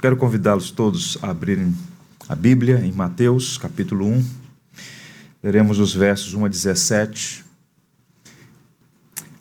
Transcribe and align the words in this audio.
Quero 0.00 0.16
convidá-los 0.16 0.70
todos 0.70 1.18
a 1.22 1.30
abrirem 1.30 1.74
a 2.28 2.36
Bíblia 2.36 2.78
em 2.84 2.92
Mateus, 2.92 3.58
capítulo 3.58 4.06
1. 4.06 4.24
Leremos 5.42 5.80
os 5.80 5.92
versos 5.92 6.34
1 6.34 6.44
a 6.44 6.48
17. 6.48 7.44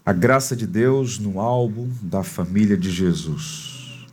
A 0.04 0.12
graça 0.12 0.56
de 0.56 0.66
Deus 0.66 1.20
no 1.20 1.40
álbum 1.40 1.88
da 2.02 2.24
família 2.24 2.76
de 2.76 2.90
Jesus. 2.90 4.08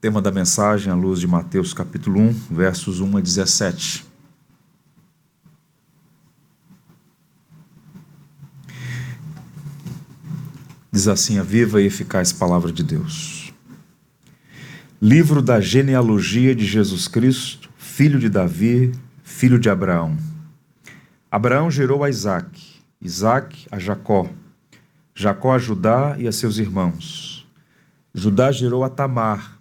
Tema 0.00 0.22
da 0.22 0.30
mensagem 0.30 0.92
à 0.92 0.94
luz 0.94 1.18
de 1.18 1.26
Mateus, 1.26 1.74
capítulo 1.74 2.20
1, 2.20 2.32
versos 2.48 3.00
1 3.00 3.16
a 3.16 3.20
17. 3.20 4.06
Diz 10.92 11.08
assim 11.08 11.40
a 11.40 11.42
viva 11.42 11.82
e 11.82 11.86
eficaz 11.86 12.32
palavra 12.32 12.70
de 12.70 12.84
Deus. 12.84 13.35
Livro 15.08 15.40
da 15.40 15.60
genealogia 15.60 16.52
de 16.52 16.66
Jesus 16.66 17.06
Cristo, 17.06 17.70
filho 17.78 18.18
de 18.18 18.28
Davi, 18.28 18.90
filho 19.22 19.56
de 19.56 19.70
Abraão. 19.70 20.16
Abraão 21.30 21.70
gerou 21.70 22.02
a 22.02 22.10
Isaac, 22.10 22.60
Isaac 23.00 23.68
a 23.70 23.78
Jacó, 23.78 24.28
Jacó 25.14 25.54
a 25.54 25.58
Judá 25.60 26.16
e 26.18 26.26
a 26.26 26.32
seus 26.32 26.58
irmãos. 26.58 27.46
Judá 28.12 28.50
gerou 28.50 28.82
a 28.82 28.88
Tamar, 28.88 29.60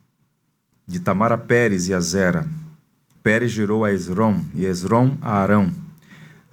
de 0.87 0.99
Tamar 0.99 1.31
a 1.31 1.37
Pérez 1.37 1.89
e 1.89 1.93
a 1.93 1.99
Zera. 1.99 2.47
Pérez 3.21 3.51
gerou 3.51 3.85
a 3.85 3.93
Esrom 3.93 4.43
e 4.55 4.65
Esrom 4.65 5.15
a 5.21 5.33
Arão. 5.33 5.71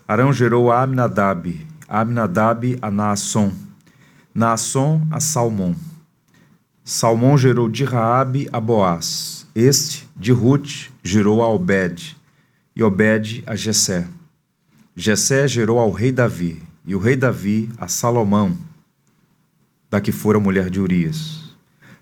Arão 0.06 0.34
gerou 0.34 0.70
a 0.70 0.82
Aminadab, 0.82 1.66
Aminadab 1.88 2.78
a 2.82 2.90
Naasson, 2.90 3.54
Naasson 4.34 5.00
a 5.10 5.18
Salmão. 5.18 5.74
Salmão 6.92 7.38
gerou 7.38 7.70
de 7.70 7.84
Raabe 7.84 8.50
a 8.52 8.60
Boaz. 8.60 9.46
Este, 9.54 10.06
de 10.14 10.30
Ruth, 10.30 10.90
gerou 11.02 11.42
a 11.42 11.48
Obed, 11.48 12.14
e 12.76 12.82
Obed 12.82 13.42
a 13.46 13.56
Jessé. 13.56 14.06
Jessé 14.94 15.48
gerou 15.48 15.78
ao 15.78 15.90
rei 15.90 16.12
Davi, 16.12 16.62
e 16.84 16.94
o 16.94 16.98
rei 16.98 17.16
Davi 17.16 17.70
a 17.78 17.88
Salomão, 17.88 18.58
da 19.90 20.02
que 20.02 20.12
fora 20.12 20.38
mulher 20.38 20.68
de 20.68 20.82
Urias. 20.82 21.56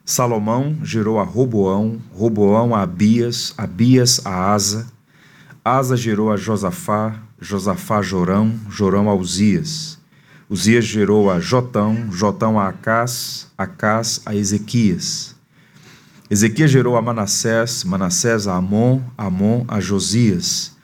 Salomão 0.05 0.77
gerou 0.83 1.21
a 1.21 1.23
Roboão, 1.23 2.01
Roboão 2.13 2.75
a 2.75 2.83
Abias, 2.83 3.55
Abias 3.57 4.21
a 4.27 4.51
Asa, 4.53 4.89
Asa 5.65 5.97
gerou 5.97 6.33
a 6.33 6.37
Josafá, 6.37 7.17
Josafá 7.41 7.99
a 7.99 8.03
Jorão, 8.03 8.59
Jorão 8.69 9.09
a 9.09 9.15
Uzias. 9.15 10.00
Uzias 10.51 10.85
gerou 10.85 11.31
a 11.31 11.39
Jotão, 11.39 12.11
Jotão 12.11 12.59
a 12.59 12.67
Acás, 12.67 13.47
Acás 13.57 14.21
a 14.27 14.35
Ezequias. 14.35 15.37
Ezequias 16.29 16.73
gerou 16.73 16.97
a 16.97 17.03
Manassés, 17.03 17.85
Manassés 17.85 18.49
a 18.49 18.57
Amon, 18.57 19.01
Amon 19.17 19.65
a 19.69 19.79
Josias. 19.79 20.77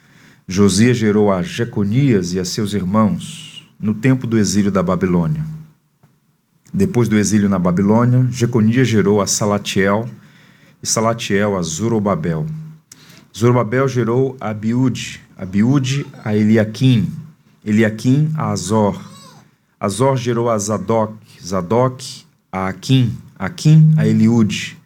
Josias 0.46 0.96
gerou 0.96 1.32
a 1.32 1.42
Jeconias 1.42 2.32
e 2.32 2.38
a 2.38 2.44
seus 2.44 2.74
irmãos, 2.74 3.68
no 3.80 3.92
tempo 3.92 4.24
do 4.24 4.38
exílio 4.38 4.70
da 4.70 4.84
Babilônia. 4.84 5.44
Depois 6.72 7.08
do 7.08 7.18
exílio 7.18 7.48
na 7.48 7.58
Babilônia, 7.58 8.24
Jeconias 8.30 8.86
gerou 8.86 9.20
a 9.20 9.26
Salatiel, 9.26 10.08
e 10.80 10.86
Salatiel 10.86 11.56
a 11.56 11.62
Zorobabel. 11.62 12.46
Zorobabel 13.36 13.88
gerou 13.88 14.36
a 14.40 14.50
Abiúde, 14.50 15.20
Abiúde 15.36 16.06
a 16.24 16.36
Eliaquim, 16.36 17.12
Eliaquim 17.64 18.30
a 18.36 18.52
Azor, 18.52 19.15
Azor 19.78 20.16
gerou 20.16 20.48
a 20.48 20.58
Zadok, 20.58 21.14
Zadok 21.44 22.24
a 22.50 22.66
Aquim, 22.66 23.14
Aquim 23.38 23.92
a 23.98 24.06
Eliude. 24.06 24.78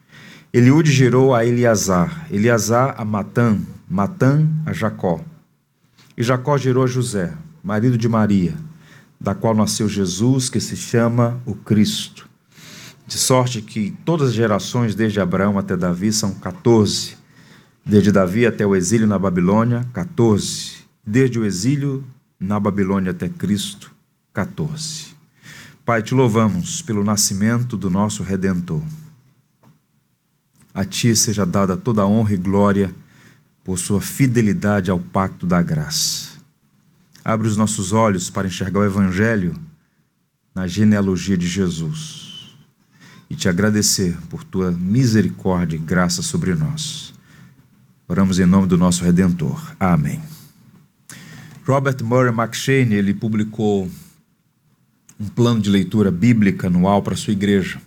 Eliude 0.53 0.91
gerou 0.91 1.33
a 1.33 1.47
Eleazar, 1.47 2.27
Eleazar 2.29 2.97
a 2.99 3.05
Matã, 3.05 3.57
Matã 3.89 4.49
a 4.67 4.73
Jacó. 4.73 5.21
E 6.17 6.25
Jacó 6.25 6.59
gerou 6.59 6.83
a 6.83 6.89
José, 6.89 7.33
marido 7.63 7.97
de 7.97 8.09
Maria, 8.09 8.53
da 9.21 9.33
qual 9.33 9.55
nasceu 9.55 9.89
Jesus, 9.89 10.51
que 10.51 10.59
se 10.59 10.77
chama 10.77 11.41
o 11.47 11.55
Cristo. 11.55 12.29
De 13.07 13.17
sorte 13.17 13.63
que 13.63 13.97
todas 14.05 14.31
as 14.31 14.35
gerações, 14.35 14.97
desde 14.97 15.21
Abraão 15.21 15.57
até 15.57 15.77
Davi, 15.77 16.13
são 16.13 16.35
14. 16.35 17.17
Desde 17.87 18.11
Davi 18.11 18.45
até 18.45 18.67
o 18.67 18.75
exílio 18.75 19.07
na 19.07 19.21
Babilônia, 19.21 19.87
14. 19.93 20.79
Desde 21.07 21.39
o 21.39 21.45
exílio 21.45 22.05
na 22.41 22.59
Babilônia 22.59 23.13
até 23.13 23.29
Cristo, 23.29 23.93
14. 24.33 25.15
Pai, 25.85 26.03
te 26.03 26.15
louvamos 26.15 26.83
pelo 26.83 27.03
nascimento 27.03 27.77
do 27.77 27.91
nosso 27.91 28.23
Redentor. 28.23 28.83
A 30.73 30.85
ti 30.85 31.17
seja 31.17 31.45
dada 31.45 31.77
toda 31.77 32.03
a 32.03 32.07
honra 32.07 32.35
e 32.35 32.37
glória 32.37 32.95
por 33.65 33.79
sua 33.79 34.01
fidelidade 34.01 34.91
ao 34.91 35.01
pacto 35.01 35.47
da 35.47 35.61
graça. 35.61 36.31
Abre 37.25 37.49
os 37.49 37.57
nossos 37.57 37.93
olhos 37.93 38.31
para 38.31 38.47
enxergar 38.47 38.81
o 38.81 38.85
Evangelho 38.85 39.55
na 40.55 40.67
genealogia 40.67 41.37
de 41.37 41.47
Jesus 41.47 42.57
e 43.29 43.35
te 43.35 43.49
agradecer 43.49 44.17
por 44.29 44.43
tua 44.43 44.71
misericórdia 44.71 45.77
e 45.77 45.81
graça 45.81 46.23
sobre 46.23 46.55
nós. 46.55 47.13
Oramos 48.09 48.39
em 48.41 48.47
nome 48.47 48.67
do 48.67 48.77
nosso 48.77 49.05
Redentor. 49.05 49.75
Amém. 49.79 50.21
Robert 51.65 52.03
Murray 52.03 52.33
McShane, 52.33 52.95
ele 52.95 53.15
publicou 53.15 53.89
um 55.21 55.29
plano 55.29 55.61
de 55.61 55.69
leitura 55.69 56.11
bíblica 56.11 56.69
anual 56.69 57.03
para 57.03 57.15
sua 57.15 57.35
igreja. 57.35 57.79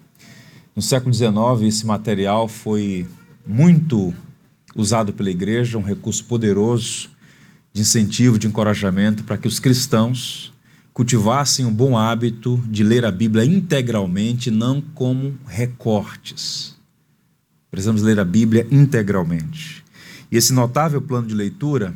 No 0.75 0.83
século 0.83 1.11
XIX, 1.11 1.33
esse 1.63 1.83
material 1.83 2.47
foi 2.47 3.07
muito 3.45 4.13
usado 4.75 5.11
pela 5.11 5.31
igreja, 5.31 5.79
um 5.79 5.83
recurso 5.83 6.23
poderoso 6.25 7.09
de 7.73 7.81
incentivo, 7.81 8.38
de 8.38 8.45
encorajamento 8.45 9.23
para 9.23 9.38
que 9.38 9.47
os 9.47 9.59
cristãos 9.59 10.53
cultivassem 10.94 11.66
o 11.66 11.69
um 11.69 11.73
bom 11.73 11.97
hábito 11.97 12.63
de 12.67 12.83
ler 12.83 13.03
a 13.03 13.11
Bíblia 13.11 13.44
integralmente, 13.44 14.51
não 14.51 14.79
como 14.79 15.35
recortes. 15.47 16.75
Precisamos 17.71 18.03
ler 18.03 18.19
a 18.19 18.25
Bíblia 18.25 18.67
integralmente. 18.69 19.83
E 20.31 20.38
esse 20.38 20.53
notável 20.53 21.01
plano 21.01 21.27
de 21.27 21.33
leitura 21.33 21.95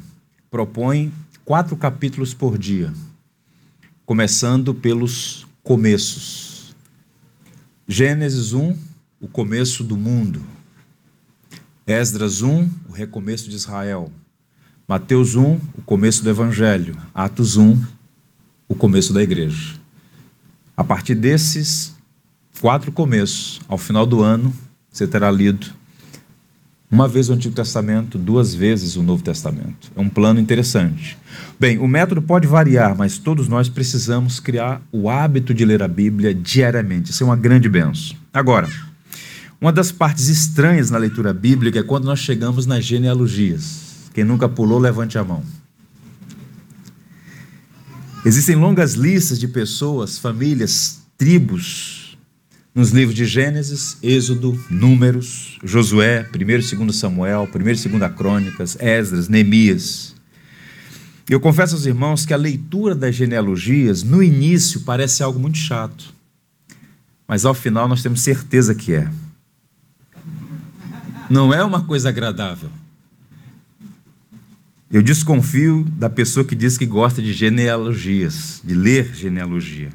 propõe 0.49 1.13
quatro 1.45 1.77
capítulos 1.77 2.33
por 2.33 2.57
dia 2.57 2.91
começando 4.07 4.73
pelos 4.73 5.45
começos. 5.61 6.73
Gênesis 7.85 8.53
1, 8.53 8.73
o 9.19 9.27
começo 9.27 9.83
do 9.83 9.97
mundo. 9.97 10.41
Esdras 11.85 12.41
1, 12.41 12.69
o 12.87 12.93
recomeço 12.93 13.49
de 13.49 13.57
Israel. 13.57 14.09
Mateus 14.87 15.35
1, 15.35 15.59
o 15.77 15.81
começo 15.81 16.23
do 16.23 16.29
Evangelho. 16.29 16.95
Atos 17.13 17.57
1, 17.57 17.83
o 18.69 18.73
começo 18.75 19.11
da 19.11 19.21
igreja. 19.21 19.77
A 20.77 20.85
partir 20.85 21.13
desses 21.13 21.93
quatro 22.61 22.93
começos, 22.93 23.59
ao 23.67 23.77
final 23.77 24.05
do 24.05 24.23
ano, 24.23 24.55
você 24.89 25.05
terá 25.05 25.29
lido 25.29 25.67
uma 26.89 27.07
vez 27.07 27.29
o 27.29 27.33
Antigo 27.33 27.53
Testamento, 27.53 28.17
duas 28.17 28.55
vezes 28.55 28.95
o 28.95 29.03
Novo 29.03 29.21
Testamento. 29.21 29.91
É 29.95 29.99
um 29.99 30.07
plano 30.07 30.39
interessante. 30.39 31.17
Bem, 31.59 31.77
o 31.77 31.87
método 31.87 32.21
pode 32.21 32.47
variar, 32.47 32.95
mas 32.97 33.17
todos 33.17 33.49
nós 33.49 33.67
precisamos 33.67 34.39
criar 34.39 34.81
o 34.91 35.09
hábito 35.09 35.53
de 35.53 35.65
ler 35.65 35.83
a 35.83 35.87
Bíblia 35.87 36.33
diariamente. 36.33 37.11
Isso 37.11 37.23
é 37.23 37.25
uma 37.25 37.35
grande 37.35 37.67
benção. 37.67 38.15
Agora, 38.33 38.69
uma 39.59 39.73
das 39.73 39.91
partes 39.91 40.29
estranhas 40.29 40.89
na 40.89 40.97
leitura 40.97 41.33
bíblica 41.33 41.79
é 41.79 41.83
quando 41.83 42.05
nós 42.05 42.19
chegamos 42.19 42.65
nas 42.65 42.85
genealogias. 42.85 44.09
Quem 44.13 44.23
nunca 44.23 44.47
pulou, 44.47 44.79
levante 44.79 45.17
a 45.17 45.23
mão. 45.23 45.43
Existem 48.25 48.55
longas 48.55 48.93
listas 48.93 49.39
de 49.39 49.47
pessoas, 49.47 50.17
famílias, 50.17 50.99
tribos, 51.17 51.96
nos 52.77 52.91
livros 52.91 53.15
de 53.15 53.25
Gênesis, 53.25 53.97
Êxodo, 54.03 54.63
Números, 54.69 55.57
Josué, 55.63 56.29
1 56.31 56.39
e 56.39 56.75
2 56.85 56.95
Samuel, 56.95 57.49
1 57.51 57.59
e 57.59 57.89
2 57.89 58.15
Crônicas, 58.15 58.77
Esdras, 58.79 59.27
Neemias. 59.27 60.13
Eu 61.27 61.39
confesso 61.39 61.73
aos 61.73 61.87
irmãos 61.87 62.23
que 62.23 62.35
a 62.35 62.37
leitura 62.37 62.93
das 62.93 63.15
genealogias, 63.15 64.03
no 64.03 64.21
início, 64.21 64.81
parece 64.81 65.23
algo 65.23 65.39
muito 65.39 65.57
chato, 65.57 66.13
mas 67.27 67.45
ao 67.45 67.55
final 67.55 67.87
nós 67.87 68.03
temos 68.03 68.21
certeza 68.21 68.75
que 68.75 68.93
é. 68.93 69.09
Não 71.31 71.51
é 71.51 71.63
uma 71.63 71.83
coisa 71.83 72.09
agradável. 72.09 72.69
Eu 74.91 75.01
desconfio 75.01 75.83
da 75.97 76.11
pessoa 76.11 76.45
que 76.45 76.53
diz 76.53 76.77
que 76.77 76.85
gosta 76.85 77.23
de 77.23 77.33
genealogias, 77.33 78.61
de 78.63 78.75
ler 78.75 79.15
genealogia. 79.15 79.89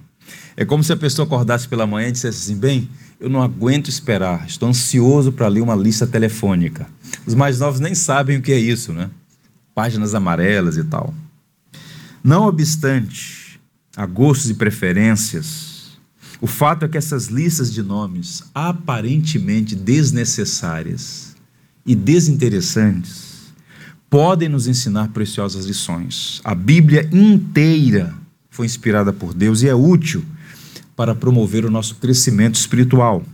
É 0.56 0.64
como 0.64 0.84
se 0.84 0.92
a 0.92 0.96
pessoa 0.96 1.26
acordasse 1.26 1.66
pela 1.68 1.86
manhã 1.86 2.08
e 2.08 2.12
dissesse 2.12 2.50
assim: 2.50 2.58
bem, 2.58 2.88
eu 3.20 3.28
não 3.28 3.42
aguento 3.42 3.88
esperar, 3.88 4.46
estou 4.46 4.68
ansioso 4.68 5.32
para 5.32 5.48
ler 5.48 5.60
uma 5.60 5.74
lista 5.74 6.06
telefônica. 6.06 6.86
Os 7.26 7.34
mais 7.34 7.60
novos 7.60 7.80
nem 7.80 7.94
sabem 7.94 8.38
o 8.38 8.42
que 8.42 8.52
é 8.52 8.58
isso, 8.58 8.92
né? 8.92 9.10
Páginas 9.74 10.14
amarelas 10.14 10.76
e 10.76 10.84
tal. 10.84 11.14
Não 12.22 12.46
obstante 12.46 13.60
a 13.96 14.06
gostos 14.06 14.50
e 14.50 14.54
preferências, 14.54 15.98
o 16.40 16.46
fato 16.46 16.84
é 16.84 16.88
que 16.88 16.98
essas 16.98 17.26
listas 17.26 17.72
de 17.72 17.82
nomes 17.82 18.42
aparentemente 18.52 19.76
desnecessárias 19.76 21.36
e 21.86 21.94
desinteressantes 21.94 23.52
podem 24.10 24.48
nos 24.48 24.66
ensinar 24.66 25.08
preciosas 25.08 25.64
lições. 25.64 26.40
A 26.44 26.54
Bíblia 26.54 27.08
inteira 27.12 28.14
foi 28.52 28.66
inspirada 28.66 29.12
por 29.12 29.32
Deus 29.32 29.62
e 29.62 29.68
é 29.68 29.74
útil 29.74 30.22
para 30.94 31.14
promover 31.14 31.64
o 31.64 31.70
nosso 31.70 31.96
crescimento 31.96 32.54
espiritual. 32.54 33.24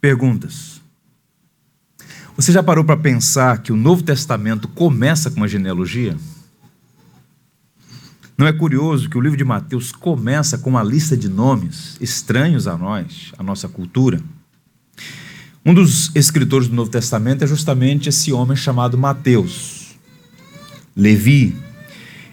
Perguntas. 0.00 0.80
Você 2.36 2.50
já 2.50 2.62
parou 2.62 2.84
para 2.84 2.96
pensar 2.96 3.62
que 3.62 3.72
o 3.72 3.76
Novo 3.76 4.02
Testamento 4.02 4.66
começa 4.66 5.30
com 5.30 5.36
uma 5.36 5.48
genealogia? 5.48 6.16
Não 8.36 8.46
é 8.46 8.52
curioso 8.52 9.08
que 9.08 9.16
o 9.16 9.20
livro 9.20 9.38
de 9.38 9.44
Mateus 9.44 9.92
começa 9.92 10.58
com 10.58 10.70
uma 10.70 10.82
lista 10.82 11.16
de 11.16 11.28
nomes 11.28 11.96
estranhos 12.00 12.66
a 12.66 12.76
nós, 12.76 13.32
a 13.38 13.42
nossa 13.44 13.68
cultura? 13.68 14.20
Um 15.64 15.72
dos 15.72 16.10
escritores 16.16 16.66
do 16.66 16.74
Novo 16.74 16.90
Testamento 16.90 17.44
é 17.44 17.46
justamente 17.46 18.08
esse 18.08 18.32
homem 18.32 18.56
chamado 18.56 18.98
Mateus, 18.98 19.94
Levi. 20.96 21.69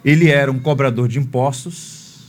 Ele 0.07 0.29
era 0.29 0.49
um 0.49 0.57
cobrador 0.57 1.09
de 1.09 1.19
impostos, 1.19 2.27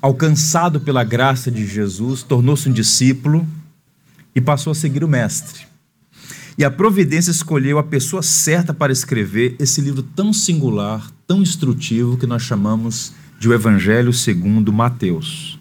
alcançado 0.00 0.80
pela 0.80 1.04
graça 1.04 1.50
de 1.50 1.66
Jesus, 1.66 2.22
tornou-se 2.22 2.66
um 2.66 2.72
discípulo 2.72 3.46
e 4.34 4.40
passou 4.40 4.70
a 4.70 4.74
seguir 4.74 5.04
o 5.04 5.08
Mestre. 5.08 5.66
E 6.56 6.64
a 6.64 6.70
providência 6.70 7.30
escolheu 7.30 7.78
a 7.78 7.82
pessoa 7.82 8.22
certa 8.22 8.72
para 8.72 8.94
escrever 8.94 9.54
esse 9.58 9.82
livro 9.82 10.02
tão 10.02 10.32
singular, 10.32 11.10
tão 11.26 11.42
instrutivo, 11.42 12.16
que 12.16 12.26
nós 12.26 12.40
chamamos 12.40 13.12
de 13.38 13.46
o 13.46 13.52
Evangelho 13.52 14.10
segundo 14.10 14.72
Mateus. 14.72 15.60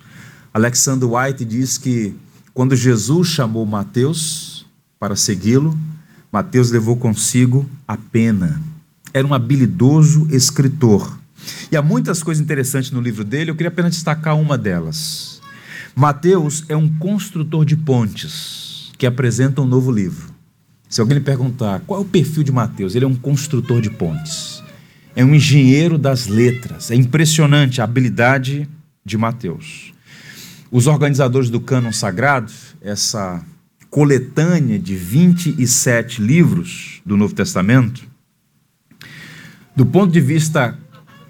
Alexander 0.54 1.10
White 1.10 1.44
diz 1.44 1.78
que 1.78 2.16
quando 2.54 2.78
Jesus 2.78 3.28
chamou 3.28 3.66
Mateus 3.66 4.66
para 4.98 5.18
segui-lo, 5.18 5.78
Mateus 6.32 6.72
levou 6.72 6.96
consigo 6.96 7.70
a 7.86 7.98
pena. 7.98 8.72
Era 9.14 9.28
um 9.28 9.34
habilidoso 9.34 10.28
escritor. 10.32 11.20
E 11.72 11.78
há 11.78 11.82
muitas 11.82 12.24
coisas 12.24 12.42
interessantes 12.42 12.92
no 12.92 13.02
livro 13.02 13.24
dele, 13.24 13.52
eu 13.52 13.56
queria 13.56 13.70
apenas 13.70 13.94
destacar 13.94 14.40
uma 14.40 14.58
delas. 14.58 15.42
Mateus 15.96 16.64
é 16.68 16.76
um 16.76 16.90
construtor 16.90 17.66
de 17.66 17.76
pontes 17.76 18.92
que 18.98 19.06
apresenta 19.06 19.62
um 19.62 19.66
novo 19.66 19.92
livro. 19.92 20.34
Se 20.90 21.02
alguém 21.02 21.18
lhe 21.18 21.24
perguntar 21.24 21.82
qual 21.82 22.00
é 22.00 22.04
o 22.04 22.08
perfil 22.08 22.44
de 22.44 22.52
Mateus, 22.52 22.96
ele 22.96 23.06
é 23.06 23.08
um 23.08 23.16
construtor 23.16 23.82
de 23.82 23.90
pontes. 23.90 24.64
É 25.16 25.24
um 25.24 25.36
engenheiro 25.36 25.98
das 25.98 26.28
letras. 26.28 26.90
É 26.90 26.96
impressionante 26.96 27.82
a 27.82 27.84
habilidade 27.84 28.68
de 29.06 29.18
Mateus. 29.18 29.94
Os 30.72 30.88
organizadores 30.88 31.50
do 31.50 31.60
Cânon 31.60 31.92
Sagrado, 31.92 32.52
essa 32.82 33.44
coletânea 33.90 34.80
de 34.80 34.96
27 34.96 36.20
livros 36.20 37.02
do 37.06 37.16
Novo 37.16 37.36
Testamento, 37.36 38.08
do 39.76 39.86
ponto 39.86 40.12
de 40.12 40.22
vista 40.22 40.78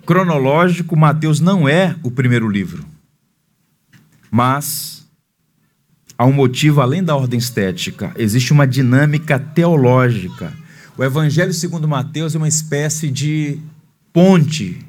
cronológico, 0.06 0.98
Mateus 0.98 1.40
não 1.40 1.68
é 1.68 1.95
o 2.04 2.12
primeiro 2.12 2.50
livro. 2.50 2.86
Mas 4.30 5.06
há 6.18 6.25
um 6.25 6.34
motivo 6.34 6.81
além 6.81 7.04
da 7.04 7.16
ordem 7.16 7.38
estética, 7.38 8.12
existe 8.18 8.51
uma 8.51 8.68
dinâmica 8.68 9.40
teológica. 9.40 10.54
O 10.98 11.04
Evangelho 11.04 11.54
segundo 11.54 11.88
Mateus 11.88 12.36
é 12.36 12.38
uma 12.38 12.48
espécie 12.48 13.10
de 13.10 13.60
ponte 14.12 14.86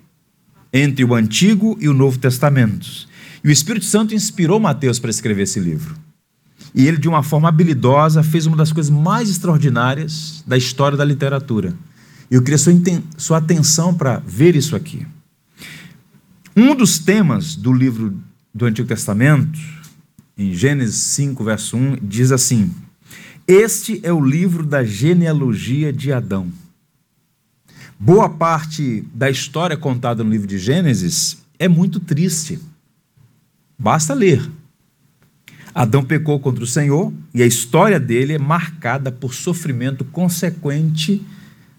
entre 0.72 1.04
o 1.04 1.14
Antigo 1.14 1.78
e 1.80 1.88
o 1.88 1.94
Novo 1.94 2.18
Testamentos. 2.18 3.08
E 3.42 3.48
o 3.48 3.50
Espírito 3.50 3.84
Santo 3.84 4.14
inspirou 4.14 4.58
Mateus 4.58 4.98
para 4.98 5.10
escrever 5.10 5.42
esse 5.42 5.60
livro. 5.60 5.94
E 6.74 6.88
ele, 6.88 6.96
de 6.96 7.08
uma 7.08 7.22
forma 7.22 7.48
habilidosa, 7.48 8.22
fez 8.22 8.46
uma 8.46 8.56
das 8.56 8.72
coisas 8.72 8.90
mais 8.90 9.30
extraordinárias 9.30 10.42
da 10.44 10.56
história 10.56 10.98
da 10.98 11.04
literatura. 11.04 11.72
Eu 12.30 12.42
queria 12.42 12.58
sua, 12.58 12.72
sua 13.16 13.38
atenção 13.38 13.94
para 13.94 14.18
ver 14.18 14.56
isso 14.56 14.74
aqui. 14.74 15.06
Um 16.56 16.74
dos 16.74 16.98
temas 16.98 17.56
do 17.56 17.72
livro 17.72 18.18
do 18.54 18.66
Antigo 18.66 18.88
Testamento, 18.88 19.58
em 20.38 20.52
Gênesis 20.52 20.96
5, 20.96 21.44
verso 21.44 21.76
1, 21.76 21.98
diz 22.02 22.32
assim: 22.32 22.72
Este 23.46 24.00
é 24.02 24.12
o 24.12 24.24
livro 24.24 24.64
da 24.64 24.84
genealogia 24.84 25.92
de 25.92 26.12
Adão. 26.12 26.50
Boa 27.98 28.28
parte 28.28 29.04
da 29.14 29.30
história 29.30 29.76
contada 29.76 30.22
no 30.22 30.30
livro 30.30 30.46
de 30.46 30.58
Gênesis 30.58 31.38
é 31.58 31.68
muito 31.68 32.00
triste. 32.00 32.60
Basta 33.78 34.14
ler. 34.14 34.48
Adão 35.74 36.04
pecou 36.04 36.38
contra 36.38 36.62
o 36.62 36.66
Senhor 36.66 37.12
e 37.34 37.42
a 37.42 37.46
história 37.46 37.98
dele 37.98 38.34
é 38.34 38.38
marcada 38.38 39.10
por 39.10 39.34
sofrimento 39.34 40.04
consequente 40.04 41.24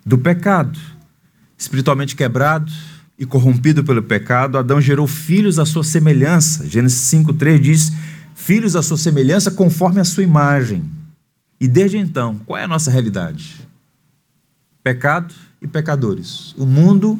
do 0.05 0.17
pecado. 0.17 0.79
Espiritualmente 1.57 2.15
quebrado 2.15 2.71
e 3.17 3.25
corrompido 3.25 3.83
pelo 3.83 4.03
pecado, 4.03 4.57
Adão 4.57 4.79
gerou 4.79 5.07
filhos 5.07 5.57
à 5.57 5.65
sua 5.65 5.83
semelhança. 5.83 6.67
Gênesis 6.67 6.99
5:3 7.09 7.59
diz: 7.59 7.91
"Filhos 8.35 8.75
à 8.75 8.83
sua 8.83 8.97
semelhança 8.97 9.49
conforme 9.49 9.99
a 9.99 10.03
sua 10.03 10.23
imagem". 10.23 10.83
E 11.59 11.67
desde 11.67 11.97
então, 11.97 12.37
qual 12.45 12.59
é 12.59 12.65
a 12.65 12.67
nossa 12.67 12.91
realidade? 12.91 13.65
Pecado 14.83 15.33
e 15.61 15.67
pecadores. 15.67 16.53
O 16.57 16.65
mundo, 16.65 17.19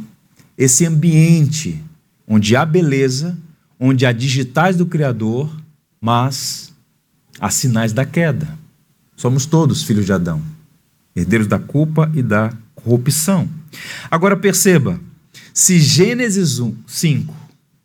esse 0.57 0.85
ambiente 0.85 1.81
onde 2.27 2.55
há 2.55 2.65
beleza, 2.65 3.37
onde 3.79 4.05
há 4.05 4.11
digitais 4.11 4.75
do 4.75 4.85
Criador, 4.85 5.49
mas 5.99 6.73
há 7.39 7.49
sinais 7.49 7.93
da 7.93 8.05
queda. 8.05 8.47
Somos 9.15 9.45
todos 9.45 9.83
filhos 9.83 10.05
de 10.05 10.13
Adão, 10.13 10.41
herdeiros 11.15 11.47
da 11.47 11.57
culpa 11.57 12.11
e 12.13 12.21
da 12.21 12.51
corrupção. 12.85 13.49
Agora 14.11 14.37
perceba, 14.37 14.99
se 15.51 15.79
Gênesis 15.79 16.59
1, 16.59 16.75
5, 16.85 17.35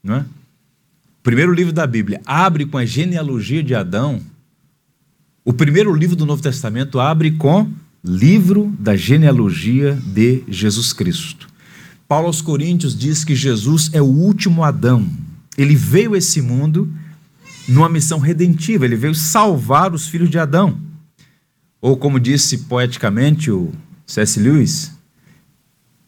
não 0.04 0.16
é? 0.16 0.24
primeiro 1.22 1.52
livro 1.52 1.72
da 1.72 1.86
Bíblia, 1.86 2.20
abre 2.26 2.66
com 2.66 2.76
a 2.76 2.84
genealogia 2.84 3.62
de 3.62 3.74
Adão, 3.74 4.20
o 5.42 5.54
primeiro 5.54 5.92
livro 5.94 6.14
do 6.14 6.26
Novo 6.26 6.42
Testamento 6.42 7.00
abre 7.00 7.30
com 7.32 7.72
livro 8.04 8.74
da 8.78 8.94
genealogia 8.94 9.98
de 10.04 10.44
Jesus 10.46 10.92
Cristo. 10.92 11.48
Paulo 12.06 12.26
aos 12.26 12.42
Coríntios 12.42 12.96
diz 12.96 13.24
que 13.24 13.34
Jesus 13.34 13.90
é 13.94 14.02
o 14.02 14.06
último 14.06 14.62
Adão, 14.62 15.08
ele 15.56 15.74
veio 15.74 16.14
a 16.14 16.18
esse 16.18 16.42
mundo 16.42 16.92
numa 17.66 17.88
missão 17.88 18.18
redentiva, 18.18 18.84
ele 18.84 18.96
veio 18.96 19.14
salvar 19.14 19.94
os 19.94 20.08
filhos 20.08 20.28
de 20.28 20.38
Adão. 20.38 20.78
Ou 21.80 21.96
como 21.96 22.20
disse 22.20 22.58
poeticamente 22.58 23.50
o 23.50 23.72
C.S. 24.10 24.40
Lewis, 24.40 24.92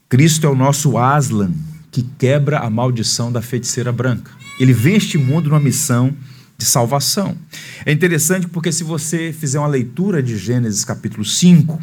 Cristo 0.09 0.45
é 0.45 0.49
o 0.49 0.55
nosso 0.55 0.97
Aslan 0.97 1.53
que 1.89 2.03
quebra 2.17 2.59
a 2.59 2.69
maldição 2.69 3.31
da 3.31 3.41
feiticeira 3.41 3.91
branca. 3.91 4.31
Ele 4.59 4.73
vem 4.73 4.95
este 4.95 5.17
mundo 5.17 5.49
numa 5.49 5.59
missão 5.59 6.13
de 6.57 6.65
salvação. 6.65 7.37
É 7.85 7.91
interessante 7.91 8.47
porque 8.47 8.71
se 8.71 8.83
você 8.83 9.31
fizer 9.31 9.59
uma 9.59 9.67
leitura 9.67 10.21
de 10.21 10.37
Gênesis 10.37 10.83
capítulo 10.83 11.23
5, 11.23 11.79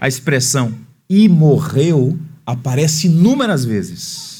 a 0.00 0.06
expressão 0.06 0.74
e 1.08 1.28
morreu 1.28 2.18
aparece 2.44 3.06
inúmeras 3.06 3.64
vezes 3.64 4.32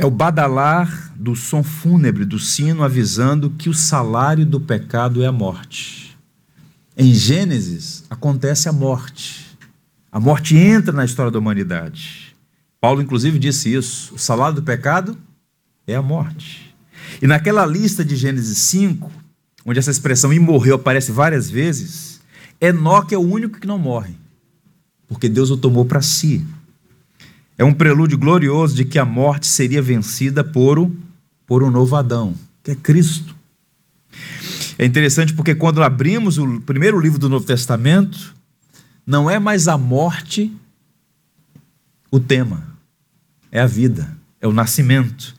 é 0.00 0.06
o 0.06 0.10
badalar 0.10 1.12
do 1.14 1.36
som 1.36 1.62
fúnebre 1.62 2.24
do 2.24 2.38
sino 2.38 2.82
avisando 2.82 3.50
que 3.50 3.68
o 3.68 3.74
salário 3.74 4.46
do 4.46 4.58
pecado 4.58 5.22
é 5.22 5.26
a 5.26 5.32
morte. 5.32 6.09
Em 7.00 7.14
Gênesis 7.14 8.04
acontece 8.10 8.68
a 8.68 8.72
morte. 8.74 9.56
A 10.12 10.20
morte 10.20 10.54
entra 10.54 10.92
na 10.92 11.02
história 11.02 11.32
da 11.32 11.38
humanidade. 11.38 12.36
Paulo, 12.78 13.00
inclusive, 13.00 13.38
disse 13.38 13.72
isso: 13.72 14.14
o 14.16 14.18
salário 14.18 14.56
do 14.56 14.62
pecado 14.62 15.16
é 15.86 15.94
a 15.94 16.02
morte. 16.02 16.76
E 17.22 17.26
naquela 17.26 17.64
lista 17.64 18.04
de 18.04 18.14
Gênesis 18.16 18.58
5, 18.58 19.10
onde 19.64 19.78
essa 19.78 19.90
expressão 19.90 20.30
e 20.30 20.38
morreu 20.38 20.74
aparece 20.74 21.10
várias 21.10 21.48
vezes, 21.48 22.20
Enoque 22.60 23.14
é 23.14 23.18
o 23.18 23.22
único 23.22 23.58
que 23.58 23.66
não 23.66 23.78
morre, 23.78 24.14
porque 25.08 25.26
Deus 25.26 25.48
o 25.48 25.56
tomou 25.56 25.86
para 25.86 26.02
si. 26.02 26.46
É 27.56 27.64
um 27.64 27.72
prelúdio 27.72 28.18
glorioso 28.18 28.76
de 28.76 28.84
que 28.84 28.98
a 28.98 29.06
morte 29.06 29.46
seria 29.46 29.80
vencida 29.80 30.44
por, 30.44 30.90
por 31.46 31.62
um 31.62 31.70
novo 31.70 31.96
Adão, 31.96 32.34
que 32.62 32.72
é 32.72 32.74
Cristo. 32.74 33.29
É 34.80 34.86
interessante 34.86 35.34
porque 35.34 35.54
quando 35.54 35.82
abrimos 35.82 36.38
o 36.38 36.58
primeiro 36.62 36.98
livro 36.98 37.18
do 37.18 37.28
Novo 37.28 37.44
Testamento, 37.44 38.34
não 39.06 39.28
é 39.28 39.38
mais 39.38 39.68
a 39.68 39.76
morte 39.76 40.50
o 42.10 42.18
tema, 42.18 42.66
é 43.52 43.60
a 43.60 43.66
vida, 43.66 44.16
é 44.40 44.48
o 44.48 44.54
nascimento. 44.54 45.36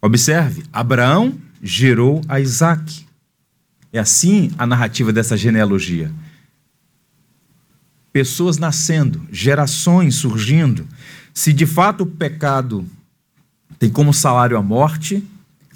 Observe, 0.00 0.64
Abraão 0.72 1.38
gerou 1.62 2.22
a 2.26 2.40
Isaac. 2.40 3.04
É 3.92 3.98
assim 3.98 4.50
a 4.56 4.66
narrativa 4.66 5.12
dessa 5.12 5.36
genealogia. 5.36 6.10
Pessoas 8.10 8.56
nascendo, 8.56 9.20
gerações 9.30 10.14
surgindo, 10.14 10.88
se 11.34 11.52
de 11.52 11.66
fato 11.66 12.04
o 12.04 12.06
pecado 12.06 12.86
tem 13.78 13.90
como 13.90 14.14
salário 14.14 14.56
a 14.56 14.62
morte, 14.62 15.22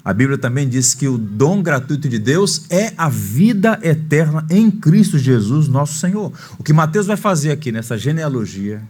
A 0.03 0.13
Bíblia 0.13 0.37
também 0.37 0.67
diz 0.67 0.95
que 0.95 1.07
o 1.07 1.17
dom 1.17 1.61
gratuito 1.61 2.09
de 2.09 2.17
Deus 2.17 2.65
é 2.69 2.93
a 2.97 3.07
vida 3.07 3.79
eterna 3.83 4.45
em 4.49 4.71
Cristo 4.71 5.17
Jesus, 5.17 5.67
nosso 5.67 5.99
Senhor. 5.99 6.33
O 6.57 6.63
que 6.63 6.73
Mateus 6.73 7.05
vai 7.05 7.17
fazer 7.17 7.51
aqui 7.51 7.71
nessa 7.71 7.97
genealogia 7.97 8.81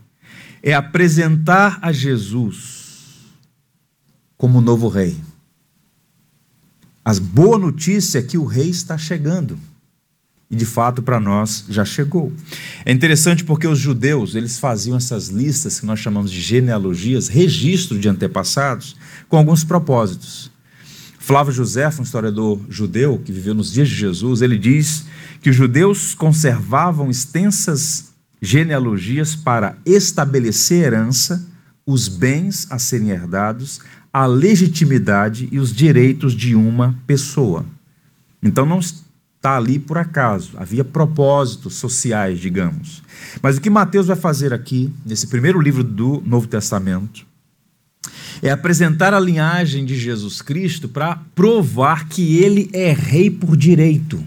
é 0.63 0.73
apresentar 0.73 1.79
a 1.81 1.91
Jesus 1.91 2.81
como 4.37 4.61
novo 4.61 4.87
rei. 4.87 5.17
A 7.03 7.13
boa 7.15 7.57
notícia 7.57 8.19
é 8.19 8.21
que 8.21 8.37
o 8.37 8.45
rei 8.45 8.69
está 8.69 8.97
chegando. 8.97 9.57
E 10.49 10.55
de 10.55 10.65
fato 10.65 11.01
para 11.01 11.19
nós 11.19 11.65
já 11.69 11.85
chegou. 11.85 12.31
É 12.85 12.91
interessante 12.91 13.43
porque 13.43 13.65
os 13.65 13.79
judeus, 13.79 14.35
eles 14.35 14.59
faziam 14.59 14.97
essas 14.97 15.29
listas 15.29 15.79
que 15.79 15.85
nós 15.85 15.99
chamamos 15.99 16.29
de 16.29 16.41
genealogias, 16.41 17.27
registro 17.29 17.97
de 17.97 18.09
antepassados, 18.09 18.97
com 19.29 19.37
alguns 19.37 19.63
propósitos. 19.63 20.50
Flávio 21.21 21.53
José, 21.53 21.87
um 21.99 22.01
historiador 22.01 22.59
judeu 22.67 23.21
que 23.23 23.31
viveu 23.31 23.53
nos 23.53 23.71
dias 23.71 23.87
de 23.87 23.93
Jesus, 23.93 24.41
ele 24.41 24.57
diz 24.57 25.05
que 25.39 25.51
os 25.51 25.55
judeus 25.55 26.15
conservavam 26.15 27.11
extensas 27.11 28.11
genealogias 28.41 29.35
para 29.35 29.77
estabelecer 29.85 30.83
herança, 30.83 31.47
os 31.85 32.07
bens 32.07 32.65
a 32.71 32.79
serem 32.79 33.11
herdados, 33.11 33.81
a 34.11 34.25
legitimidade 34.25 35.47
e 35.51 35.59
os 35.59 35.71
direitos 35.71 36.33
de 36.33 36.55
uma 36.55 36.97
pessoa. 37.05 37.63
Então 38.41 38.65
não 38.65 38.79
está 38.79 39.55
ali 39.55 39.77
por 39.77 39.99
acaso, 39.99 40.53
havia 40.57 40.83
propósitos 40.83 41.75
sociais, 41.75 42.39
digamos. 42.39 43.03
Mas 43.43 43.57
o 43.57 43.61
que 43.61 43.69
Mateus 43.69 44.07
vai 44.07 44.15
fazer 44.15 44.55
aqui, 44.55 44.91
nesse 45.05 45.27
primeiro 45.27 45.61
livro 45.61 45.83
do 45.83 46.19
Novo 46.25 46.47
Testamento, 46.47 47.27
é 48.41 48.49
apresentar 48.49 49.13
a 49.13 49.19
linhagem 49.19 49.85
de 49.85 49.95
Jesus 49.95 50.41
Cristo 50.41 50.89
para 50.89 51.15
provar 51.35 52.07
que 52.07 52.37
ele 52.37 52.69
é 52.73 52.91
rei 52.91 53.29
por 53.29 53.55
direito. 53.55 54.23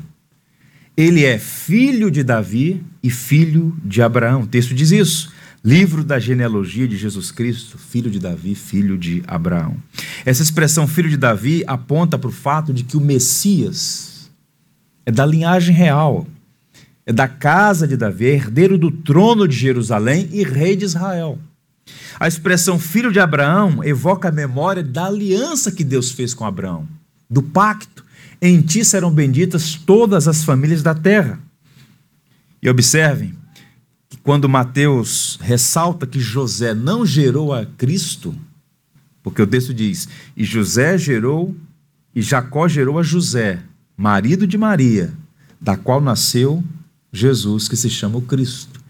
Ele 0.96 1.24
é 1.24 1.38
filho 1.38 2.10
de 2.10 2.22
Davi 2.22 2.80
e 3.02 3.10
filho 3.10 3.76
de 3.84 4.00
Abraão. 4.00 4.42
O 4.42 4.46
texto 4.46 4.72
diz 4.74 4.92
isso. 4.92 5.32
Livro 5.64 6.04
da 6.04 6.18
genealogia 6.18 6.86
de 6.86 6.96
Jesus 6.96 7.32
Cristo, 7.32 7.78
filho 7.78 8.10
de 8.10 8.18
Davi, 8.18 8.54
filho 8.54 8.96
de 8.98 9.22
Abraão. 9.26 9.76
Essa 10.24 10.42
expressão 10.42 10.86
filho 10.86 11.08
de 11.08 11.16
Davi 11.16 11.64
aponta 11.66 12.18
para 12.18 12.28
o 12.28 12.32
fato 12.32 12.72
de 12.72 12.84
que 12.84 12.96
o 12.96 13.00
Messias 13.00 14.30
é 15.06 15.10
da 15.10 15.24
linhagem 15.24 15.74
real, 15.74 16.26
é 17.06 17.12
da 17.12 17.26
casa 17.26 17.88
de 17.88 17.96
Davi, 17.96 18.26
é 18.26 18.34
herdeiro 18.34 18.78
do 18.78 18.90
trono 18.90 19.48
de 19.48 19.56
Jerusalém 19.56 20.28
e 20.32 20.44
rei 20.44 20.76
de 20.76 20.84
Israel. 20.84 21.38
A 22.18 22.28
expressão 22.28 22.78
filho 22.78 23.12
de 23.12 23.18
Abraão 23.18 23.82
evoca 23.82 24.28
a 24.28 24.32
memória 24.32 24.82
da 24.82 25.06
aliança 25.06 25.72
que 25.72 25.84
Deus 25.84 26.10
fez 26.10 26.32
com 26.32 26.44
Abraão, 26.44 26.88
do 27.28 27.42
pacto. 27.42 28.04
Em 28.40 28.60
ti 28.60 28.84
serão 28.84 29.10
benditas 29.10 29.74
todas 29.74 30.28
as 30.28 30.44
famílias 30.44 30.82
da 30.82 30.94
terra. 30.94 31.38
E 32.62 32.68
observem, 32.68 33.34
quando 34.22 34.48
Mateus 34.48 35.38
ressalta 35.42 36.06
que 36.06 36.18
José 36.18 36.72
não 36.72 37.04
gerou 37.04 37.52
a 37.52 37.66
Cristo, 37.66 38.34
porque 39.22 39.42
o 39.42 39.46
texto 39.46 39.74
diz: 39.74 40.08
E 40.36 40.44
José 40.44 40.96
gerou, 40.96 41.54
e 42.14 42.22
Jacó 42.22 42.66
gerou 42.66 42.98
a 42.98 43.02
José, 43.02 43.62
marido 43.96 44.46
de 44.46 44.56
Maria, 44.56 45.12
da 45.60 45.76
qual 45.76 46.00
nasceu 46.00 46.64
Jesus, 47.12 47.68
que 47.68 47.76
se 47.76 47.90
chama 47.90 48.18
o 48.18 48.22
Cristo. 48.22 48.80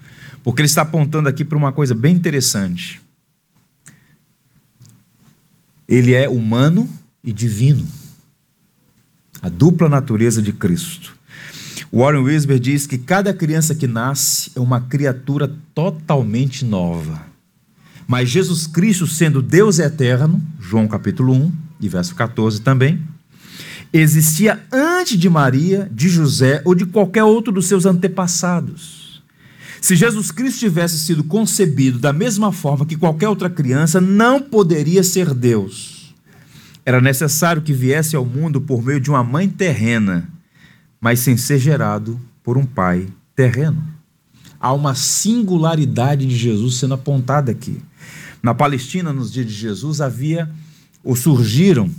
Porque 0.43 0.61
ele 0.61 0.67
está 0.67 0.83
apontando 0.83 1.29
aqui 1.29 1.45
para 1.45 1.59
uma 1.59 1.73
coisa 1.73 1.95
bem 1.95 2.15
interessante. 2.15 3.01
Ele 5.89 6.15
é 6.15 6.29
humano 6.29 6.89
e 7.23 7.33
divino. 7.33 7.87
A 9.43 9.49
dupla 9.49 9.89
natureza 9.89 10.41
de 10.41 10.53
Cristo. 10.53 11.15
Warren 11.93 12.23
Wisber 12.23 12.59
diz 12.59 12.87
que 12.87 12.99
cada 12.99 13.33
criança 13.33 13.75
que 13.75 13.87
nasce 13.87 14.51
é 14.57 14.61
uma 14.61 14.81
criatura 14.81 15.55
totalmente 15.75 16.65
nova. 16.65 17.23
Mas 18.07 18.29
Jesus 18.29 18.67
Cristo, 18.67 19.07
sendo 19.07 19.41
Deus 19.41 19.79
eterno, 19.79 20.43
João 20.61 20.89
capítulo 20.89 21.33
1 21.33 21.53
e 21.81 21.89
verso 21.89 22.15
14 22.15 22.61
também, 22.61 23.01
existia 23.93 24.61
antes 24.73 25.19
de 25.19 25.31
Maria, 25.31 25.89
de 25.93 26.09
José 26.09 26.61
ou 26.65 26.75
de 26.75 26.85
qualquer 26.85 27.25
outro 27.25 27.53
dos 27.53 27.67
seus 27.67 27.87
antepassados. 27.87 29.04
Se 29.85 29.95
Jesus 29.97 30.31
Cristo 30.31 30.61
tivesse 30.61 30.99
sido 30.99 31.23
concebido 31.23 31.99
da 31.99 32.11
mesma 32.11 32.51
forma 32.51 32.87
que 32.87 32.97
qualquer 32.97 33.29
outra 33.29 33.51
criança, 33.51 34.01
não 34.01 34.41
poderia 34.41 35.03
ser 35.03 35.35
Deus. 35.35 36.15
Era 36.87 37.03
necessário 37.03 37.61
que 37.61 37.75
viesse 37.75 38.17
ao 38.17 38.25
mundo 38.25 38.63
por 38.63 38.83
meio 38.83 38.99
de 38.99 39.11
uma 39.11 39.23
mãe 39.23 39.47
terrena 39.47 40.33
mas 41.05 41.21
sem 41.21 41.37
ser 41.37 41.59
gerado 41.59 42.19
por 42.43 42.57
um 42.57 42.65
pai 42.65 43.07
terreno. 43.37 43.87
Há 44.59 44.73
uma 44.73 44.95
singularidade 44.95 46.25
de 46.25 46.35
Jesus 46.35 46.77
sendo 46.77 46.95
apontada 46.95 47.53
aqui. 47.53 47.83
Na 48.43 48.55
Palestina, 48.55 49.13
nos 49.13 49.31
dias 49.31 49.45
de 49.45 49.53
Jesus, 49.53 50.01
havia 50.01 50.51
ou 51.05 51.15
surgiram 51.15 51.91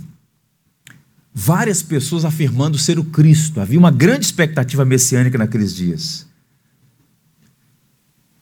várias 1.32 1.84
pessoas 1.84 2.24
afirmando 2.24 2.76
ser 2.76 2.98
o 2.98 3.04
Cristo. 3.04 3.60
Havia 3.60 3.78
uma 3.78 3.92
grande 3.92 4.24
expectativa 4.24 4.84
messiânica 4.84 5.38
naqueles 5.38 5.72
dias. 5.72 6.25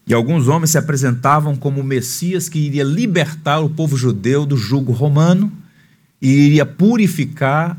E 0.06 0.12
alguns 0.12 0.48
homens 0.48 0.70
se 0.70 0.78
apresentavam 0.78 1.56
como 1.56 1.80
o 1.80 1.84
Messias 1.84 2.48
que 2.48 2.58
iria 2.58 2.84
libertar 2.84 3.60
o 3.60 3.70
povo 3.70 3.96
judeu 3.96 4.44
do 4.44 4.56
jugo 4.56 4.92
romano 4.92 5.50
e 6.20 6.28
iria 6.28 6.66
purificar 6.66 7.78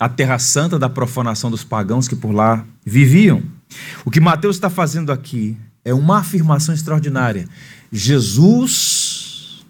a 0.00 0.08
terra 0.08 0.38
santa 0.38 0.78
da 0.78 0.88
profanação 0.88 1.50
dos 1.50 1.62
pagãos 1.62 2.08
que 2.08 2.16
por 2.16 2.32
lá 2.32 2.64
viviam. 2.84 3.42
O 4.04 4.10
que 4.10 4.20
Mateus 4.20 4.56
está 4.56 4.70
fazendo 4.70 5.12
aqui 5.12 5.56
é 5.84 5.92
uma 5.92 6.18
afirmação 6.18 6.74
extraordinária. 6.74 7.46
Jesus, 7.90 9.64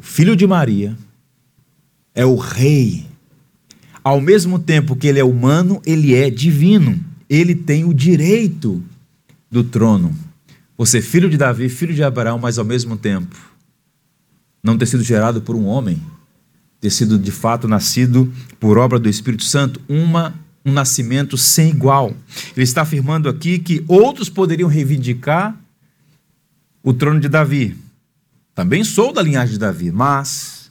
filho 0.00 0.34
de 0.34 0.46
Maria, 0.46 0.96
é 2.14 2.24
o 2.24 2.36
rei. 2.36 3.06
Ao 4.02 4.20
mesmo 4.20 4.58
tempo 4.58 4.96
que 4.96 5.06
ele 5.06 5.18
é 5.18 5.24
humano, 5.24 5.80
ele 5.84 6.14
é 6.14 6.30
divino. 6.30 6.98
Ele 7.28 7.54
tem 7.54 7.84
o 7.84 7.94
direito 7.94 8.82
do 9.50 9.64
trono. 9.64 10.14
Você, 10.76 11.00
filho 11.00 11.30
de 11.30 11.36
Davi, 11.36 11.68
filho 11.68 11.94
de 11.94 12.02
Abraão, 12.02 12.38
mas 12.38 12.58
ao 12.58 12.64
mesmo 12.64 12.96
tempo 12.96 13.36
não 14.62 14.78
ter 14.78 14.86
sido 14.86 15.02
gerado 15.02 15.42
por 15.42 15.54
um 15.54 15.66
homem, 15.66 16.02
ter 16.80 16.90
sido 16.90 17.18
de 17.18 17.30
fato 17.30 17.68
nascido 17.68 18.32
por 18.58 18.78
obra 18.78 18.98
do 18.98 19.08
Espírito 19.08 19.44
Santo, 19.44 19.80
uma, 19.88 20.34
um 20.64 20.72
nascimento 20.72 21.36
sem 21.36 21.68
igual. 21.68 22.16
Ele 22.56 22.64
está 22.64 22.82
afirmando 22.82 23.28
aqui 23.28 23.58
que 23.58 23.84
outros 23.86 24.28
poderiam 24.28 24.68
reivindicar 24.68 25.54
o 26.82 26.92
trono 26.92 27.20
de 27.20 27.28
Davi. 27.28 27.76
Também 28.54 28.82
sou 28.84 29.12
da 29.12 29.22
linhagem 29.22 29.52
de 29.52 29.58
Davi, 29.58 29.92
mas 29.92 30.70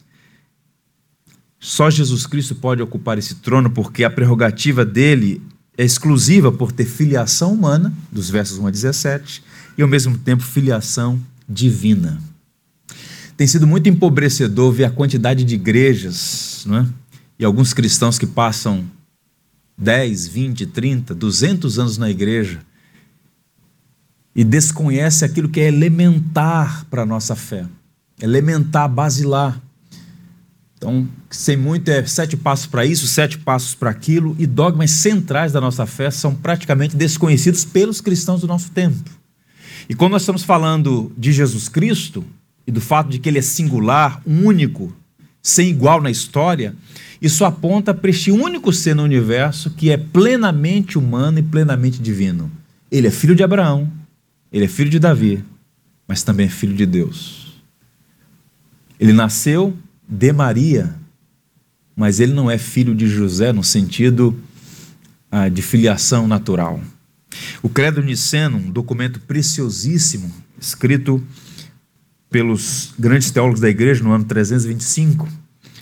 só 1.60 1.90
Jesus 1.90 2.26
Cristo 2.26 2.56
pode 2.56 2.82
ocupar 2.82 3.18
esse 3.18 3.36
trono 3.36 3.70
porque 3.70 4.04
a 4.04 4.10
prerrogativa 4.10 4.84
dele 4.84 5.42
é 5.78 5.84
exclusiva 5.84 6.52
por 6.52 6.72
ter 6.72 6.86
filiação 6.86 7.54
humana, 7.54 7.94
dos 8.12 8.30
versos 8.30 8.58
1 8.58 8.68
a 8.68 8.72
17, 8.72 9.44
e 9.78 9.82
ao 9.82 9.88
mesmo 9.88 10.18
tempo 10.18 10.44
filiação 10.44 11.20
divina. 11.48 12.22
Tem 13.36 13.48
sido 13.48 13.66
muito 13.66 13.90
empobrecedor 13.90 14.72
ver 14.72 14.86
a 14.86 14.92
quantidade 14.92 15.44
de 15.44 15.56
igrejas 15.56 16.64
não 16.66 16.78
é? 16.78 16.88
e 17.38 17.46
alguns 17.46 17.74
cristãos 17.74 18.20
que 18.20 18.28
passam 18.28 18.86
10, 19.78 20.28
20, 20.28 20.66
30, 20.68 21.16
200 21.16 21.80
anos 21.80 21.98
na 21.98 22.10
igreja 22.10 22.60
e 24.36 24.44
desconhece 24.44 25.24
aquilo 25.26 25.50
que 25.50 25.60
é 25.60 25.68
elementar 25.68 26.86
para 26.90 27.04
a 27.04 27.06
nossa 27.06 27.36
fé, 27.36 27.66
elementar, 28.22 28.90
basilar. 28.90 29.62
Então, 30.78 31.08
sem 31.30 31.56
muito 31.56 31.90
é 31.90 32.06
sete 32.06 32.36
passos 32.36 32.66
para 32.66 32.86
isso, 32.86 33.08
sete 33.08 33.38
passos 33.38 33.74
para 33.74 33.90
aquilo, 33.90 34.36
e 34.38 34.46
dogmas 34.46 34.92
centrais 34.92 35.52
da 35.52 35.62
nossa 35.62 35.86
fé 35.86 36.12
são 36.12 36.36
praticamente 36.36 36.96
desconhecidos 36.96 37.64
pelos 37.64 38.02
cristãos 38.02 38.42
do 38.42 38.48
nosso 38.48 38.72
tempo. 38.72 39.23
E 39.90 39.96
quando 39.96 40.14
nós 40.14 40.22
estamos 40.22 40.44
falando 40.44 41.12
de 41.18 41.32
Jesus 41.32 41.68
Cristo, 41.68 42.26
e 42.66 42.72
do 42.72 42.82
fato 42.82 43.10
de 43.10 43.20
que 43.20 43.30
ele 43.30 43.40
é 43.40 43.42
singular, 43.42 44.22
único, 44.26 44.96
sem 45.42 45.70
igual 45.70 46.02
na 46.02 46.10
história, 46.10 46.76
isso 47.22 47.44
aponta 47.44 47.94
para 47.94 48.10
este 48.10 48.32
único 48.32 48.72
ser 48.72 48.96
no 48.96 49.04
universo 49.04 49.70
que 49.72 49.92
é 49.92 49.98
plenamente 49.98 50.98
humano 50.98 51.40
e 51.40 51.44
plenamente 51.44 52.02
divino. 52.02 52.50
Ele 52.90 53.08
é 53.08 53.12
filho 53.12 53.36
de 53.36 53.44
Abraão, 53.44 53.92
ele 54.52 54.66
é 54.66 54.68
filho 54.68 54.90
de 54.90 55.00
Davi, 55.00 55.44
mas 56.08 56.24
também 56.24 56.46
é 56.46 56.50
filho 56.50 56.76
de 56.76 56.86
Deus. 56.86 57.62
Ele 59.00 59.12
nasceu 59.12 59.76
de 60.08 60.32
Maria, 60.32 60.96
mas 61.96 62.20
ele 62.20 62.34
não 62.34 62.50
é 62.50 62.58
filho 62.58 62.96
de 62.96 63.08
José 63.08 63.52
no 63.52 63.64
sentido 63.64 64.40
ah, 65.30 65.50
de 65.50 65.62
filiação 65.62 66.28
natural. 66.28 66.80
O 67.62 67.70
Credo 67.70 68.02
Niceno, 68.02 68.58
um 68.58 68.72
documento 68.72 69.20
preciosíssimo, 69.22 70.32
escrito 70.60 71.24
pelos 72.30 72.94
grandes 72.98 73.32
teólogos 73.32 73.60
da 73.60 73.70
igreja 73.70 74.04
no 74.04 74.12
ano 74.12 74.26
325, 74.26 75.30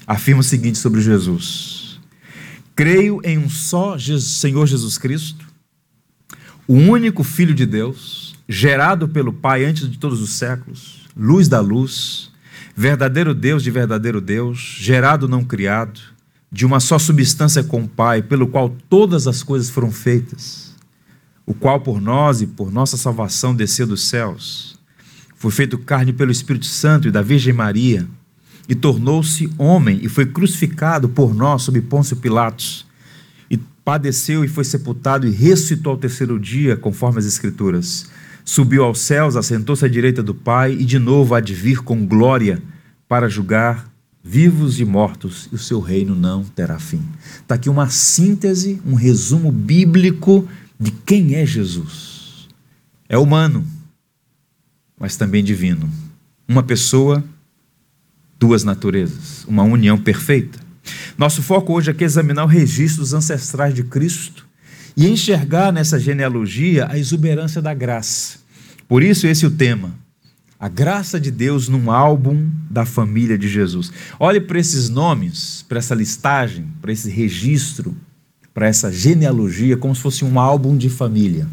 afirma 0.06 0.42
o 0.42 0.44
seguinte 0.44 0.78
sobre 0.78 1.02
Jesus: 1.02 2.00
Creio 2.76 3.22
em 3.24 3.38
um 3.38 3.50
só 3.50 3.98
Senhor 3.98 4.68
Jesus 4.68 4.98
Cristo, 4.98 5.46
o 6.68 6.74
único 6.74 7.24
Filho 7.24 7.54
de 7.54 7.66
Deus, 7.66 8.36
gerado 8.48 9.08
pelo 9.08 9.32
Pai 9.32 9.66
antes 9.66 9.90
de 9.90 9.98
todos 9.98 10.22
os 10.22 10.34
séculos, 10.34 11.08
luz 11.16 11.48
da 11.48 11.60
luz, 11.60 12.32
verdadeiro 12.76 13.34
Deus 13.34 13.64
de 13.64 13.72
verdadeiro 13.72 14.20
Deus, 14.20 14.78
gerado 14.80 15.28
não 15.28 15.44
criado, 15.44 16.00
de 16.52 16.66
uma 16.66 16.80
só 16.80 17.00
substância 17.00 17.64
com 17.64 17.84
o 17.84 17.88
Pai, 17.88 18.22
pelo 18.22 18.48
qual 18.48 18.76
todas 18.90 19.26
as 19.26 19.42
coisas 19.42 19.70
foram 19.70 19.92
feitas, 19.92 20.71
o 21.52 21.54
qual 21.54 21.82
por 21.82 22.00
nós 22.00 22.42
e 22.42 22.48
por 22.48 22.72
nossa 22.72 22.96
salvação 22.96 23.54
desceu 23.54 23.86
dos 23.86 24.08
céus, 24.08 24.80
foi 25.36 25.52
feito 25.52 25.78
carne 25.78 26.14
pelo 26.14 26.32
Espírito 26.32 26.66
Santo 26.66 27.10
e 27.10 27.12
da 27.12 27.22
Virgem 27.22 27.52
Maria 27.52 28.08
e 28.70 28.74
tornou-se 28.74 29.52
homem 29.58 30.00
e 30.02 30.08
foi 30.08 30.26
crucificado 30.26 31.10
por 31.10 31.36
nós 31.36 31.64
sob 31.64 31.82
Pôncio 31.82 32.16
Pilatos 32.16 32.86
e 33.50 33.58
padeceu 33.84 34.46
e 34.46 34.48
foi 34.48 34.64
sepultado 34.64 35.28
e 35.28 35.32
ressuscitou 35.32 35.92
ao 35.92 35.98
terceiro 35.98 36.40
dia, 36.40 36.78
conforme 36.78 37.20
as 37.20 37.26
Escrituras. 37.26 38.10
Subiu 38.46 38.86
aos 38.86 39.02
céus, 39.02 39.36
assentou-se 39.36 39.84
à 39.84 39.90
direita 39.90 40.24
do 40.24 40.34
Pai 40.34 40.72
e 40.72 40.86
de 40.86 40.98
novo 40.98 41.36
há 41.36 41.42
de 41.42 41.54
vir 41.54 41.80
com 41.80 42.06
glória 42.06 42.64
para 43.10 43.28
julgar 43.28 43.92
vivos 44.24 44.80
e 44.80 44.86
mortos, 44.86 45.50
e 45.52 45.56
o 45.56 45.58
seu 45.58 45.80
reino 45.80 46.16
não 46.16 46.44
terá 46.44 46.80
fim. 46.80 47.02
Está 47.42 47.56
aqui 47.56 47.70
uma 47.70 47.90
síntese, 47.90 48.80
um 48.86 48.94
resumo 48.94 49.52
bíblico 49.52 50.48
de 50.82 50.90
quem 50.90 51.36
é 51.36 51.46
Jesus. 51.46 52.48
É 53.08 53.16
humano, 53.16 53.64
mas 55.00 55.16
também 55.16 55.44
divino. 55.44 55.88
Uma 56.48 56.64
pessoa 56.64 57.24
duas 58.40 58.64
naturezas, 58.64 59.46
uma 59.48 59.62
união 59.62 59.96
perfeita. 59.96 60.60
Nosso 61.16 61.44
foco 61.44 61.74
hoje 61.74 61.92
aqui 61.92 62.04
é 62.04 62.08
examinar 62.08 62.44
o 62.44 62.48
registro 62.48 63.02
dos 63.02 63.14
ancestrais 63.14 63.76
de 63.76 63.84
Cristo 63.84 64.48
e 64.98 65.08
enxergar 65.08 65.72
nessa 65.72 66.00
genealogia 66.00 66.88
a 66.90 66.98
exuberância 66.98 67.62
da 67.62 67.76
graça. 67.76 68.40
Por 68.88 69.04
isso, 69.04 69.28
esse 69.28 69.46
é 69.46 69.48
o 69.48 69.52
tema. 69.52 69.94
A 70.60 70.68
graça 70.68 71.20
de 71.20 71.30
Deus 71.30 71.68
num 71.68 71.92
álbum 71.92 72.50
da 72.70 72.86
família 72.86 73.38
de 73.38 73.48
Jesus. 73.48 73.92
Olhe 74.20 74.42
para 74.42 74.60
esses 74.60 74.90
nomes, 74.90 75.64
para 75.70 75.78
essa 75.78 75.94
listagem, 75.94 76.68
para 76.82 76.92
esse 76.92 77.10
registro, 77.10 77.96
para 78.54 78.68
essa 78.68 78.92
genealogia, 78.92 79.78
como 79.78 79.96
se 79.96 80.02
fosse 80.02 80.26
um 80.26 80.40
álbum 80.40 80.78
de 80.78 80.90
família. 80.90 81.48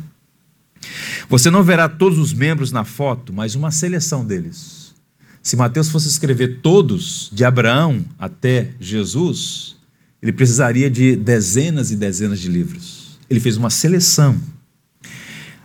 Você 1.28 1.50
não 1.50 1.62
verá 1.62 1.88
todos 1.88 2.18
os 2.18 2.32
membros 2.32 2.72
na 2.72 2.84
foto, 2.84 3.32
mas 3.32 3.54
uma 3.54 3.70
seleção 3.70 4.24
deles. 4.24 4.94
Se 5.42 5.56
Mateus 5.56 5.88
fosse 5.88 6.08
escrever 6.08 6.60
todos, 6.60 7.30
de 7.32 7.44
Abraão 7.44 8.04
até 8.18 8.70
Jesus, 8.80 9.76
ele 10.20 10.32
precisaria 10.32 10.90
de 10.90 11.16
dezenas 11.16 11.90
e 11.90 11.96
dezenas 11.96 12.40
de 12.40 12.48
livros. 12.48 13.18
Ele 13.30 13.40
fez 13.40 13.56
uma 13.56 13.70
seleção. 13.70 14.40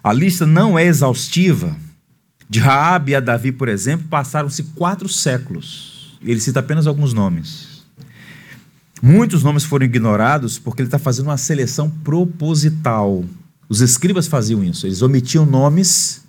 A 0.04 0.14
lista 0.14 0.46
não 0.46 0.78
é 0.78 0.86
exaustiva. 0.86 1.76
De 2.50 2.60
Raabe 2.60 3.16
a 3.16 3.20
Davi, 3.20 3.52
por 3.52 3.68
exemplo, 3.68 4.08
passaram-se 4.08 4.64
quatro 4.76 5.10
séculos. 5.10 6.18
Ele 6.22 6.40
cita 6.40 6.60
apenas 6.60 6.86
alguns 6.86 7.14
nomes. 7.14 7.73
Muitos 9.06 9.44
nomes 9.44 9.66
foram 9.66 9.86
ignorados 9.86 10.58
porque 10.58 10.82
ele 10.82 10.88
está 10.88 10.98
fazendo 10.98 11.26
uma 11.26 11.36
seleção 11.36 11.90
proposital. 11.90 13.26
Os 13.68 13.82
escribas 13.82 14.28
faziam 14.28 14.64
isso. 14.64 14.88
Eles 14.88 15.02
omitiam 15.02 15.46
nomes 15.46 16.24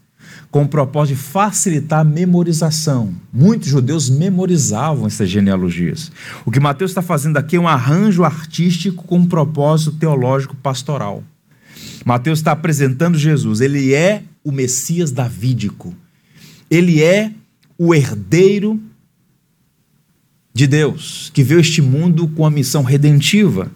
com 0.50 0.64
o 0.64 0.68
propósito 0.68 1.16
de 1.16 1.22
facilitar 1.22 2.00
a 2.00 2.04
memorização. 2.04 3.14
Muitos 3.32 3.68
judeus 3.68 4.10
memorizavam 4.10 5.06
essas 5.06 5.30
genealogias. 5.30 6.10
O 6.44 6.50
que 6.50 6.58
Mateus 6.58 6.90
está 6.90 7.00
fazendo 7.00 7.36
aqui 7.36 7.54
é 7.54 7.60
um 7.60 7.68
arranjo 7.68 8.24
artístico 8.24 9.04
com 9.04 9.18
um 9.18 9.26
propósito 9.26 9.92
teológico 9.92 10.56
pastoral. 10.56 11.22
Mateus 12.04 12.40
está 12.40 12.50
apresentando 12.50 13.16
Jesus, 13.16 13.60
ele 13.60 13.94
é 13.94 14.24
o 14.42 14.50
Messias 14.50 15.12
davídico, 15.12 15.94
ele 16.68 17.00
é 17.00 17.30
o 17.78 17.94
herdeiro 17.94 18.82
de 20.54 20.68
Deus, 20.68 21.32
que 21.34 21.42
veio 21.42 21.60
este 21.60 21.82
mundo 21.82 22.28
com 22.28 22.46
a 22.46 22.50
missão 22.50 22.84
redentiva. 22.84 23.72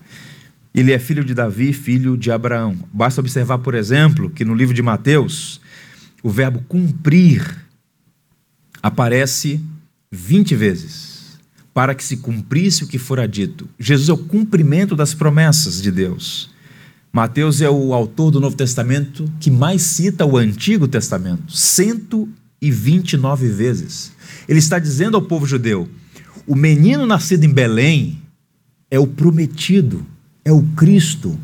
Ele 0.72 0.92
é 0.92 0.98
filho 0.98 1.24
de 1.24 1.34
Davi, 1.34 1.72
filho 1.72 2.16
de 2.16 2.30
Abraão. 2.30 2.76
Basta 2.92 3.20
observar, 3.20 3.58
por 3.58 3.74
exemplo, 3.74 4.30
que 4.30 4.44
no 4.44 4.54
livro 4.54 4.72
de 4.72 4.80
Mateus, 4.80 5.60
o 6.22 6.30
verbo 6.30 6.62
cumprir 6.68 7.44
aparece 8.80 9.60
20 10.12 10.54
vezes, 10.54 11.38
para 11.74 11.96
que 11.96 12.04
se 12.04 12.18
cumprisse 12.18 12.84
o 12.84 12.86
que 12.86 12.96
fora 12.96 13.26
dito. 13.26 13.68
Jesus 13.78 14.08
é 14.08 14.12
o 14.12 14.18
cumprimento 14.18 14.94
das 14.94 15.12
promessas 15.14 15.82
de 15.82 15.90
Deus. 15.90 16.48
Mateus 17.12 17.60
é 17.60 17.68
o 17.68 17.92
autor 17.92 18.30
do 18.30 18.38
Novo 18.40 18.54
Testamento 18.54 19.28
que 19.40 19.50
mais 19.50 19.82
cita 19.82 20.24
o 20.24 20.36
Antigo 20.36 20.86
Testamento, 20.86 21.52
129 21.52 23.48
vezes. 23.48 24.12
Ele 24.48 24.60
está 24.60 24.78
dizendo 24.78 25.16
ao 25.16 25.22
povo 25.22 25.44
judeu: 25.44 25.88
o 26.48 26.56
menino 26.56 27.04
nascido 27.04 27.44
em 27.44 27.52
Belém 27.52 28.18
é 28.90 28.98
o 28.98 29.06
prometido, 29.06 30.04
é 30.42 30.50
o 30.50 30.62
Cristo, 30.74 31.38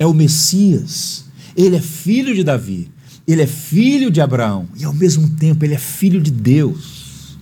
é 0.00 0.04
o 0.04 0.12
Messias, 0.12 1.26
ele 1.56 1.76
é 1.76 1.80
filho 1.80 2.34
de 2.34 2.42
Davi, 2.42 2.90
ele 3.26 3.40
é 3.40 3.46
filho 3.46 4.10
de 4.10 4.20
Abraão 4.20 4.68
e 4.76 4.84
ao 4.84 4.92
mesmo 4.92 5.30
tempo 5.36 5.64
ele 5.64 5.74
é 5.74 5.78
filho 5.78 6.20
de 6.20 6.32
Deus. 6.32 7.38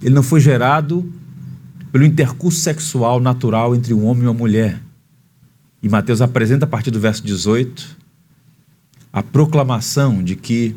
Ele 0.00 0.14
não 0.14 0.22
foi 0.22 0.38
gerado 0.38 1.12
pelo 1.90 2.04
intercurso 2.04 2.60
sexual 2.60 3.18
natural 3.18 3.74
entre 3.74 3.92
um 3.92 4.06
homem 4.06 4.22
e 4.22 4.26
uma 4.28 4.34
mulher. 4.34 4.80
E 5.82 5.88
Mateus 5.88 6.20
apresenta 6.20 6.64
a 6.64 6.68
partir 6.68 6.92
do 6.92 7.00
verso 7.00 7.24
18 7.24 7.98
a 9.12 9.20
proclamação 9.20 10.22
de 10.22 10.36
que 10.36 10.76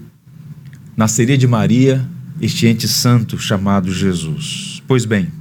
nasceria 0.97 1.37
de 1.37 1.45
Maria 1.45 2.09
este 2.41 2.65
ente 2.65 2.87
santo 2.87 3.37
chamado 3.37 3.93
Jesus. 3.93 4.81
Pois 4.87 5.05
bem, 5.05 5.31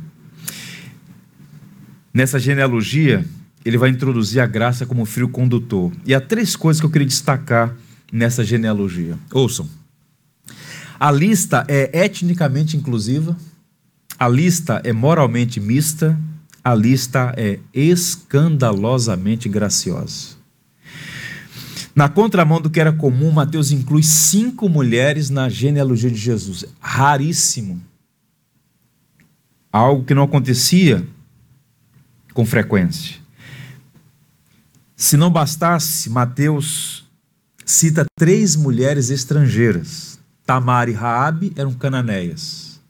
nessa 2.12 2.38
genealogia, 2.38 3.25
ele 3.64 3.79
vai 3.79 3.90
introduzir 3.90 4.40
a 4.40 4.46
graça 4.46 4.85
como 4.85 5.05
fio 5.05 5.29
condutor. 5.29 5.92
E 6.05 6.14
há 6.14 6.20
três 6.20 6.57
coisas 6.57 6.81
que 6.81 6.87
eu 6.87 6.90
queria 6.90 7.07
destacar 7.07 7.75
nessa 8.12 8.44
genealogia. 8.44 9.18
Ouçam. 9.33 9.68
A 10.98 11.11
lista 11.11 11.64
é 11.66 12.05
etnicamente 12.05 12.77
inclusiva, 12.77 13.37
a 14.18 14.29
lista 14.29 14.81
é 14.85 14.92
moralmente 14.92 15.59
mista, 15.59 16.18
a 16.62 16.75
lista 16.75 17.35
é 17.37 17.59
escandalosamente 17.75 19.48
graciosa. 19.48 20.37
Na 21.94 22.09
contramão 22.09 22.61
do 22.61 22.70
que 22.70 22.81
era 22.81 22.92
comum, 22.92 23.31
Mateus 23.31 23.72
inclui 23.72 24.03
cinco 24.03 24.68
mulheres 24.68 25.29
na 25.29 25.48
genealogia 25.48 26.11
de 26.11 26.16
Jesus. 26.16 26.64
Raríssimo. 26.81 27.83
Algo 29.72 30.05
que 30.05 30.14
não 30.14 30.22
acontecia 30.22 31.07
com 32.33 32.45
frequência. 32.45 33.16
Se 34.97 35.16
não 35.16 35.31
bastasse, 35.31 36.09
Mateus 36.09 37.05
cita 37.64 38.05
três 38.16 38.55
mulheres 38.57 39.11
estrangeiras. 39.11 40.18
Tamar 40.45 40.88
e 40.88 40.92
Raabe 40.92 41.53
eram 41.57 41.73
cananeias. 41.73 42.81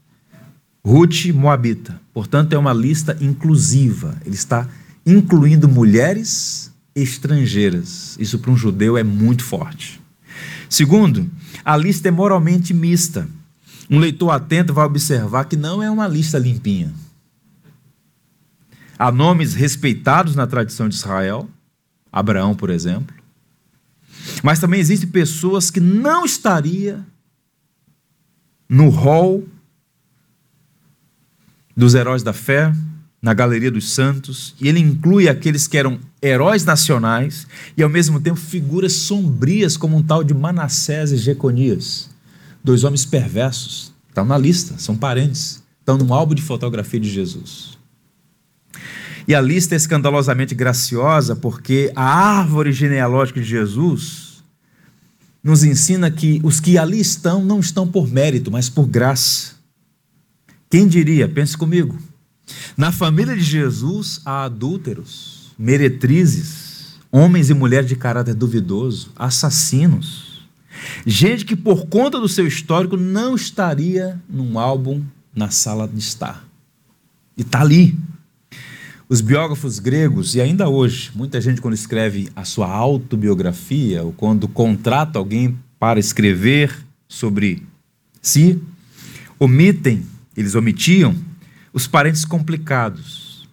Ruth, 0.84 1.26
moabita. 1.26 2.00
Portanto, 2.12 2.52
é 2.52 2.58
uma 2.58 2.72
lista 2.72 3.16
inclusiva. 3.20 4.16
Ele 4.24 4.34
está 4.34 4.68
incluindo 5.06 5.68
mulheres 5.68 6.72
estrangeiras. 6.94 8.16
Isso 8.18 8.38
para 8.38 8.50
um 8.50 8.56
judeu 8.56 8.98
é 8.98 9.02
muito 9.02 9.44
forte. 9.44 10.00
Segundo, 10.68 11.30
a 11.64 11.76
lista 11.76 12.08
é 12.08 12.10
moralmente 12.10 12.74
mista. 12.74 13.28
Um 13.88 13.98
leitor 13.98 14.30
atento 14.30 14.72
vai 14.72 14.84
observar 14.84 15.44
que 15.44 15.56
não 15.56 15.82
é 15.82 15.90
uma 15.90 16.08
lista 16.08 16.38
limpinha. 16.38 16.92
Há 19.02 19.10
nomes 19.10 19.54
respeitados 19.54 20.36
na 20.36 20.46
tradição 20.46 20.88
de 20.88 20.94
Israel, 20.94 21.50
Abraão, 22.12 22.54
por 22.54 22.70
exemplo. 22.70 23.12
Mas 24.44 24.60
também 24.60 24.78
existem 24.78 25.10
pessoas 25.10 25.72
que 25.72 25.80
não 25.80 26.24
estaria 26.24 27.04
no 28.68 28.90
hall 28.90 29.42
dos 31.76 31.96
heróis 31.96 32.22
da 32.22 32.32
fé, 32.32 32.72
na 33.20 33.34
galeria 33.34 33.72
dos 33.72 33.90
santos, 33.90 34.54
e 34.60 34.68
ele 34.68 34.78
inclui 34.78 35.28
aqueles 35.28 35.66
que 35.66 35.76
eram 35.76 35.98
heróis 36.22 36.64
nacionais 36.64 37.48
e 37.76 37.82
ao 37.82 37.90
mesmo 37.90 38.20
tempo 38.20 38.38
figuras 38.38 38.92
sombrias 38.92 39.76
como 39.76 39.96
um 39.96 40.02
tal 40.04 40.22
de 40.22 40.32
Manassés 40.32 41.10
e 41.10 41.16
Jeconias, 41.16 42.08
dois 42.62 42.84
homens 42.84 43.04
perversos, 43.04 43.92
estão 44.08 44.24
na 44.24 44.38
lista, 44.38 44.78
são 44.78 44.96
parentes, 44.96 45.60
estão 45.80 45.98
no 45.98 46.14
álbum 46.14 46.36
de 46.36 46.42
fotografia 46.42 47.00
de 47.00 47.10
Jesus. 47.10 47.81
E 49.26 49.34
a 49.34 49.40
lista 49.40 49.74
é 49.74 49.76
escandalosamente 49.76 50.54
graciosa 50.54 51.36
porque 51.36 51.92
a 51.94 52.04
árvore 52.04 52.72
genealógica 52.72 53.40
de 53.40 53.46
Jesus 53.46 54.42
nos 55.42 55.64
ensina 55.64 56.10
que 56.10 56.40
os 56.44 56.60
que 56.60 56.78
ali 56.78 57.00
estão 57.00 57.44
não 57.44 57.60
estão 57.60 57.86
por 57.86 58.08
mérito, 58.08 58.50
mas 58.50 58.68
por 58.68 58.86
graça. 58.86 59.52
Quem 60.70 60.86
diria? 60.86 61.28
Pense 61.28 61.56
comigo. 61.56 61.98
Na 62.76 62.92
família 62.92 63.36
de 63.36 63.42
Jesus 63.42 64.20
há 64.24 64.44
adúlteros, 64.44 65.52
meretrizes, 65.58 66.98
homens 67.10 67.50
e 67.50 67.54
mulheres 67.54 67.88
de 67.88 67.96
caráter 67.96 68.34
duvidoso, 68.34 69.10
assassinos. 69.16 70.48
Gente 71.06 71.44
que, 71.44 71.54
por 71.54 71.86
conta 71.86 72.18
do 72.18 72.28
seu 72.28 72.46
histórico, 72.46 72.96
não 72.96 73.34
estaria 73.34 74.20
num 74.28 74.58
álbum 74.58 75.02
na 75.34 75.50
sala 75.50 75.86
de 75.86 75.98
estar. 75.98 76.44
E 77.36 77.42
está 77.42 77.60
ali. 77.60 77.96
Os 79.12 79.20
biógrafos 79.20 79.78
gregos, 79.78 80.34
e 80.34 80.40
ainda 80.40 80.70
hoje, 80.70 81.10
muita 81.14 81.38
gente, 81.38 81.60
quando 81.60 81.74
escreve 81.74 82.30
a 82.34 82.46
sua 82.46 82.66
autobiografia, 82.66 84.02
ou 84.02 84.10
quando 84.10 84.48
contrata 84.48 85.18
alguém 85.18 85.58
para 85.78 86.00
escrever 86.00 86.74
sobre 87.06 87.62
si, 88.22 88.58
omitem, 89.38 90.02
eles 90.34 90.54
omitiam 90.54 91.14
os 91.74 91.86
parentes 91.86 92.24
complicados. 92.24 93.46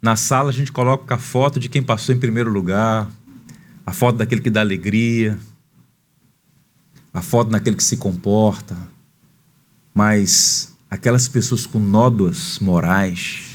Na 0.00 0.16
sala 0.16 0.48
a 0.48 0.54
gente 0.54 0.72
coloca 0.72 1.16
a 1.16 1.18
foto 1.18 1.60
de 1.60 1.68
quem 1.68 1.82
passou 1.82 2.14
em 2.14 2.18
primeiro 2.18 2.50
lugar, 2.50 3.10
a 3.84 3.92
foto 3.92 4.16
daquele 4.16 4.40
que 4.40 4.48
dá 4.48 4.62
alegria, 4.62 5.38
a 7.12 7.20
foto 7.20 7.50
daquele 7.50 7.76
que 7.76 7.84
se 7.84 7.98
comporta, 7.98 8.74
mas 9.92 10.74
aquelas 10.88 11.28
pessoas 11.28 11.66
com 11.66 11.78
nódoas 11.78 12.58
morais, 12.58 13.51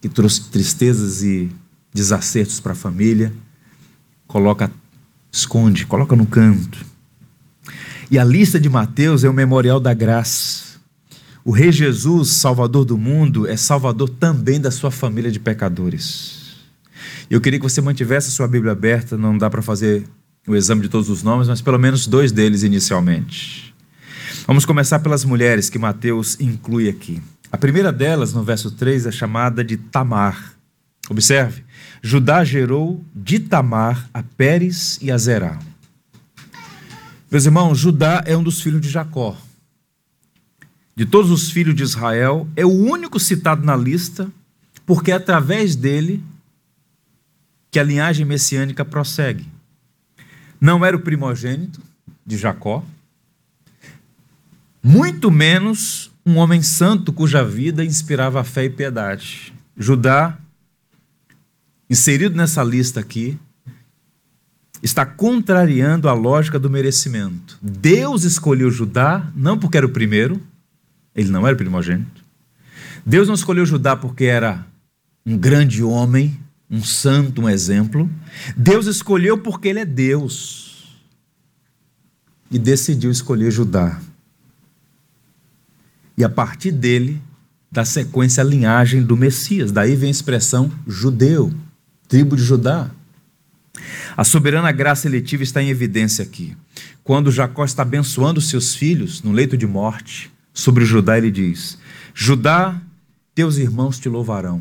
que 0.00 0.08
trouxe 0.08 0.42
tristezas 0.50 1.22
e 1.22 1.50
desacertos 1.92 2.60
para 2.60 2.72
a 2.72 2.76
família, 2.76 3.32
coloca, 4.26 4.70
esconde, 5.32 5.86
coloca 5.86 6.14
no 6.14 6.26
canto. 6.26 6.84
E 8.10 8.18
a 8.18 8.24
lista 8.24 8.58
de 8.58 8.68
Mateus 8.68 9.24
é 9.24 9.28
o 9.28 9.34
memorial 9.34 9.80
da 9.80 9.92
graça. 9.92 10.78
O 11.44 11.50
Rei 11.50 11.72
Jesus, 11.72 12.28
Salvador 12.30 12.84
do 12.84 12.96
mundo, 12.96 13.46
é 13.46 13.56
Salvador 13.56 14.08
também 14.08 14.60
da 14.60 14.70
sua 14.70 14.90
família 14.90 15.30
de 15.30 15.40
pecadores. 15.40 16.56
Eu 17.30 17.40
queria 17.40 17.58
que 17.58 17.62
você 17.62 17.80
mantivesse 17.80 18.28
a 18.28 18.30
sua 18.30 18.48
Bíblia 18.48 18.72
aberta, 18.72 19.16
não 19.16 19.36
dá 19.36 19.50
para 19.50 19.60
fazer 19.60 20.04
o 20.46 20.56
exame 20.56 20.82
de 20.82 20.88
todos 20.88 21.10
os 21.10 21.22
nomes, 21.22 21.48
mas 21.48 21.60
pelo 21.60 21.78
menos 21.78 22.06
dois 22.06 22.32
deles 22.32 22.62
inicialmente. 22.62 23.74
Vamos 24.46 24.64
começar 24.64 24.98
pelas 25.00 25.24
mulheres 25.24 25.68
que 25.68 25.78
Mateus 25.78 26.40
inclui 26.40 26.88
aqui. 26.88 27.20
A 27.50 27.56
primeira 27.56 27.90
delas, 27.90 28.34
no 28.34 28.42
verso 28.42 28.70
3, 28.70 29.06
é 29.06 29.12
chamada 29.12 29.64
de 29.64 29.76
Tamar. 29.76 30.54
Observe: 31.08 31.64
Judá 32.02 32.44
gerou 32.44 33.02
de 33.14 33.40
Tamar 33.40 34.08
a 34.12 34.22
Pérez 34.22 34.98
e 35.00 35.10
a 35.10 35.16
Zerá. 35.16 35.58
Meus 37.30 37.46
irmãos, 37.46 37.78
Judá 37.78 38.22
é 38.26 38.36
um 38.36 38.42
dos 38.42 38.60
filhos 38.60 38.80
de 38.80 38.88
Jacó. 38.88 39.36
De 40.94 41.06
todos 41.06 41.30
os 41.30 41.50
filhos 41.50 41.74
de 41.74 41.82
Israel, 41.82 42.48
é 42.56 42.66
o 42.66 42.70
único 42.70 43.20
citado 43.20 43.64
na 43.64 43.76
lista, 43.76 44.30
porque 44.84 45.10
é 45.10 45.14
através 45.14 45.76
dele 45.76 46.22
que 47.70 47.78
a 47.78 47.84
linhagem 47.84 48.26
messiânica 48.26 48.84
prossegue. 48.84 49.46
Não 50.60 50.84
era 50.84 50.96
o 50.96 51.00
primogênito 51.00 51.80
de 52.26 52.36
Jacó, 52.36 52.84
muito 54.82 55.30
menos 55.30 56.10
um 56.28 56.36
homem 56.36 56.62
santo 56.62 57.10
cuja 57.10 57.42
vida 57.42 57.82
inspirava 57.82 58.44
fé 58.44 58.64
e 58.64 58.70
piedade. 58.70 59.54
Judá, 59.74 60.36
inserido 61.88 62.36
nessa 62.36 62.62
lista 62.62 63.00
aqui, 63.00 63.38
está 64.82 65.06
contrariando 65.06 66.06
a 66.06 66.12
lógica 66.12 66.58
do 66.58 66.68
merecimento. 66.68 67.58
Deus 67.62 68.24
escolheu 68.24 68.70
Judá 68.70 69.32
não 69.34 69.58
porque 69.58 69.78
era 69.78 69.86
o 69.86 69.90
primeiro, 69.90 70.38
ele 71.14 71.30
não 71.30 71.46
era 71.46 71.54
o 71.54 71.58
primogênito. 71.58 72.22
Deus 73.06 73.26
não 73.26 73.34
escolheu 73.34 73.64
Judá 73.64 73.96
porque 73.96 74.24
era 74.24 74.66
um 75.24 75.38
grande 75.38 75.82
homem, 75.82 76.38
um 76.70 76.84
santo, 76.84 77.40
um 77.40 77.48
exemplo. 77.48 78.08
Deus 78.54 78.86
escolheu 78.86 79.38
porque 79.38 79.68
ele 79.68 79.80
é 79.80 79.86
Deus. 79.86 80.98
E 82.50 82.58
decidiu 82.58 83.10
escolher 83.10 83.50
Judá. 83.50 83.98
E 86.18 86.24
a 86.24 86.28
partir 86.28 86.72
dele, 86.72 87.22
da 87.70 87.84
sequência, 87.84 88.42
a 88.42 88.44
linhagem 88.44 89.04
do 89.04 89.16
Messias. 89.16 89.70
Daí 89.70 89.94
vem 89.94 90.08
a 90.08 90.10
expressão 90.10 90.68
judeu, 90.84 91.54
tribo 92.08 92.34
de 92.34 92.42
Judá. 92.42 92.90
A 94.16 94.24
soberana 94.24 94.72
graça 94.72 95.06
eletiva 95.06 95.44
está 95.44 95.62
em 95.62 95.68
evidência 95.68 96.24
aqui. 96.24 96.56
Quando 97.04 97.30
Jacó 97.30 97.64
está 97.64 97.82
abençoando 97.82 98.40
seus 98.40 98.74
filhos 98.74 99.22
no 99.22 99.30
leito 99.30 99.56
de 99.56 99.64
morte, 99.64 100.28
sobre 100.52 100.84
Judá 100.84 101.16
ele 101.16 101.30
diz: 101.30 101.78
Judá, 102.12 102.82
teus 103.32 103.56
irmãos 103.56 104.00
te 104.00 104.08
louvarão. 104.08 104.60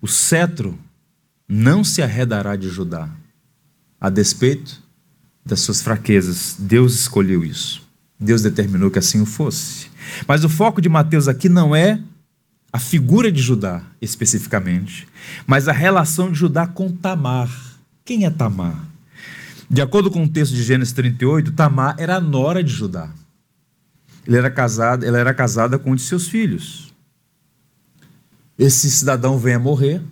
O 0.00 0.06
cetro 0.06 0.78
não 1.48 1.82
se 1.82 2.02
arredará 2.02 2.54
de 2.54 2.68
Judá. 2.68 3.10
A 4.00 4.08
despeito 4.08 4.80
das 5.44 5.60
suas 5.60 5.82
fraquezas, 5.82 6.54
Deus 6.56 6.94
escolheu 6.94 7.44
isso. 7.44 7.85
Deus 8.18 8.42
determinou 8.42 8.90
que 8.90 8.98
assim 8.98 9.20
o 9.20 9.26
fosse. 9.26 9.88
Mas 10.26 10.44
o 10.44 10.48
foco 10.48 10.80
de 10.80 10.88
Mateus 10.88 11.28
aqui 11.28 11.48
não 11.48 11.74
é 11.74 12.00
a 12.72 12.78
figura 12.78 13.30
de 13.30 13.40
Judá 13.40 13.82
especificamente, 14.00 15.06
mas 15.46 15.68
a 15.68 15.72
relação 15.72 16.30
de 16.30 16.38
Judá 16.38 16.66
com 16.66 16.90
Tamar. 16.90 17.50
Quem 18.04 18.24
é 18.24 18.30
Tamar? 18.30 18.84
De 19.68 19.82
acordo 19.82 20.10
com 20.10 20.24
o 20.24 20.28
texto 20.28 20.54
de 20.54 20.62
Gênesis 20.62 20.92
38, 20.92 21.52
Tamar 21.52 21.96
era 21.98 22.16
a 22.16 22.20
nora 22.20 22.62
de 22.62 22.72
Judá. 22.72 23.10
Ele 24.26 24.36
era 24.36 24.50
casado, 24.50 25.04
ela 25.04 25.18
era 25.18 25.32
casada 25.34 25.78
com 25.78 25.92
um 25.92 25.94
de 25.94 26.02
seus 26.02 26.28
filhos. 26.28 26.92
Esse 28.58 28.90
cidadão 28.90 29.38
vem 29.38 29.54
a 29.54 29.58
morrer 29.58 30.02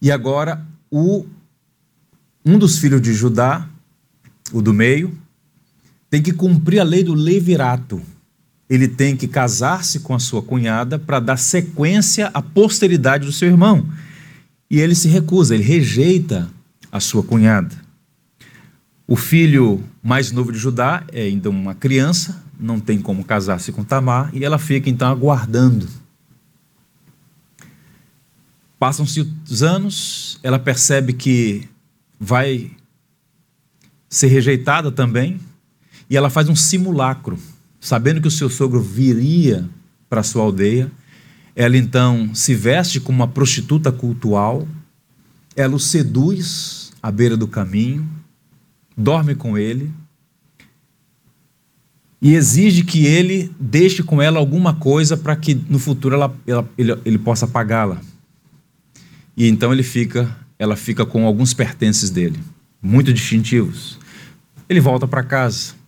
e 0.00 0.10
agora 0.10 0.64
o 0.90 1.26
um 2.44 2.58
dos 2.58 2.78
filhos 2.78 3.00
de 3.00 3.14
Judá, 3.14 3.66
o 4.52 4.60
do 4.60 4.74
meio, 4.74 5.16
tem 6.14 6.22
que 6.22 6.32
cumprir 6.32 6.78
a 6.78 6.84
lei 6.84 7.02
do 7.02 7.12
levirato 7.12 8.00
ele 8.68 8.88
tem 8.88 9.16
que 9.16 9.28
casar-se 9.28 10.00
com 10.00 10.14
a 10.14 10.18
sua 10.18 10.42
cunhada 10.42 10.98
para 10.98 11.20
dar 11.20 11.36
sequência 11.36 12.30
à 12.32 12.40
posteridade 12.40 13.26
do 13.26 13.32
seu 13.32 13.48
irmão. 13.48 13.86
E 14.70 14.80
ele 14.80 14.94
se 14.94 15.08
recusa, 15.08 15.54
ele 15.54 15.64
rejeita 15.64 16.50
a 16.90 16.98
sua 16.98 17.22
cunhada. 17.22 17.74
O 19.06 19.16
filho 19.16 19.84
mais 20.02 20.32
novo 20.32 20.50
de 20.50 20.58
Judá 20.58 21.04
é 21.12 21.22
ainda 21.22 21.50
uma 21.50 21.74
criança, 21.74 22.42
não 22.58 22.80
tem 22.80 22.98
como 22.98 23.24
casar-se 23.24 23.70
com 23.70 23.84
Tamar, 23.84 24.30
e 24.32 24.44
ela 24.44 24.58
fica 24.58 24.88
então 24.88 25.08
aguardando. 25.08 25.86
Passam-se 28.78 29.30
os 29.48 29.62
anos, 29.62 30.40
ela 30.42 30.58
percebe 30.58 31.12
que 31.12 31.68
vai 32.18 32.70
ser 34.08 34.28
rejeitada 34.28 34.90
também, 34.90 35.38
e 36.08 36.16
ela 36.16 36.30
faz 36.30 36.48
um 36.48 36.56
simulacro 36.56 37.38
sabendo 37.84 38.18
que 38.18 38.28
o 38.28 38.30
seu 38.30 38.48
sogro 38.48 38.80
viria 38.80 39.68
para 40.08 40.22
sua 40.22 40.42
aldeia, 40.42 40.90
ela 41.54 41.76
então 41.76 42.34
se 42.34 42.54
veste 42.54 42.98
como 42.98 43.18
uma 43.18 43.28
prostituta 43.28 43.92
cultual, 43.92 44.66
ela 45.54 45.76
o 45.76 45.78
seduz 45.78 46.94
à 47.02 47.12
beira 47.12 47.36
do 47.36 47.46
caminho, 47.46 48.08
dorme 48.96 49.34
com 49.34 49.58
ele 49.58 49.92
e 52.22 52.34
exige 52.34 52.84
que 52.84 53.04
ele 53.04 53.54
deixe 53.60 54.02
com 54.02 54.22
ela 54.22 54.38
alguma 54.38 54.72
coisa 54.72 55.14
para 55.14 55.36
que 55.36 55.54
no 55.54 55.78
futuro 55.78 56.14
ela, 56.14 56.34
ela, 56.46 56.66
ele, 56.78 56.98
ele 57.04 57.18
possa 57.18 57.46
pagá-la. 57.46 58.00
E 59.36 59.46
então 59.46 59.74
ele 59.74 59.82
fica, 59.82 60.34
ela 60.58 60.74
fica 60.74 61.04
com 61.04 61.26
alguns 61.26 61.52
pertences 61.52 62.08
dele, 62.08 62.40
muito 62.80 63.12
distintivos. 63.12 63.98
Ele 64.70 64.80
volta 64.80 65.06
para 65.06 65.22
casa 65.22 65.83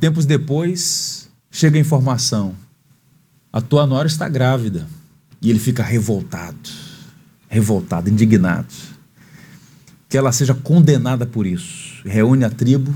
Tempos 0.00 0.24
depois, 0.24 1.28
chega 1.50 1.76
a 1.76 1.80
informação: 1.80 2.56
a 3.52 3.60
tua 3.60 3.86
nora 3.86 4.08
está 4.08 4.28
grávida. 4.28 4.88
E 5.42 5.48
ele 5.48 5.58
fica 5.58 5.82
revoltado, 5.82 6.68
revoltado, 7.48 8.10
indignado. 8.10 8.74
Que 10.08 10.18
ela 10.18 10.32
seja 10.32 10.54
condenada 10.54 11.24
por 11.24 11.46
isso. 11.46 12.02
Reúne 12.04 12.44
a 12.44 12.50
tribo 12.50 12.94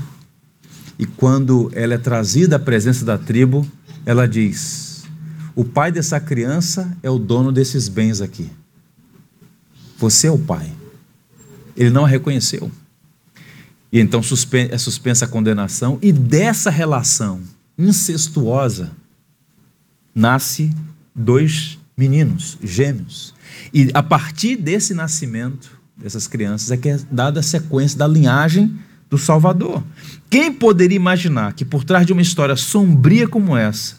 e 0.97 1.05
quando 1.05 1.71
ela 1.73 1.93
é 1.93 1.97
trazida 1.97 2.55
à 2.55 2.59
presença 2.59 3.03
da 3.03 3.17
tribo, 3.17 3.67
ela 4.05 4.27
diz: 4.27 5.03
O 5.55 5.65
pai 5.65 5.91
dessa 5.91 6.19
criança 6.19 6.95
é 7.03 7.09
o 7.09 7.19
dono 7.19 7.51
desses 7.51 7.87
bens 7.87 8.21
aqui. 8.21 8.49
Você 9.97 10.27
é 10.27 10.31
o 10.31 10.37
pai. 10.37 10.71
Ele 11.75 11.89
não 11.89 12.05
a 12.05 12.07
reconheceu. 12.07 12.71
E 13.95 13.99
então 14.01 14.19
é 14.19 14.77
suspensa 14.77 15.23
a 15.23 15.27
condenação, 15.27 15.97
e 16.01 16.11
dessa 16.11 16.69
relação 16.69 17.41
incestuosa 17.77 18.91
nasce 20.13 20.69
dois 21.15 21.79
meninos, 21.95 22.57
gêmeos. 22.61 23.33
E 23.73 23.89
a 23.93 24.03
partir 24.03 24.57
desse 24.57 24.93
nascimento 24.93 25.79
dessas 25.95 26.27
crianças 26.27 26.71
é 26.71 26.75
que 26.75 26.89
é 26.89 26.99
dada 27.09 27.39
a 27.39 27.43
sequência 27.43 27.97
da 27.97 28.05
linhagem 28.05 28.77
do 29.09 29.17
Salvador. 29.17 29.81
Quem 30.29 30.51
poderia 30.51 30.97
imaginar 30.97 31.53
que 31.53 31.63
por 31.63 31.85
trás 31.85 32.05
de 32.05 32.11
uma 32.11 32.21
história 32.21 32.57
sombria 32.57 33.29
como 33.29 33.55
essa, 33.55 33.95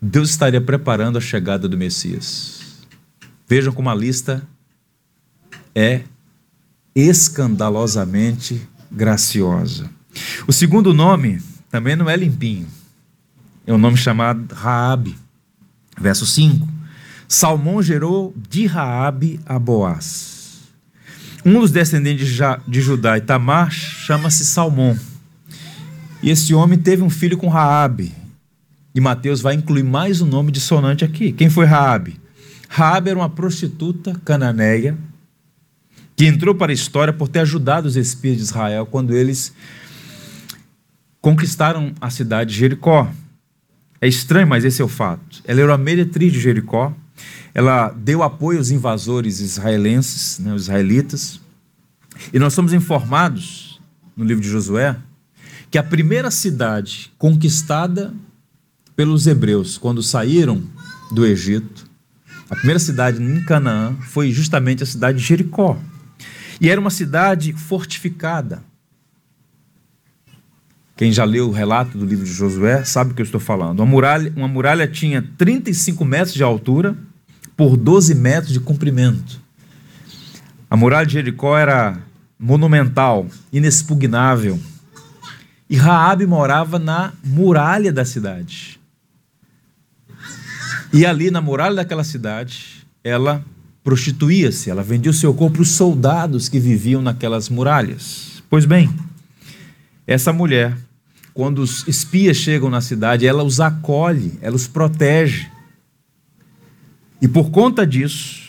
Deus 0.00 0.30
estaria 0.30 0.60
preparando 0.60 1.18
a 1.18 1.20
chegada 1.20 1.68
do 1.68 1.76
Messias? 1.76 2.60
Vejam 3.48 3.72
como 3.72 3.90
a 3.90 3.94
lista 3.94 4.40
é 5.74 6.02
escandalosamente 6.94 8.68
graciosa. 8.90 9.88
O 10.46 10.52
segundo 10.52 10.92
nome 10.92 11.40
também 11.70 11.94
não 11.94 12.08
é 12.10 12.16
limpinho. 12.16 12.66
É 13.66 13.72
um 13.72 13.78
nome 13.78 13.96
chamado 13.96 14.52
Raabe. 14.54 15.16
Verso 15.98 16.26
5. 16.26 16.66
Salmão 17.28 17.82
gerou 17.82 18.34
de 18.36 18.66
Raabe 18.66 19.38
a 19.46 19.58
Boaz. 19.58 20.62
Um 21.44 21.60
dos 21.60 21.70
descendentes 21.70 22.28
de 22.66 22.80
Judá 22.80 23.16
e 23.16 23.20
Tamar 23.20 23.70
chama-se 23.70 24.44
Salmão. 24.44 24.98
E 26.22 26.30
esse 26.30 26.52
homem 26.52 26.78
teve 26.78 27.02
um 27.02 27.10
filho 27.10 27.38
com 27.38 27.48
Raabe. 27.48 28.12
E 28.94 29.00
Mateus 29.00 29.40
vai 29.40 29.54
incluir 29.54 29.84
mais 29.84 30.20
um 30.20 30.26
nome 30.26 30.50
dissonante 30.50 31.04
aqui. 31.04 31.32
Quem 31.32 31.48
foi 31.48 31.64
Raabe? 31.64 32.20
Raabe 32.68 33.10
era 33.10 33.18
uma 33.18 33.30
prostituta 33.30 34.20
cananeia 34.24 34.98
que 36.20 36.26
entrou 36.26 36.54
para 36.54 36.70
a 36.70 36.74
história 36.74 37.14
por 37.14 37.28
ter 37.28 37.38
ajudado 37.38 37.88
os 37.88 37.96
espias 37.96 38.36
de 38.36 38.42
Israel 38.42 38.84
quando 38.84 39.16
eles 39.16 39.54
conquistaram 41.18 41.94
a 41.98 42.10
cidade 42.10 42.52
de 42.52 42.58
Jericó. 42.58 43.10
É 44.02 44.06
estranho, 44.06 44.46
mas 44.46 44.62
esse 44.62 44.82
é 44.82 44.84
o 44.84 44.88
fato. 44.88 45.40
Ela 45.46 45.62
era 45.62 45.72
a 45.72 45.78
meretriz 45.78 46.30
de 46.30 46.38
Jericó. 46.38 46.92
Ela 47.54 47.88
deu 47.88 48.22
apoio 48.22 48.58
aos 48.58 48.70
invasores 48.70 49.40
israelenses, 49.40 50.38
né, 50.40 50.52
os 50.52 50.64
israelitas. 50.64 51.40
E 52.34 52.38
nós 52.38 52.52
somos 52.52 52.74
informados 52.74 53.80
no 54.14 54.22
livro 54.22 54.42
de 54.42 54.50
Josué 54.50 54.98
que 55.70 55.78
a 55.78 55.82
primeira 55.82 56.30
cidade 56.30 57.10
conquistada 57.16 58.12
pelos 58.94 59.26
hebreus 59.26 59.78
quando 59.78 60.02
saíram 60.02 60.62
do 61.10 61.24
Egito 61.24 61.88
a 62.50 62.56
primeira 62.56 62.80
cidade 62.80 63.22
em 63.22 63.44
Canaã 63.44 63.96
foi 64.00 64.32
justamente 64.32 64.82
a 64.82 64.86
cidade 64.86 65.18
de 65.18 65.24
Jericó. 65.24 65.78
E 66.60 66.68
era 66.68 66.80
uma 66.80 66.90
cidade 66.90 67.52
fortificada. 67.52 68.62
Quem 70.96 71.10
já 71.10 71.24
leu 71.24 71.48
o 71.48 71.52
relato 71.52 71.96
do 71.96 72.04
livro 72.04 72.26
de 72.26 72.32
Josué 72.32 72.84
sabe 72.84 73.12
o 73.12 73.14
que 73.14 73.22
eu 73.22 73.24
estou 73.24 73.40
falando. 73.40 73.80
Uma 73.80 73.86
muralha, 73.86 74.30
uma 74.36 74.46
muralha 74.46 74.86
tinha 74.86 75.22
35 75.38 76.04
metros 76.04 76.34
de 76.34 76.42
altura 76.42 76.94
por 77.56 77.76
12 77.76 78.14
metros 78.14 78.52
de 78.52 78.60
comprimento. 78.60 79.40
A 80.68 80.76
muralha 80.76 81.06
de 81.06 81.14
Jericó 81.14 81.56
era 81.56 81.98
monumental, 82.38 83.26
inexpugnável. 83.50 84.60
E 85.68 85.76
Raabe 85.76 86.26
morava 86.26 86.78
na 86.78 87.14
muralha 87.24 87.92
da 87.92 88.04
cidade. 88.04 88.78
E 90.92 91.06
ali 91.06 91.30
na 91.30 91.40
muralha 91.40 91.76
daquela 91.76 92.04
cidade, 92.04 92.86
ela 93.02 93.42
prostituía-se, 93.82 94.70
ela 94.70 94.82
vendia 94.82 95.10
o 95.10 95.14
seu 95.14 95.32
corpo 95.32 95.54
para 95.54 95.62
os 95.62 95.70
soldados 95.70 96.48
que 96.48 96.58
viviam 96.58 97.02
naquelas 97.02 97.48
muralhas. 97.48 98.42
Pois 98.48 98.64
bem, 98.64 98.90
essa 100.06 100.32
mulher, 100.32 100.76
quando 101.32 101.60
os 101.60 101.86
espias 101.86 102.36
chegam 102.36 102.68
na 102.68 102.80
cidade, 102.80 103.26
ela 103.26 103.42
os 103.42 103.60
acolhe, 103.60 104.38
ela 104.42 104.56
os 104.56 104.66
protege. 104.66 105.48
E 107.22 107.28
por 107.28 107.50
conta 107.50 107.86
disso, 107.86 108.40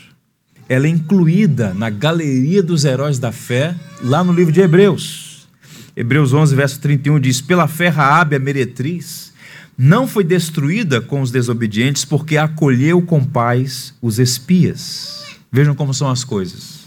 ela 0.68 0.88
é 0.88 0.90
incluída 0.90 1.74
na 1.74 1.90
galeria 1.90 2.64
dos 2.64 2.86
heróis 2.86 3.20
da 3.20 3.32
fé, 3.32 3.76
lá 4.02 4.24
no 4.24 4.34
livro 4.34 4.52
de 4.52 4.62
Hebreus. 4.62 5.48
Hebreus 5.96 6.34
11, 6.34 6.56
verso 6.56 6.80
31 6.80 7.20
diz: 7.20 7.42
Pela 7.42 7.68
fé, 7.68 7.90
Raabe, 7.90 8.38
a 8.38 8.40
meretriz, 8.40 9.34
não 9.78 10.08
foi 10.08 10.24
destruída 10.24 11.02
com 11.02 11.22
os 11.22 11.30
desobedientes, 11.30 12.06
porque 12.06 12.38
acolheu 12.38 13.02
com 13.02 13.24
paz 13.24 13.94
os 14.02 14.18
espias. 14.18 15.21
Vejam 15.52 15.76
como 15.76 15.94
são 15.94 16.10
as 16.10 16.24
coisas. 16.24 16.86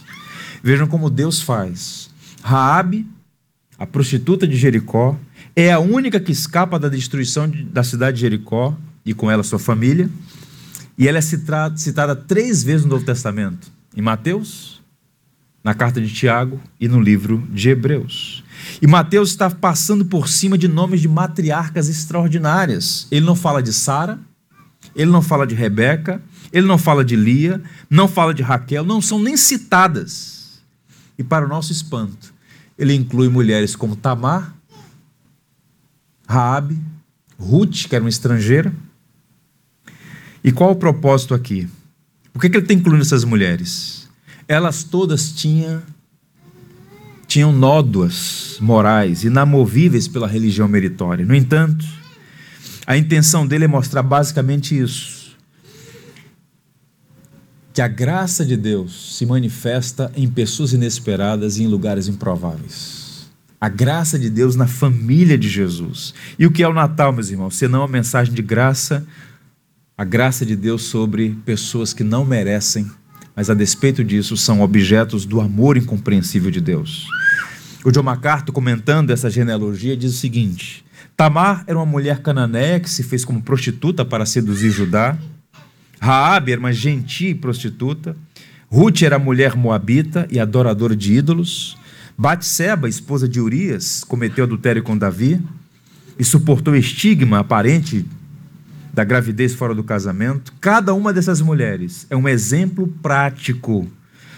Vejam 0.63 0.87
como 0.87 1.11
Deus 1.11 1.43
faz. 1.43 2.11
Raabe, 2.43 3.07
a 3.79 3.87
prostituta 3.87 4.47
de 4.47 4.57
Jericó, 4.57 5.19
é 5.55 5.71
a 5.71 5.79
única 5.79 6.19
que 6.19 6.33
escapa 6.33 6.79
da 6.79 6.89
destruição 6.89 7.51
da 7.71 7.85
cidade 7.85 8.17
de 8.17 8.23
Jericó 8.23 8.75
e 9.05 9.13
com 9.13 9.31
ela 9.31 9.43
sua 9.43 9.59
família. 9.59 10.09
E 10.97 11.07
ela 11.07 11.19
é 11.19 11.21
citada 11.21 12.17
três 12.17 12.65
vezes 12.65 12.85
no 12.85 12.91
Novo 12.91 13.05
Testamento: 13.05 13.71
em 13.95 14.01
Mateus, 14.01 14.83
na 15.63 15.75
carta 15.75 16.01
de 16.01 16.13
Tiago 16.13 16.61
e 16.81 16.89
no 16.89 17.01
livro 17.01 17.47
de 17.51 17.71
Hebreus. 17.71 18.45
E 18.81 18.87
Mateus 18.87 19.31
está 19.31 19.51
passando 19.51 20.05
por 20.05 20.29
cima 20.29 20.57
de 20.57 20.69
nomes 20.69 21.01
de 21.01 21.09
matriarcas 21.09 21.89
extraordinárias. 21.89 23.07
Ele 23.11 23.27
não 23.27 23.35
fala 23.35 23.63
de 23.63 23.73
Sara, 23.73 24.19
ele 24.95 25.11
não 25.11 25.21
fala 25.21 25.47
de 25.47 25.55
Rebeca, 25.55 26.23
ele 26.55 26.69
não 26.69 26.79
fala 26.79 27.05
de 27.05 27.17
Lia, 27.17 27.61
não 27.91 28.07
fala 28.07 28.33
de 28.33 28.41
Raquel, 28.41 28.85
não 28.85 29.03
são 29.03 29.19
nem 29.19 29.37
citadas. 29.37 30.63
E 31.19 31.25
para 31.25 31.45
o 31.45 31.49
nosso 31.49 31.73
espanto, 31.73 32.33
ele 32.79 32.95
inclui 32.95 33.29
mulheres 33.29 33.75
como 33.75 33.97
Tamar, 33.97 34.55
Raabe, 36.29 36.79
Ruth, 37.37 37.89
que 37.89 37.97
era 37.97 38.05
uma 38.05 38.09
estrangeira. 38.09 38.73
E 40.45 40.53
qual 40.53 40.71
o 40.71 40.77
propósito 40.77 41.35
aqui? 41.35 41.69
Por 42.33 42.41
que, 42.41 42.49
que 42.49 42.57
ele 42.57 42.65
está 42.65 42.73
incluindo 42.73 43.03
essas 43.03 43.25
mulheres? 43.25 44.09
Elas 44.47 44.85
todas 44.85 45.33
tinham 45.33 45.83
tinham 47.27 47.53
nódoas 47.53 48.59
morais 48.61 49.25
inamovíveis 49.25 50.07
pela 50.07 50.29
religião 50.29 50.69
meritória. 50.69 51.27
No 51.27 51.35
entanto, 51.35 51.85
a 52.87 52.97
intenção 52.97 53.45
dele 53.45 53.65
é 53.65 53.69
mostrar 53.69 54.05
basicamente 54.05 54.79
isso: 54.79 55.24
que 57.75 57.83
a 57.83 57.89
graça 57.89 58.47
de 58.47 58.57
Deus 58.57 59.19
se 59.19 59.27
manifesta 59.27 60.11
em 60.17 60.27
pessoas 60.27 60.73
inesperadas 60.73 61.59
e 61.59 61.65
em 61.65 61.67
lugares 61.67 62.09
improváveis. 62.09 63.29
A 63.61 63.69
graça 63.69 64.19
de 64.19 64.31
Deus 64.31 64.57
na 64.57 64.67
família 64.67 65.37
de 65.37 65.49
Jesus. 65.49 66.15
E 66.39 66.47
o 66.47 66.51
que 66.51 66.63
é 66.63 66.69
o 66.69 66.73
Natal, 66.73 67.13
meus 67.13 67.29
irmãos? 67.29 67.57
Senão 67.57 67.81
uma 67.81 67.89
mensagem 67.89 68.33
de 68.33 68.41
graça, 68.41 69.07
a 69.99 70.05
graça 70.05 70.47
de 70.47 70.57
Deus 70.57 70.85
sobre 70.85 71.37
pessoas 71.45 71.93
que 71.93 72.03
não 72.03 72.25
merecem 72.25 72.91
mas 73.37 73.51
a 73.51 73.55
despeito 73.55 74.05
disso 74.05 74.37
são 74.37 74.61
objetos 74.61 75.25
do 75.25 75.41
amor 75.41 75.77
incompreensível 75.77 76.51
de 76.51 76.61
Deus. 76.61 77.09
O 77.85 77.91
John 77.91 78.03
MacArthur, 78.03 78.53
comentando 78.53 79.11
essa 79.11 79.29
genealogia, 79.29 79.97
diz 79.97 80.15
o 80.15 80.17
seguinte: 80.17 80.85
Tamar 81.17 81.65
era 81.67 81.77
uma 81.77 81.85
mulher 81.85 82.21
cananeia 82.21 82.79
que 82.79 82.89
se 82.89 83.03
fez 83.03 83.25
como 83.25 83.43
prostituta 83.43 84.05
para 84.05 84.25
seduzir 84.25 84.71
Judá. 84.71 85.19
Raabe 86.05 86.53
era 86.53 86.61
uma 86.61 86.73
gentil 86.73 87.39
prostituta. 87.39 88.15
Ruth 88.69 89.01
era 89.01 89.19
mulher 89.19 89.57
moabita 89.57 90.29
e 90.31 90.39
adoradora 90.39 90.95
de 90.95 91.15
ídolos. 91.15 91.79
Batseba, 92.17 92.91
esposa 92.91 93.27
de 93.27 93.41
Urias, 93.41 94.05
cometeu 94.05 94.45
adultério 94.45 94.83
com 94.83 94.99
Davi 94.99 95.41
e 96.19 96.23
suportou 96.23 96.77
estigma 96.77 97.39
aparente 97.39 98.05
da 98.93 99.03
gravidez 99.03 99.55
fora 99.55 99.75
do 99.75 99.83
casamento. 99.83 100.53
Cada 100.61 100.93
uma 100.93 101.11
dessas 101.11 101.41
mulheres 101.41 102.07
é 102.11 102.17
um 102.17 102.29
exemplo 102.29 102.87
prático 103.03 103.91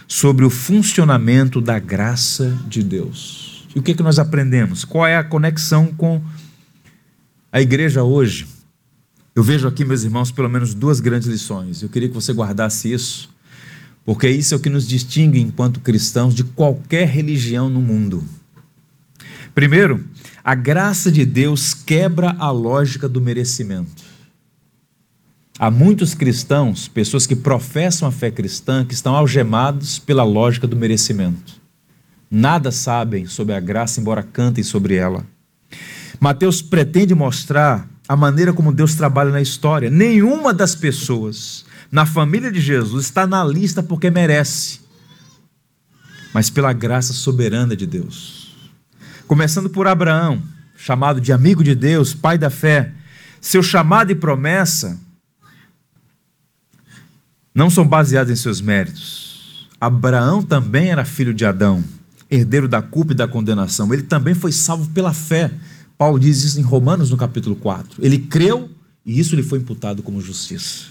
sobre 0.07 0.44
o 0.44 0.50
funcionamento 0.50 1.61
da 1.61 1.81
graça 1.81 2.57
de 2.68 2.81
Deus. 2.81 3.66
E 3.74 3.81
o 3.81 3.83
que, 3.83 3.90
é 3.90 3.94
que 3.94 4.05
nós 4.05 4.20
aprendemos? 4.20 4.85
Qual 4.85 5.05
é 5.05 5.16
a 5.16 5.24
conexão 5.24 5.87
com 5.87 6.22
a 7.50 7.61
igreja 7.61 8.05
hoje? 8.05 8.56
Eu 9.37 9.42
vejo 9.42 9.68
aqui, 9.68 9.85
meus 9.85 10.03
irmãos, 10.03 10.31
pelo 10.31 10.49
menos 10.49 10.72
duas 10.72 10.99
grandes 10.99 11.29
lições. 11.29 11.83
Eu 11.83 11.90
queria 11.90 12.09
que 12.09 12.14
você 12.14 12.33
guardasse 12.33 12.90
isso, 12.90 13.29
porque 14.03 14.27
isso 14.31 14.55
é 14.55 14.57
o 14.57 14.61
que 14.61 14.70
nos 14.70 14.88
distingue 14.88 15.38
enquanto 15.38 15.79
cristãos 15.79 16.35
de 16.35 16.42
qualquer 16.42 17.07
religião 17.07 17.68
no 17.68 17.83
mundo. 17.83 18.25
Primeiro, 19.55 20.03
a 20.42 20.55
graça 20.55 21.12
de 21.12 21.27
Deus 21.27 21.75
quebra 21.75 22.35
a 22.38 22.51
lógica 22.51 23.07
do 23.07 23.20
merecimento. 23.20 24.05
Há 25.59 25.70
muitos 25.70 26.14
cristãos, 26.14 26.88
pessoas 26.88 27.27
que 27.27 27.37
professam 27.37 28.09
a 28.09 28.12
fé 28.12 28.31
cristã, 28.31 28.87
que 28.87 28.94
estão 28.94 29.14
algemados 29.14 29.99
pela 29.99 30.25
lógica 30.25 30.66
do 30.66 30.77
merecimento. 30.77 31.61
Nada 32.31 32.70
sabem 32.70 33.27
sobre 33.27 33.55
a 33.55 33.61
graça, 33.61 34.01
embora 34.01 34.22
cantem 34.22 34.64
sobre 34.64 34.94
ela. 34.94 35.27
Mateus 36.18 36.62
pretende 36.62 37.14
mostrar 37.14 37.87
a 38.09 38.16
maneira 38.16 38.53
como 38.53 38.73
Deus 38.73 38.95
trabalha 38.95 39.31
na 39.31 39.40
história. 39.40 39.90
Nenhuma 39.90 40.53
das 40.55 40.75
pessoas 40.75 41.64
na 41.90 42.05
família 42.07 42.51
de 42.51 42.61
Jesus 42.61 43.07
está 43.07 43.27
na 43.27 43.45
lista 43.45 43.83
porque 43.83 44.11
merece, 44.11 44.81
mas 46.33 46.51
pela 46.51 46.73
graça 46.73 47.12
soberana 47.12 47.77
de 47.77 47.87
Deus. 47.87 48.55
Começando 49.27 49.69
por 49.69 49.87
Abraão, 49.87 50.42
chamado 50.77 51.21
de 51.21 51.33
amigo 51.33 51.64
de 51.64 51.75
Deus, 51.75 52.14
pai 52.14 52.38
da 52.38 52.51
fé. 52.51 52.92
Seu 53.40 53.62
chamado 53.62 54.11
e 54.11 54.14
promessa 54.14 54.99
não 57.55 57.71
são 57.71 57.87
baseados 57.87 58.33
em 58.33 58.37
seus 58.37 58.61
méritos. 58.61 59.69
Abraão 59.81 60.42
também 60.42 60.90
era 60.90 61.05
filho 61.05 61.35
de 61.35 61.45
Adão, 61.45 61.83
herdeiro 62.31 62.69
da 62.69 62.83
culpa 62.83 63.12
e 63.12 63.16
da 63.16 63.27
condenação. 63.27 63.92
Ele 63.92 64.03
também 64.03 64.35
foi 64.35 64.53
salvo 64.53 64.90
pela 64.90 65.12
fé. 65.12 65.51
Paulo 65.99 66.19
diz 66.19 66.43
isso 66.43 66.61
em 66.61 66.63
Romanos, 66.63 67.11
no 67.11 67.17
capítulo 67.17 67.57
4. 67.57 68.05
Ele 68.05 68.19
creu 68.19 68.69
e 69.05 69.19
isso 69.19 69.35
lhe 69.35 69.43
foi 69.43 69.59
imputado 69.59 70.03
como 70.03 70.21
justiça. 70.21 70.87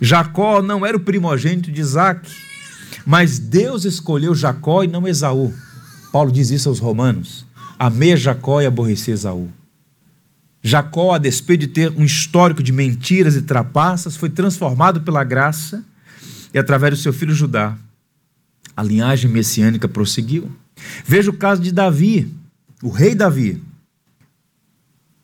Jacó 0.00 0.62
não 0.62 0.84
era 0.84 0.96
o 0.96 1.00
primogênito 1.00 1.70
de 1.70 1.80
Isaac, 1.80 2.28
mas 3.04 3.38
Deus 3.38 3.84
escolheu 3.84 4.34
Jacó 4.34 4.82
e 4.82 4.88
não 4.88 5.06
Esaú. 5.06 5.52
Paulo 6.12 6.32
diz 6.32 6.50
isso 6.50 6.68
aos 6.68 6.78
Romanos: 6.78 7.46
amei 7.78 8.16
Jacó 8.16 8.60
e 8.60 8.66
aborreci 8.66 9.10
Esaú. 9.10 9.48
Jacó, 10.62 11.14
a 11.14 11.18
despeito 11.18 11.60
de 11.60 11.72
ter 11.72 11.92
um 11.92 12.04
histórico 12.04 12.60
de 12.60 12.72
mentiras 12.72 13.36
e 13.36 13.42
trapaças, 13.42 14.16
foi 14.16 14.28
transformado 14.28 15.02
pela 15.02 15.22
graça 15.22 15.84
e 16.52 16.58
através 16.58 16.94
do 16.94 17.00
seu 17.00 17.12
filho 17.12 17.32
Judá. 17.32 17.76
A 18.76 18.82
linhagem 18.82 19.30
messiânica 19.30 19.86
prosseguiu. 19.86 20.50
Veja 21.04 21.30
o 21.30 21.36
caso 21.36 21.62
de 21.62 21.70
Davi, 21.70 22.34
o 22.82 22.90
rei 22.90 23.14
Davi. 23.14 23.62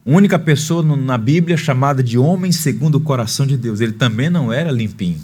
Única 0.04 0.38
pessoa 0.38 0.82
na 0.96 1.16
Bíblia 1.16 1.56
chamada 1.56 2.02
de 2.02 2.18
homem 2.18 2.50
segundo 2.50 2.96
o 2.96 3.00
coração 3.00 3.46
de 3.46 3.56
Deus. 3.56 3.80
Ele 3.80 3.92
também 3.92 4.28
não 4.28 4.52
era 4.52 4.70
limpinho. 4.70 5.20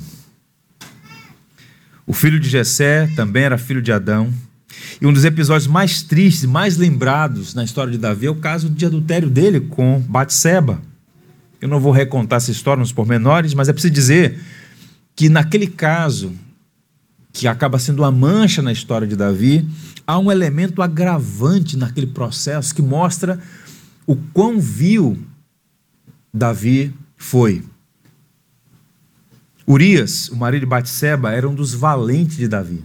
O 2.06 2.12
filho 2.12 2.38
de 2.38 2.48
Jessé 2.48 3.08
também 3.16 3.42
era 3.42 3.58
filho 3.58 3.82
de 3.82 3.92
Adão. 3.92 4.32
E 5.00 5.06
um 5.06 5.12
dos 5.12 5.24
episódios 5.24 5.66
mais 5.66 6.02
tristes, 6.02 6.44
mais 6.44 6.76
lembrados 6.76 7.54
na 7.54 7.64
história 7.64 7.90
de 7.90 7.98
Davi 7.98 8.26
é 8.26 8.30
o 8.30 8.36
caso 8.36 8.70
de 8.70 8.86
adultério 8.86 9.28
dele 9.28 9.60
com 9.60 10.00
Batseba. 10.08 10.80
Eu 11.60 11.68
não 11.68 11.80
vou 11.80 11.90
recontar 11.90 12.36
essa 12.36 12.52
história 12.52 12.80
nos 12.80 12.92
pormenores, 12.92 13.54
mas 13.54 13.68
é 13.68 13.72
preciso 13.72 13.92
dizer 13.92 14.40
que 15.16 15.28
naquele 15.28 15.66
caso, 15.66 16.32
que 17.32 17.48
acaba 17.48 17.80
sendo 17.80 18.02
uma 18.02 18.12
mancha 18.12 18.62
na 18.62 18.70
história 18.70 19.06
de 19.06 19.16
Davi, 19.16 19.68
há 20.06 20.18
um 20.18 20.30
elemento 20.30 20.80
agravante 20.80 21.76
naquele 21.76 22.06
processo 22.06 22.72
que 22.72 22.80
mostra 22.80 23.40
o 24.08 24.16
quão 24.16 24.58
vil 24.58 25.16
Davi 26.34 26.92
foi. 27.16 27.62
Urias, 29.64 30.28
o 30.30 30.36
marido 30.36 30.62
de 30.62 30.66
Batseba, 30.66 31.30
era 31.30 31.48
um 31.48 31.54
dos 31.54 31.72
valentes 31.72 32.36
de 32.36 32.48
Davi 32.48 32.82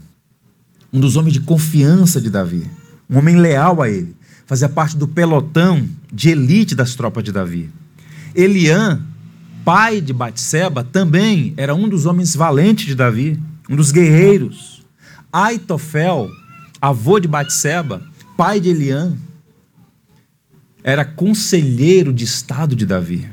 um 0.94 1.00
dos 1.00 1.16
homens 1.16 1.34
de 1.34 1.42
confiança 1.42 2.22
de 2.22 2.30
Davi, 2.30 2.70
um 3.10 3.18
homem 3.18 3.36
leal 3.36 3.82
a 3.82 3.90
ele, 3.90 4.16
fazia 4.46 4.70
parte 4.70 4.96
do 4.96 5.08
pelotão 5.08 5.90
de 6.12 6.30
elite 6.30 6.76
das 6.76 6.94
tropas 6.94 7.24
de 7.24 7.32
Davi. 7.32 7.72
Eliã, 8.36 9.02
pai 9.66 10.00
de 10.00 10.14
Batseba, 10.14 10.84
também 10.84 11.56
era 11.58 11.74
um 11.74 11.90
dos 11.90 12.06
homens 12.06 12.36
valentes 12.36 12.86
de 12.86 12.94
Davi, 12.94 13.40
um 13.68 13.76
dos 13.76 13.92
guerreiros. 13.92 14.84
Aitofel, 15.32 16.30
avô 16.80 17.20
de 17.20 17.28
Batseba, 17.28 18.04
pai 18.38 18.60
de 18.60 18.70
Eliã, 18.70 19.14
era 20.84 21.06
conselheiro 21.06 22.12
de 22.12 22.26
estado 22.26 22.76
de 22.76 22.86
Davi. 22.86 23.30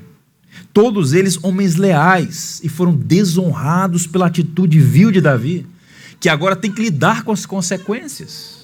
Todos 0.72 1.12
eles 1.12 1.42
homens 1.42 1.74
leais 1.74 2.60
e 2.62 2.68
foram 2.68 2.94
desonrados 2.94 4.06
pela 4.06 4.26
atitude 4.26 4.78
vil 4.78 5.10
de 5.10 5.20
Davi 5.20 5.66
que 6.20 6.28
agora 6.28 6.54
tem 6.54 6.70
que 6.70 6.82
lidar 6.82 7.24
com 7.24 7.32
as 7.32 7.44
consequências. 7.44 8.60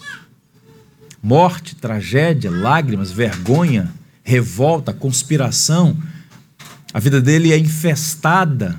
Morte, 1.23 1.75
tragédia, 1.75 2.51
lágrimas, 2.51 3.11
vergonha, 3.11 3.93
revolta, 4.23 4.93
conspiração. 4.93 5.97
A 6.93 7.01
vida 7.01 7.21
dele 7.21 7.53
é 7.53 7.59
infestada 7.59 8.79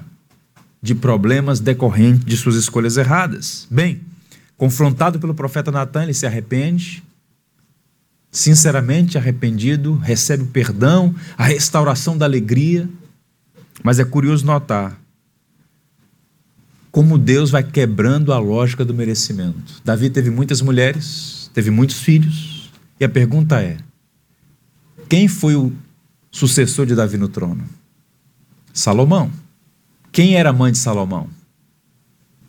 de 0.81 0.95
problemas 0.95 1.59
decorrentes 1.59 2.23
de 2.23 2.37
suas 2.37 2.55
escolhas 2.55 2.95
erradas. 2.95 3.67
Bem, 3.69 4.01
confrontado 4.55 5.19
pelo 5.19 5.33
profeta 5.33 5.71
Natan, 5.71 6.03
ele 6.03 6.13
se 6.13 6.25
arrepende, 6.25 7.03
sinceramente 8.31 9.17
arrependido, 9.17 9.95
recebe 9.95 10.43
o 10.43 10.47
perdão, 10.47 11.13
a 11.37 11.45
restauração 11.45 12.17
da 12.17 12.25
alegria. 12.25 12.89
Mas 13.83 13.99
é 13.99 14.05
curioso 14.05 14.45
notar 14.45 14.99
como 16.97 17.15
Deus 17.15 17.51
vai 17.51 17.63
quebrando 17.63 18.33
a 18.33 18.39
lógica 18.39 18.83
do 18.83 18.91
merecimento. 18.91 19.81
Davi 19.85 20.09
teve 20.09 20.31
muitas 20.31 20.61
mulheres, 20.61 21.51
teve 21.53 21.69
muitos 21.69 21.99
filhos, 21.99 22.71
e 22.99 23.05
a 23.05 23.09
pergunta 23.09 23.61
é: 23.61 23.77
quem 25.07 25.27
foi 25.27 25.55
o 25.55 25.71
sucessor 26.31 26.87
de 26.87 26.95
Davi 26.95 27.17
no 27.17 27.27
trono? 27.27 27.63
Salomão. 28.73 29.31
Quem 30.11 30.37
era 30.37 30.49
a 30.49 30.53
mãe 30.53 30.71
de 30.71 30.79
Salomão? 30.79 31.29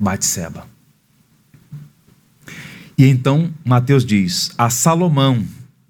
Batseba. 0.01 0.67
E 2.97 3.05
então 3.05 3.53
Mateus 3.63 4.03
diz: 4.03 4.51
a 4.57 4.71
Salomão, 4.71 5.45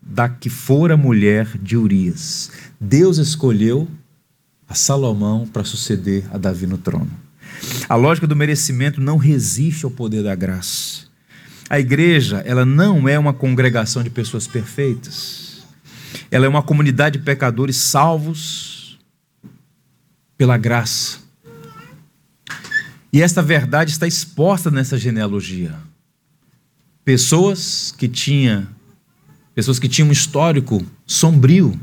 da 0.09 0.27
que 0.27 0.49
fora 0.49 0.97
mulher 0.97 1.47
de 1.61 1.77
Urias. 1.77 2.51
Deus 2.81 3.19
escolheu 3.19 3.87
a 4.67 4.75
Salomão 4.75 5.47
para 5.47 5.65
suceder 5.65 6.25
a 6.33 6.39
Davi 6.39 6.67
no 6.67 6.79
trono. 6.79 7.11
A 7.87 7.95
lógica 7.95 8.27
do 8.27 8.35
merecimento 8.35 9.03
não 9.03 9.19
resiste 9.19 9.85
ao 9.85 9.91
poder 9.91 10.23
da 10.23 10.35
graça. 10.35 11.07
A 11.69 11.79
igreja, 11.79 12.43
ela 12.47 12.65
não 12.65 13.07
é 13.07 13.19
uma 13.19 13.35
congregação 13.35 14.03
de 14.03 14.09
pessoas 14.09 14.47
perfeitas. 14.47 15.59
Ela 16.31 16.47
é 16.47 16.49
uma 16.49 16.63
comunidade 16.63 17.19
de 17.19 17.25
pecadores 17.25 17.77
salvos 17.77 18.99
pela 20.39 20.57
graça. 20.57 21.19
E 23.13 23.21
esta 23.21 23.43
verdade 23.43 23.91
está 23.91 24.07
exposta 24.07 24.71
nessa 24.71 24.97
genealogia. 24.97 25.75
Pessoas 27.05 27.95
que 27.97 28.09
tinham 28.09 28.67
pessoas 29.59 29.81
que 29.81 29.89
tinham 29.89 30.09
um 30.09 30.13
histórico 30.13 30.81
sombrio, 31.05 31.77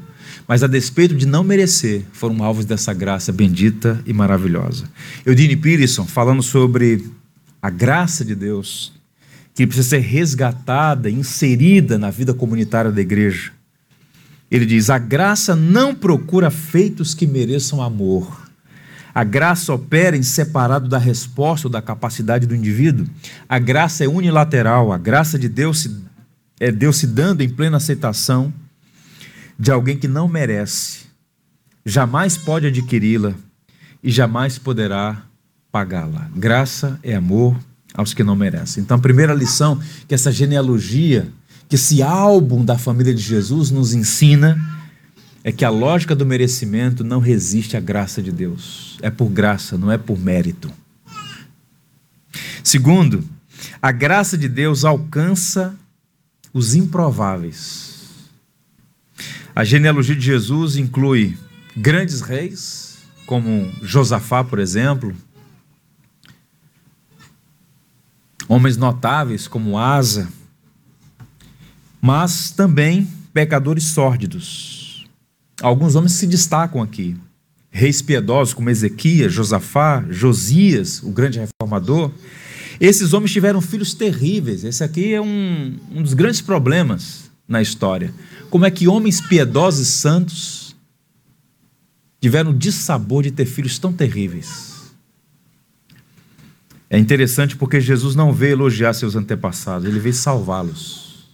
mas 0.48 0.64
a 0.64 0.68
despeito 0.68 1.14
de 1.14 1.26
não 1.26 1.44
merecer, 1.44 2.06
foram 2.14 2.42
alvos 2.42 2.64
dessa 2.64 2.94
graça 2.94 3.34
bendita 3.34 4.02
e 4.06 4.14
maravilhosa. 4.14 4.86
Eudine 5.26 5.58
Peterson, 5.58 6.06
falando 6.06 6.42
sobre 6.42 7.06
a 7.62 7.70
graça 7.70 8.24
de 8.24 8.34
Deus, 8.34 8.94
que 9.54 9.68
precisa 9.68 9.90
ser 9.90 10.00
resgatada, 10.00 11.10
inserida 11.10 11.98
na 11.98 12.10
vida 12.10 12.34
comunitária 12.34 12.94
da 12.94 13.02
igreja. 13.02 13.52
Ele 14.50 14.66
diz: 14.66 14.90
a 14.90 14.98
graça 14.98 15.54
não 15.54 15.94
procura 15.94 16.50
feitos 16.50 17.14
que 17.14 17.28
mereçam 17.28 17.84
amor. 17.84 18.46
A 19.14 19.26
graça 19.26 19.74
opera 19.74 20.16
em 20.16 20.24
separado 20.24 20.88
da 20.88 20.98
resposta 20.98 21.68
ou 21.68 21.72
da 21.72 21.82
capacidade 21.82 22.48
do 22.48 22.56
indivíduo. 22.56 23.06
A 23.50 23.60
graça 23.60 24.06
é 24.06 24.08
unilateral. 24.08 24.94
A 24.94 24.98
graça 24.98 25.38
de 25.38 25.50
Deus 25.50 25.82
se, 25.82 26.06
é 26.60 26.72
Deus 26.72 26.98
se 26.98 27.08
dando 27.08 27.41
em 27.41 27.50
plena 27.50 27.78
aceitação 27.78 28.54
de 29.58 29.72
alguém 29.72 29.98
que 29.98 30.08
não 30.08 30.28
merece, 30.28 31.06
jamais 31.86 32.38
pode 32.38 32.68
adquiri-la 32.68 33.34
e 34.04 34.12
jamais 34.12 34.58
poderá 34.58 35.24
pagá-la. 35.72 36.30
Graça 36.36 37.00
é 37.04 37.15
amor 37.15 37.58
aos 37.94 38.13
que 38.13 38.24
não 38.24 38.36
merecem. 38.36 38.84
Então, 38.84 38.98
a 38.98 39.02
primeira 39.02 39.34
lição 39.34 39.80
que 40.08 40.13
essa 40.13 40.32
genealogia, 40.32 41.28
que 41.68 41.76
esse 41.76 42.02
álbum 42.02 42.63
da 42.63 42.78
família 42.78 43.13
de 43.13 43.22
Jesus 43.22 43.72
nos 43.72 43.94
ensina 43.94 44.58
é 45.44 45.52
que 45.52 45.63
a 45.63 45.70
lógica 45.70 46.15
do 46.15 46.26
merecimento 46.26 47.04
não 47.04 47.20
resiste 47.20 47.78
à 47.78 47.80
graça 47.80 48.22
de 48.22 48.32
Deus. 48.32 48.98
É 49.02 49.10
por 49.10 49.30
graça, 49.30 49.78
não 49.78 49.91
é 49.91 49.98
por 49.98 50.18
mérito. 50.20 50.72
Segundo, 52.63 53.24
a 53.82 53.91
graça 53.91 54.38
de 54.38 54.50
Deus 54.50 54.84
alcança 54.84 55.76
os 56.56 56.74
improváveis. 56.74 58.30
A 59.54 59.65
genealogia 59.65 60.15
de 60.15 60.26
Jesus 60.26 60.78
inclui 60.78 61.38
grandes 61.76 62.22
reis, 62.22 63.00
como 63.26 63.70
Josafá, 63.82 64.41
por 64.41 64.60
exemplo, 64.60 65.13
homens 68.48 68.78
notáveis 68.78 69.50
como 69.50 69.78
Asa, 69.78 70.30
mas 72.02 72.52
também 72.52 73.06
pecadores 73.34 73.84
sórdidos. 73.88 75.06
Alguns 75.62 75.96
homens 75.96 76.14
se 76.14 76.26
destacam 76.26 76.82
aqui. 76.82 77.18
Reis 77.70 78.01
piedosos 78.01 78.53
como 78.53 78.70
Ezequias, 78.70 79.34
Josafá, 79.34 80.06
Josias, 80.10 81.03
o 81.03 81.12
grande 81.12 81.38
reformador. 81.38 82.12
Esses 82.80 83.13
homens 83.13 83.32
tiveram 83.32 83.61
filhos 83.61 83.93
terríveis. 83.93 84.63
Esse 84.63 84.84
aqui 84.84 85.13
é 85.13 85.21
um, 85.21 85.78
um 85.91 86.01
dos 86.01 86.13
grandes 86.13 86.41
problemas 86.41 87.32
na 87.47 87.61
história. 87.61 88.13
Como 88.49 88.65
é 88.65 88.71
que 88.71 88.88
homens 88.88 89.21
piedosos 89.21 89.88
e 89.88 89.91
santos 89.91 90.76
tiveram 92.19 92.51
o 92.51 92.53
dissabor 92.53 93.23
de 93.23 93.32
ter 93.32 93.45
filhos 93.45 93.78
tão 93.78 93.93
terríveis? 93.93 94.76
É 96.89 96.97
interessante 96.97 97.55
porque 97.55 97.82
Jesus 97.82 98.15
não 98.15 98.32
veio 98.32 98.53
elogiar 98.53 98.93
seus 98.93 99.15
antepassados, 99.15 99.88
ele 99.88 99.99
veio 99.99 100.13
salvá-los. 100.13 101.28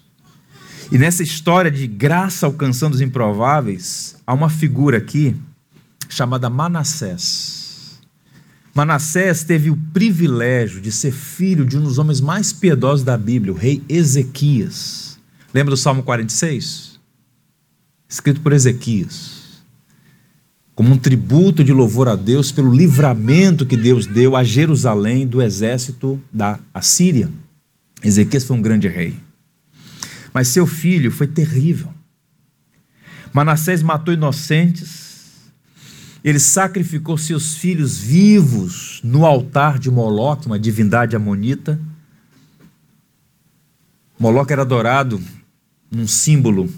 E 0.91 0.97
nessa 0.97 1.23
história 1.23 1.71
de 1.71 1.87
graça 1.87 2.45
alcançando 2.45 2.95
os 2.95 3.01
improváveis, 3.01 4.15
há 4.25 4.33
uma 4.33 4.49
figura 4.49 4.97
aqui 4.97 5.35
chamada 6.09 6.49
Manassés. 6.49 7.60
Manassés 8.73 9.43
teve 9.43 9.69
o 9.69 9.77
privilégio 9.93 10.79
de 10.79 10.91
ser 10.91 11.11
filho 11.11 11.65
de 11.65 11.77
um 11.77 11.83
dos 11.83 11.97
homens 11.97 12.21
mais 12.21 12.53
piedosos 12.53 13.03
da 13.03 13.17
Bíblia, 13.17 13.53
o 13.53 13.57
rei 13.57 13.83
Ezequias. 13.89 15.19
Lembra 15.53 15.71
do 15.71 15.77
Salmo 15.77 16.03
46? 16.03 16.99
Escrito 18.07 18.41
por 18.41 18.53
Ezequias. 18.53 19.41
como 20.73 20.93
um 20.93 20.97
tributo 20.97 21.63
de 21.63 21.73
louvor 21.73 22.07
a 22.07 22.15
Deus 22.15 22.51
pelo 22.51 22.73
livramento 22.73 23.65
que 23.65 23.77
Deus 23.77 24.07
deu 24.07 24.35
a 24.35 24.43
Jerusalém 24.43 25.27
do 25.27 25.41
exército 25.41 26.19
da 26.31 26.57
Assíria. 26.73 27.29
Ezequias 28.01 28.45
foi 28.45 28.57
um 28.57 28.61
grande 28.61 28.87
rei. 28.87 29.15
Mas 30.33 30.47
seu 30.47 30.65
filho 30.65 31.11
foi 31.11 31.27
terrível. 31.27 31.93
Manassés 33.33 33.83
matou 33.83 34.13
inocentes, 34.13 35.10
ele 36.23 36.39
sacrificou 36.39 37.17
seus 37.17 37.55
filhos 37.55 37.97
vivos 37.97 38.99
no 39.03 39.25
altar 39.25 39.79
de 39.79 39.89
Moloque, 39.89 40.45
uma 40.45 40.59
divindade 40.59 41.15
amonita. 41.15 41.79
Moloque 44.19 44.53
era 44.53 44.61
adorado 44.61 45.19
num 45.89 46.07
símbolo, 46.07 46.71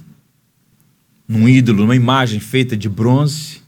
num 1.28 1.48
ídolo, 1.48 1.80
numa 1.80 1.96
imagem 1.96 2.40
feita 2.40 2.78
de 2.78 2.88
bronze. 2.88 3.62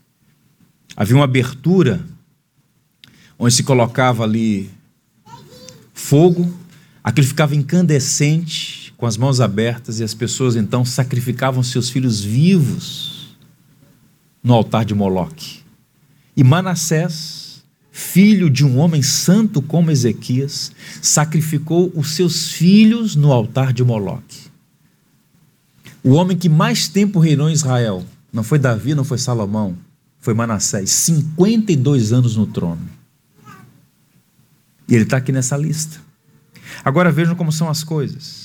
Havia 0.96 1.18
uma 1.18 1.26
abertura 1.26 2.06
onde 3.38 3.54
se 3.54 3.64
colocava 3.64 4.24
ali 4.24 4.72
fogo, 5.94 6.58
aquilo 7.04 7.28
ficava 7.28 7.54
incandescente 7.54 8.94
com 8.96 9.06
as 9.06 9.18
mãos 9.18 9.42
abertas, 9.42 10.00
e 10.00 10.06
as 10.06 10.14
pessoas 10.14 10.56
então 10.56 10.86
sacrificavam 10.86 11.62
seus 11.62 11.90
filhos 11.90 12.24
vivos 12.24 13.36
no 14.42 14.54
altar 14.54 14.86
de 14.86 14.96
Moloque. 14.96 15.65
E 16.36 16.44
Manassés, 16.44 17.64
filho 17.92 18.50
de 18.50 18.66
um 18.66 18.78
homem 18.78 19.02
santo 19.02 19.62
como 19.62 19.92
Ezequias, 19.92 20.72
sacrificou 21.02 21.92
os 21.96 22.12
seus 22.16 22.52
filhos 22.52 23.16
no 23.16 23.32
altar 23.32 23.72
de 23.72 23.84
Moloque. 23.84 24.46
O 26.04 26.12
homem 26.12 26.38
que 26.38 26.50
mais 26.50 26.88
tempo 26.88 27.20
reinou 27.20 27.50
em 27.50 27.54
Israel 27.54 28.06
não 28.36 28.44
foi 28.44 28.60
Davi, 28.60 28.94
não 28.94 29.06
foi 29.06 29.18
Salomão, 29.18 29.78
foi 30.20 30.34
Manassés, 30.34 30.90
52 30.90 32.12
anos 32.12 32.36
no 32.36 32.46
trono. 32.46 32.82
E 34.90 34.94
ele 34.94 35.04
está 35.04 35.18
aqui 35.18 35.32
nessa 35.32 35.56
lista. 35.56 36.02
Agora 36.84 37.14
vejam 37.14 37.34
como 37.34 37.50
são 37.50 37.70
as 37.70 37.82
coisas. 37.82 38.45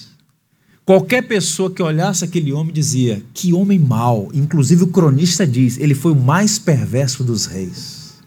Qualquer 0.84 1.22
pessoa 1.22 1.70
que 1.70 1.82
olhasse 1.82 2.24
aquele 2.24 2.52
homem 2.52 2.72
dizia: 2.72 3.22
Que 3.32 3.52
homem 3.52 3.78
mau. 3.78 4.30
Inclusive 4.34 4.84
o 4.84 4.88
cronista 4.88 5.46
diz: 5.46 5.78
Ele 5.78 5.94
foi 5.94 6.12
o 6.12 6.16
mais 6.16 6.58
perverso 6.58 7.22
dos 7.22 7.46
reis. 7.46 8.20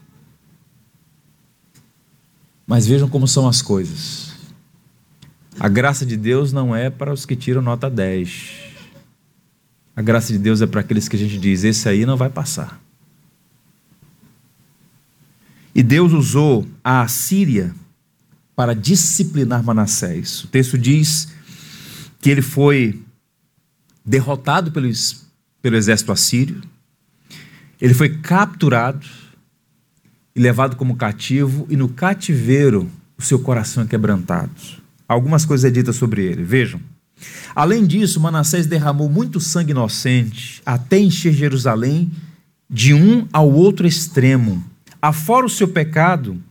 Mas 2.66 2.86
vejam 2.86 3.08
como 3.08 3.28
são 3.28 3.46
as 3.46 3.60
coisas. 3.60 4.32
A 5.60 5.68
graça 5.68 6.04
de 6.04 6.16
Deus 6.16 6.52
não 6.52 6.74
é 6.74 6.90
para 6.90 7.12
os 7.12 7.26
que 7.26 7.36
tiram 7.36 7.60
nota 7.60 7.90
10. 7.90 8.64
A 9.94 10.02
graça 10.02 10.32
de 10.32 10.38
Deus 10.38 10.60
é 10.60 10.66
para 10.66 10.80
aqueles 10.80 11.06
que 11.06 11.16
a 11.16 11.18
gente 11.18 11.38
diz: 11.38 11.64
Esse 11.64 11.88
aí 11.88 12.06
não 12.06 12.16
vai 12.16 12.30
passar. 12.30 12.80
E 15.74 15.82
Deus 15.82 16.12
usou 16.12 16.66
a 16.82 17.02
Assíria 17.02 17.74
para 18.54 18.74
disciplinar 18.74 19.62
Manassés. 19.62 20.44
O 20.44 20.46
texto 20.46 20.78
diz 20.78 21.33
que 22.24 22.30
ele 22.30 22.40
foi 22.40 23.02
derrotado 24.02 24.72
pelo, 24.72 24.90
pelo 25.60 25.76
exército 25.76 26.10
assírio, 26.10 26.62
ele 27.78 27.92
foi 27.92 28.16
capturado 28.16 29.06
e 30.34 30.40
levado 30.40 30.74
como 30.74 30.96
cativo, 30.96 31.66
e 31.68 31.76
no 31.76 31.86
cativeiro 31.86 32.90
o 33.18 33.22
seu 33.22 33.38
coração 33.38 33.84
é 33.84 33.86
quebrantado. 33.86 34.50
Algumas 35.06 35.44
coisas 35.44 35.66
é 35.66 35.70
ditas 35.70 35.96
sobre 35.96 36.24
ele. 36.24 36.42
Vejam. 36.42 36.80
Além 37.54 37.84
disso, 37.84 38.18
Manassés 38.18 38.66
derramou 38.66 39.10
muito 39.10 39.38
sangue 39.38 39.72
inocente 39.72 40.62
até 40.64 40.98
encher 40.98 41.34
Jerusalém 41.34 42.10
de 42.70 42.94
um 42.94 43.28
ao 43.34 43.52
outro 43.52 43.86
extremo. 43.86 44.64
Afora 45.02 45.44
o 45.44 45.50
seu 45.50 45.68
pecado, 45.68 46.42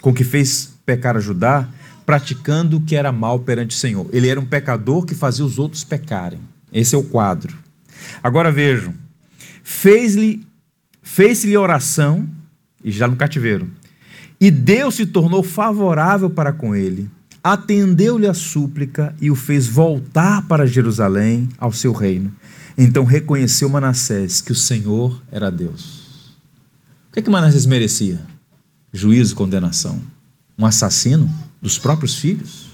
com 0.00 0.12
que 0.12 0.24
fez 0.24 0.74
pecar 0.84 1.16
a 1.16 1.20
Judá, 1.20 1.68
praticando 2.10 2.78
o 2.78 2.80
que 2.80 2.96
era 2.96 3.12
mal 3.12 3.38
perante 3.38 3.76
o 3.76 3.78
Senhor. 3.78 4.08
Ele 4.12 4.26
era 4.26 4.40
um 4.40 4.44
pecador 4.44 5.06
que 5.06 5.14
fazia 5.14 5.44
os 5.44 5.60
outros 5.60 5.84
pecarem. 5.84 6.40
Esse 6.72 6.96
é 6.96 6.98
o 6.98 7.04
quadro. 7.04 7.56
Agora 8.20 8.50
vejam: 8.50 8.92
fez-lhe 9.62 10.44
fez-lhe 11.00 11.56
oração, 11.56 12.28
e 12.82 12.90
já 12.90 13.06
no 13.06 13.14
cativeiro, 13.14 13.70
e 14.40 14.50
Deus 14.50 14.96
se 14.96 15.06
tornou 15.06 15.44
favorável 15.44 16.28
para 16.28 16.52
com 16.52 16.74
ele, 16.74 17.08
atendeu-lhe 17.44 18.26
a 18.26 18.34
súplica 18.34 19.14
e 19.20 19.30
o 19.30 19.36
fez 19.36 19.68
voltar 19.68 20.42
para 20.48 20.66
Jerusalém, 20.66 21.48
ao 21.58 21.72
seu 21.72 21.92
reino. 21.92 22.34
Então 22.76 23.04
reconheceu 23.04 23.68
Manassés 23.68 24.40
que 24.40 24.50
o 24.50 24.56
Senhor 24.56 25.22
era 25.30 25.48
Deus. 25.48 26.34
O 27.08 27.12
que, 27.12 27.20
é 27.20 27.22
que 27.22 27.30
Manassés 27.30 27.66
merecia? 27.66 28.20
Juízo 28.92 29.36
condenação. 29.36 30.00
Um 30.58 30.66
assassino? 30.66 31.30
Dos 31.60 31.78
próprios 31.78 32.16
filhos. 32.16 32.70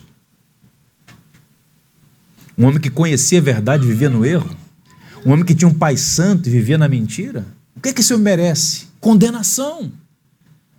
Um 2.57 2.65
homem 2.67 2.81
que 2.81 2.91
conhecia 2.91 3.39
a 3.39 3.43
verdade 3.43 3.87
vivia 3.87 4.09
no 4.09 4.25
erro. 4.25 4.49
Um 5.25 5.33
homem 5.33 5.45
que 5.45 5.55
tinha 5.55 5.69
um 5.69 5.75
pai 5.75 5.97
santo 5.97 6.49
e 6.49 6.53
vivia 6.53 6.79
na 6.79 6.89
mentira. 6.89 7.47
O 7.75 7.81
que 7.81 7.91
é 7.91 7.93
que 7.93 8.01
esse 8.01 8.15
homem 8.15 8.25
merece? 8.25 8.87
Condenação. 9.01 9.93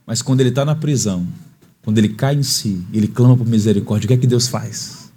Mas 0.05 0.22
quando 0.22 0.39
ele 0.39 0.49
está 0.49 0.64
na 0.64 0.74
prisão, 0.74 1.28
quando 1.84 1.97
ele 1.97 2.10
cai 2.10 2.36
em 2.36 2.43
si, 2.43 2.82
ele 2.93 3.08
clama 3.08 3.38
por 3.38 3.45
misericórdia, 3.45 4.05
o 4.05 4.08
que 4.08 4.14
é 4.14 4.18
que 4.18 4.28
Deus 4.28 4.47
faz? 4.47 5.12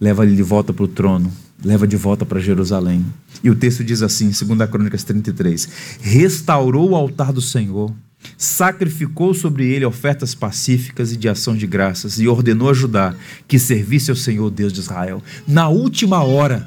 Leva 0.00 0.24
ele 0.26 0.36
de 0.36 0.42
volta 0.42 0.72
para 0.72 0.84
o 0.84 0.88
trono, 0.88 1.32
leva 1.64 1.86
de 1.86 1.96
volta 1.96 2.26
para 2.26 2.40
Jerusalém. 2.40 3.04
E 3.42 3.50
o 3.50 3.54
texto 3.54 3.84
diz 3.84 4.02
assim, 4.02 4.30
2 4.30 4.70
Crônicas 4.70 5.04
33, 5.04 5.68
restaurou 6.00 6.90
o 6.90 6.96
altar 6.96 7.32
do 7.32 7.40
Senhor 7.40 7.92
sacrificou 8.36 9.34
sobre 9.34 9.66
ele 9.66 9.84
ofertas 9.84 10.34
pacíficas 10.34 11.12
e 11.12 11.16
de 11.16 11.28
ação 11.28 11.56
de 11.56 11.66
graças 11.66 12.18
e 12.18 12.28
ordenou 12.28 12.70
a 12.70 12.74
Judá 12.74 13.14
que 13.46 13.58
servisse 13.58 14.10
ao 14.10 14.16
Senhor 14.16 14.50
Deus 14.50 14.72
de 14.72 14.80
Israel. 14.80 15.22
Na 15.46 15.68
última 15.68 16.22
hora, 16.22 16.66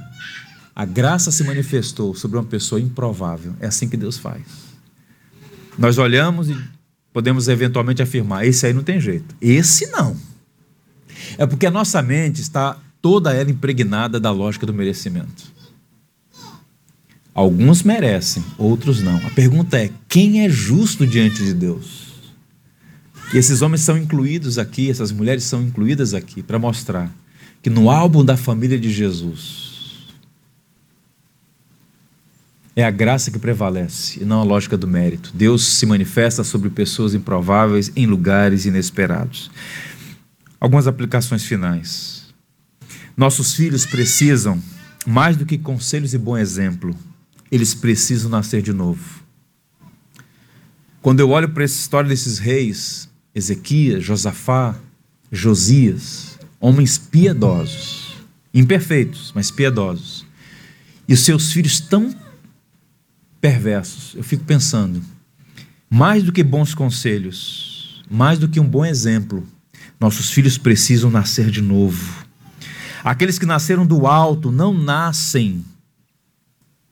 a 0.76 0.86
graça 0.86 1.32
se 1.32 1.44
manifestou 1.44 2.16
sobre 2.16 2.38
uma 2.38 2.44
pessoa 2.44 2.82
improvável. 2.82 3.54
É 3.60 3.68
assim 3.68 3.88
que 3.88 3.98
Deus 3.98 4.18
faz. 4.18 4.42
Nós 5.78 5.98
olhamos 5.98 6.50
e 6.50 6.58
podemos 7.12 7.48
eventualmente 7.48 8.02
afirmar: 8.02 8.46
esse 8.46 8.66
aí 8.66 8.74
não 8.74 8.84
tem 8.84 9.00
jeito. 9.00 9.36
Esse 9.42 9.88
não. 9.88 10.16
É 11.38 11.46
porque 11.46 11.66
a 11.66 11.72
nossa 11.72 12.02
mente 12.02 12.42
está 12.42 12.78
toda 13.02 13.34
ela 13.34 13.52
impregnada 13.52 14.20
da 14.20 14.32
lógica 14.32 14.66
do 14.66 14.74
merecimento. 14.74 15.53
Alguns 17.34 17.82
merecem, 17.82 18.44
outros 18.58 19.02
não. 19.02 19.18
A 19.26 19.30
pergunta 19.32 19.78
é: 19.78 19.90
quem 20.08 20.46
é 20.46 20.50
justo 20.50 21.08
diante 21.08 21.44
de 21.44 21.54
Deus? 21.54 22.14
E 23.34 23.38
esses 23.38 23.64
homens 23.64 23.82
são 23.82 23.98
incluídos 23.98 24.60
aqui, 24.60 24.92
essas 24.92 25.12
mulheres 25.12 25.44
são 25.44 25.62
incluídas 25.62 26.14
aqui 26.14 26.44
para 26.44 26.60
mostrar 26.60 27.12
que 27.64 27.70
no 27.70 27.90
álbum 27.90 28.24
da 28.24 28.38
família 28.38 28.78
de 28.78 28.92
Jesus 28.92 29.74
é 32.76 32.84
a 32.84 32.92
graça 32.92 33.32
que 33.32 33.40
prevalece 33.40 34.22
e 34.22 34.26
não 34.26 34.40
a 34.40 34.44
lógica 34.44 34.78
do 34.78 34.88
mérito. 34.88 35.32
Deus 35.34 35.66
se 35.66 35.86
manifesta 35.86 36.44
sobre 36.44 36.70
pessoas 36.70 37.16
improváveis 37.16 37.92
em 37.96 38.06
lugares 38.06 38.66
inesperados. 38.66 39.50
Algumas 40.60 40.88
aplicações 40.88 41.44
finais. 41.44 42.34
Nossos 43.16 43.54
filhos 43.54 43.86
precisam, 43.86 44.62
mais 45.06 45.38
do 45.38 45.46
que 45.46 45.58
conselhos 45.58 46.14
e 46.14 46.18
bom 46.18 46.38
exemplo, 46.38 46.96
eles 47.54 47.76
precisam 47.76 48.32
nascer 48.32 48.64
de 48.64 48.74
novo. 48.74 49.22
Quando 51.04 51.20
eu 51.20 51.30
olho 51.30 51.50
para 51.50 51.64
essa 51.64 51.78
história 51.78 52.10
desses 52.10 52.40
reis, 52.40 53.08
Ezequias, 53.36 54.04
Josafá, 54.04 54.76
Josias, 55.32 56.40
homens 56.60 56.98
piedosos, 56.98 58.16
imperfeitos, 58.52 59.32
mas 59.36 59.52
piedosos, 59.52 60.26
e 61.08 61.14
os 61.14 61.20
seus 61.20 61.52
filhos 61.52 61.80
tão 61.80 62.16
perversos, 63.40 64.16
eu 64.16 64.24
fico 64.24 64.44
pensando, 64.46 65.04
mais 65.88 66.24
do 66.24 66.32
que 66.32 66.44
bons 66.44 66.74
conselhos, 66.74 68.04
mais 68.10 68.40
do 68.40 68.48
que 68.48 68.60
um 68.60 68.68
bom 68.68 68.84
exemplo, 68.84 69.48
nossos 70.00 70.32
filhos 70.32 70.58
precisam 70.58 71.12
nascer 71.12 71.52
de 71.52 71.62
novo. 71.62 72.26
Aqueles 73.04 73.38
que 73.38 73.46
nasceram 73.46 73.86
do 73.86 74.08
alto 74.08 74.52
não 74.52 74.74
nascem 74.74 75.64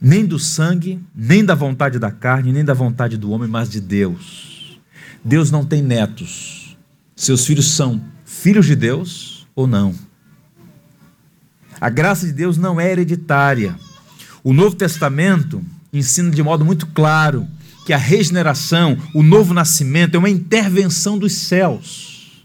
nem 0.01 0.25
do 0.25 0.39
sangue, 0.39 0.99
nem 1.15 1.45
da 1.45 1.53
vontade 1.53 1.99
da 1.99 2.09
carne, 2.09 2.51
nem 2.51 2.65
da 2.65 2.73
vontade 2.73 3.17
do 3.17 3.29
homem, 3.29 3.47
mas 3.47 3.69
de 3.69 3.79
Deus. 3.79 4.79
Deus 5.23 5.51
não 5.51 5.63
tem 5.63 5.83
netos. 5.83 6.75
Seus 7.15 7.45
filhos 7.45 7.69
são 7.69 8.01
filhos 8.25 8.65
de 8.65 8.75
Deus 8.75 9.47
ou 9.55 9.67
não. 9.67 9.93
A 11.79 11.89
graça 11.89 12.25
de 12.25 12.33
Deus 12.33 12.57
não 12.57 12.81
é 12.81 12.91
hereditária. 12.91 13.75
O 14.43 14.53
Novo 14.53 14.75
Testamento 14.75 15.63
ensina 15.93 16.31
de 16.31 16.41
modo 16.41 16.65
muito 16.65 16.87
claro 16.87 17.47
que 17.85 17.93
a 17.93 17.97
regeneração, 17.97 18.97
o 19.13 19.21
novo 19.21 19.53
nascimento, 19.53 20.15
é 20.15 20.17
uma 20.17 20.29
intervenção 20.29 21.17
dos 21.17 21.33
céus. 21.33 22.43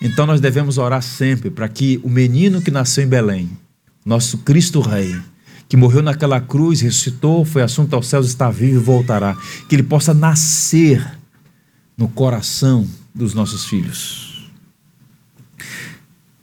Então 0.00 0.26
nós 0.26 0.40
devemos 0.40 0.76
orar 0.76 1.02
sempre 1.02 1.50
para 1.50 1.68
que 1.68 1.98
o 2.02 2.10
menino 2.10 2.60
que 2.60 2.70
nasceu 2.70 3.04
em 3.04 3.08
Belém, 3.08 3.50
nosso 4.04 4.38
Cristo 4.38 4.80
Rei, 4.80 5.16
que 5.68 5.76
morreu 5.76 6.02
naquela 6.02 6.40
cruz, 6.40 6.80
ressuscitou, 6.80 7.44
foi 7.44 7.62
assunto 7.62 7.94
aos 7.94 8.06
céus, 8.06 8.26
está 8.26 8.50
vivo 8.50 8.80
e 8.80 8.84
voltará. 8.84 9.36
Que 9.68 9.74
ele 9.74 9.82
possa 9.82 10.14
nascer 10.14 11.18
no 11.96 12.08
coração 12.08 12.88
dos 13.14 13.34
nossos 13.34 13.64
filhos. 13.64 14.50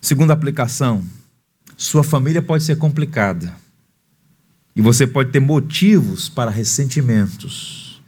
Segunda 0.01 0.33
aplicação: 0.33 1.03
sua 1.77 2.03
família 2.03 2.41
pode 2.41 2.63
ser 2.63 2.77
complicada 2.77 3.55
e 4.75 4.81
você 4.81 5.05
pode 5.07 5.31
ter 5.31 5.39
motivos 5.39 6.27
para 6.27 6.51
ressentimentos, 6.51 8.01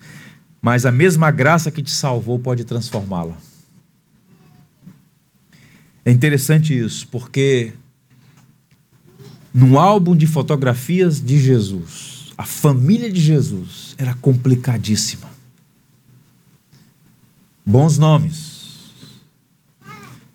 mas 0.61 0.85
a 0.85 0.91
mesma 0.91 1.31
graça 1.31 1.71
que 1.71 1.83
te 1.83 1.91
salvou 1.91 2.39
pode 2.39 2.65
transformá-la. 2.65 3.37
É 6.03 6.11
interessante 6.11 6.77
isso, 6.77 7.07
porque 7.07 7.73
no 9.55 9.79
álbum 9.79 10.13
de 10.13 10.27
fotografias 10.27 11.21
de 11.21 11.39
Jesus, 11.39 12.33
a 12.37 12.43
família 12.43 13.09
de 13.09 13.21
Jesus 13.21 13.95
era 13.97 14.13
complicadíssima. 14.15 15.29
Bons 17.65 17.97
nomes. 17.97 18.91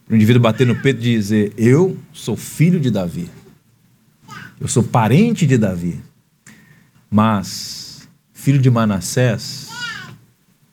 O 0.09 0.15
indivíduo 0.15 0.41
bater 0.41 0.67
no 0.67 0.75
peito 0.75 1.01
e 1.01 1.17
dizer: 1.17 1.53
Eu 1.59 1.99
sou 2.15 2.35
filho 2.35 2.81
de 2.81 2.91
Davi. 2.91 3.31
Eu 4.59 4.67
sou 4.67 4.83
parente 4.83 5.47
de 5.47 5.59
Davi. 5.59 6.01
Mas, 7.11 8.09
filho 8.33 8.59
de 8.59 8.71
Manassés, 8.71 9.69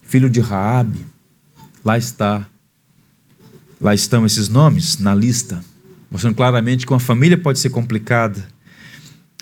filho 0.02 0.30
de 0.30 0.40
Raabe, 0.40 1.06
lá 1.84 1.98
está. 1.98 2.48
Lá 3.82 3.94
estão 3.94 4.26
esses 4.26 4.48
nomes 4.48 5.00
na 5.00 5.14
lista 5.14 5.62
mostrando 6.10 6.36
claramente 6.36 6.86
que 6.86 6.94
uma 6.94 7.00
família 7.00 7.38
pode 7.38 7.60
ser 7.60 7.70
complicada, 7.70 8.48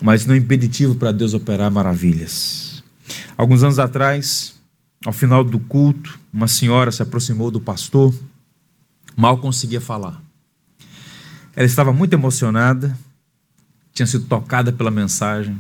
mas 0.02 0.26
não 0.26 0.36
é 0.36 0.38
impeditivo 0.38 0.96
para 0.96 1.12
Deus 1.12 1.34
operar 1.34 1.72
maravilhas. 1.72 2.84
Alguns 3.38 3.64
anos 3.64 3.80
atrás, 3.80 4.56
ao 5.06 5.14
final 5.14 5.44
do 5.44 5.60
culto, 5.60 6.20
uma 6.34 6.48
senhora 6.48 6.92
se 6.92 7.02
aproximou 7.02 7.52
do 7.52 7.62
pastor, 7.62 8.14
mal 9.16 9.38
conseguia 9.38 9.80
falar. 9.80 10.22
Ela 11.56 11.66
estava 11.66 11.94
muito 11.94 12.14
emocionada, 12.14 12.98
tinha 13.94 14.06
sido 14.06 14.26
tocada 14.26 14.74
pela 14.74 14.92
mensagem. 14.92 15.60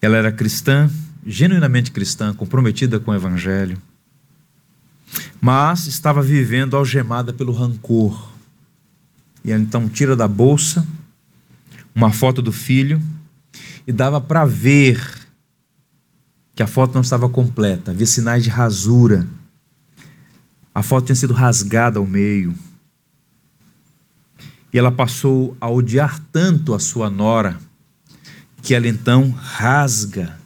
Ela 0.00 0.16
era 0.16 0.32
cristã, 0.32 0.90
genuinamente 1.24 1.92
cristã, 1.92 2.34
comprometida 2.34 2.98
com 2.98 3.10
o 3.10 3.14
evangelho, 3.14 3.80
mas 5.40 5.86
estava 5.86 6.20
vivendo 6.20 6.76
algemada 6.76 7.32
pelo 7.32 7.52
rancor 7.52 8.33
e 9.44 9.52
ela 9.52 9.62
então 9.62 9.88
tira 9.88 10.16
da 10.16 10.26
bolsa 10.26 10.86
uma 11.94 12.10
foto 12.10 12.40
do 12.40 12.50
filho 12.50 13.00
e 13.86 13.92
dava 13.92 14.20
para 14.20 14.44
ver 14.44 15.24
que 16.54 16.62
a 16.62 16.66
foto 16.66 16.94
não 16.94 17.02
estava 17.02 17.28
completa, 17.28 17.90
havia 17.90 18.06
sinais 18.06 18.42
de 18.42 18.50
rasura. 18.50 19.26
A 20.74 20.82
foto 20.82 21.06
tinha 21.06 21.16
sido 21.16 21.34
rasgada 21.34 21.98
ao 21.98 22.06
meio. 22.06 22.54
E 24.72 24.78
ela 24.78 24.90
passou 24.90 25.56
a 25.60 25.68
odiar 25.68 26.18
tanto 26.32 26.74
a 26.74 26.80
sua 26.80 27.10
nora 27.10 27.58
que 28.62 28.74
ela 28.74 28.88
então 28.88 29.30
rasga, 29.30 30.38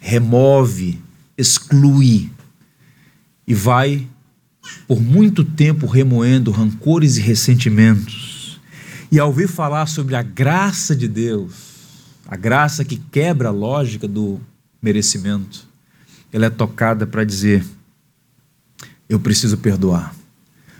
remove, 0.00 1.00
exclui 1.38 2.30
e 3.46 3.54
vai 3.54 4.06
por 4.86 5.00
muito 5.00 5.44
tempo 5.44 5.86
remoendo 5.86 6.50
rancores 6.50 7.16
e 7.16 7.20
ressentimentos, 7.20 8.60
e 9.10 9.18
ao 9.18 9.28
ouvir 9.28 9.48
falar 9.48 9.86
sobre 9.86 10.16
a 10.16 10.22
graça 10.22 10.94
de 10.94 11.06
Deus, 11.06 11.54
a 12.26 12.36
graça 12.36 12.84
que 12.84 12.96
quebra 12.96 13.48
a 13.48 13.52
lógica 13.52 14.08
do 14.08 14.40
merecimento, 14.82 15.66
ela 16.32 16.46
é 16.46 16.50
tocada 16.50 17.06
para 17.06 17.24
dizer: 17.24 17.64
Eu 19.08 19.20
preciso 19.20 19.58
perdoar, 19.58 20.14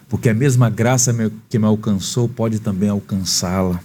porque 0.09 0.29
a 0.29 0.35
mesma 0.35 0.69
graça 0.69 1.15
que 1.49 1.59
me 1.59 1.67
alcançou 1.67 2.29
pode 2.29 2.59
também 2.59 2.89
alcançá-la. 2.89 3.81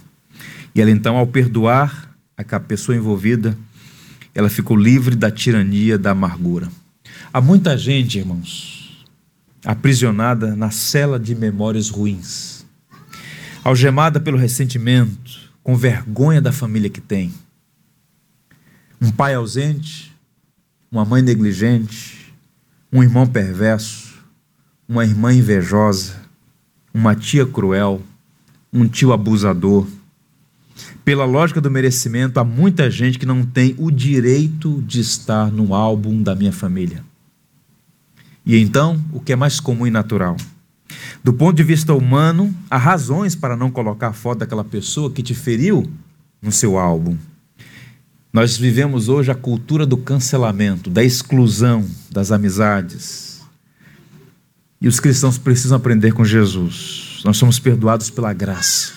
E 0.74 0.80
ela 0.80 0.90
então, 0.90 1.16
ao 1.16 1.26
perdoar 1.26 2.10
a 2.36 2.60
pessoa 2.60 2.96
envolvida, 2.96 3.56
ela 4.34 4.48
ficou 4.48 4.76
livre 4.76 5.14
da 5.14 5.30
tirania 5.30 5.96
da 5.98 6.10
amargura. 6.10 6.68
Há 7.32 7.40
muita 7.40 7.76
gente, 7.76 8.18
irmãos, 8.18 8.81
aprisionada 9.64 10.56
na 10.56 10.70
cela 10.70 11.18
de 11.18 11.34
memórias 11.34 11.88
ruins, 11.88 12.66
algemada 13.62 14.18
pelo 14.18 14.36
ressentimento, 14.36 15.50
com 15.62 15.76
vergonha 15.76 16.40
da 16.40 16.52
família 16.52 16.90
que 16.90 17.00
tem. 17.00 17.32
Um 19.00 19.10
pai 19.10 19.34
ausente, 19.34 20.12
uma 20.90 21.04
mãe 21.04 21.22
negligente, 21.22 22.34
um 22.92 23.02
irmão 23.02 23.26
perverso, 23.26 24.14
uma 24.88 25.04
irmã 25.04 25.32
invejosa, 25.32 26.16
uma 26.92 27.14
tia 27.14 27.46
cruel, 27.46 28.02
um 28.72 28.86
tio 28.86 29.12
abusador. 29.12 29.86
Pela 31.04 31.24
lógica 31.24 31.60
do 31.60 31.70
merecimento, 31.70 32.38
há 32.38 32.44
muita 32.44 32.90
gente 32.90 33.18
que 33.18 33.26
não 33.26 33.44
tem 33.44 33.74
o 33.78 33.90
direito 33.90 34.82
de 34.82 35.00
estar 35.00 35.50
no 35.50 35.74
álbum 35.74 36.22
da 36.22 36.34
minha 36.34 36.52
família. 36.52 37.04
E 38.44 38.58
então, 38.58 39.02
o 39.12 39.20
que 39.20 39.32
é 39.32 39.36
mais 39.36 39.60
comum 39.60 39.86
e 39.86 39.90
natural? 39.90 40.36
Do 41.22 41.32
ponto 41.32 41.56
de 41.56 41.62
vista 41.62 41.94
humano, 41.94 42.54
há 42.68 42.76
razões 42.76 43.34
para 43.36 43.56
não 43.56 43.70
colocar 43.70 44.08
a 44.08 44.12
foto 44.12 44.40
daquela 44.40 44.64
pessoa 44.64 45.10
que 45.10 45.22
te 45.22 45.34
feriu 45.34 45.90
no 46.40 46.50
seu 46.50 46.76
álbum. 46.76 47.16
Nós 48.32 48.56
vivemos 48.56 49.08
hoje 49.08 49.30
a 49.30 49.34
cultura 49.34 49.86
do 49.86 49.96
cancelamento, 49.96 50.90
da 50.90 51.04
exclusão 51.04 51.86
das 52.10 52.32
amizades. 52.32 53.42
E 54.80 54.88
os 54.88 54.98
cristãos 54.98 55.38
precisam 55.38 55.76
aprender 55.76 56.12
com 56.12 56.24
Jesus. 56.24 57.20
Nós 57.24 57.36
somos 57.36 57.60
perdoados 57.60 58.10
pela 58.10 58.32
graça. 58.32 58.94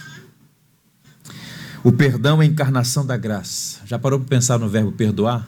O 1.84 1.92
perdão 1.92 2.42
é 2.42 2.46
a 2.46 2.48
encarnação 2.48 3.06
da 3.06 3.16
graça. 3.16 3.82
Já 3.86 4.00
parou 4.00 4.20
para 4.20 4.30
pensar 4.30 4.58
no 4.58 4.68
verbo 4.68 4.92
perdoar? 4.92 5.48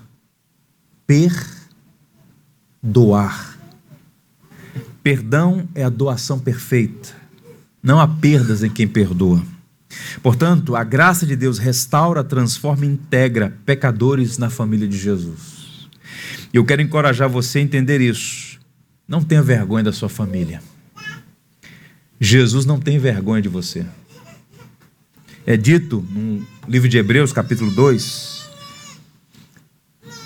Perdoar. 2.83 3.56
Perdão 5.07 5.69
é 5.73 5.85
a 5.85 5.89
doação 5.89 6.37
perfeita. 6.37 7.15
Não 7.81 7.97
há 7.97 8.05
perdas 8.05 8.61
em 8.61 8.69
quem 8.69 8.85
perdoa. 8.85 9.41
Portanto, 10.21 10.75
a 10.75 10.83
graça 10.83 11.25
de 11.25 11.33
Deus 11.33 11.57
restaura, 11.57 12.25
transforma 12.25 12.85
e 12.85 12.89
integra 12.89 13.57
pecadores 13.65 14.37
na 14.37 14.49
família 14.49 14.85
de 14.85 14.97
Jesus. 14.97 15.87
Eu 16.53 16.65
quero 16.65 16.81
encorajar 16.81 17.29
você 17.29 17.59
a 17.59 17.61
entender 17.61 18.01
isso. 18.01 18.59
Não 19.07 19.23
tenha 19.23 19.41
vergonha 19.41 19.85
da 19.85 19.93
sua 19.93 20.09
família. 20.09 20.61
Jesus 22.19 22.65
não 22.65 22.77
tem 22.77 22.99
vergonha 22.99 23.41
de 23.41 23.47
você. 23.47 23.85
É 25.45 25.55
dito 25.55 26.05
no 26.11 26.45
livro 26.67 26.89
de 26.89 26.97
Hebreus, 26.97 27.31
capítulo 27.31 27.71
2: 27.71 28.49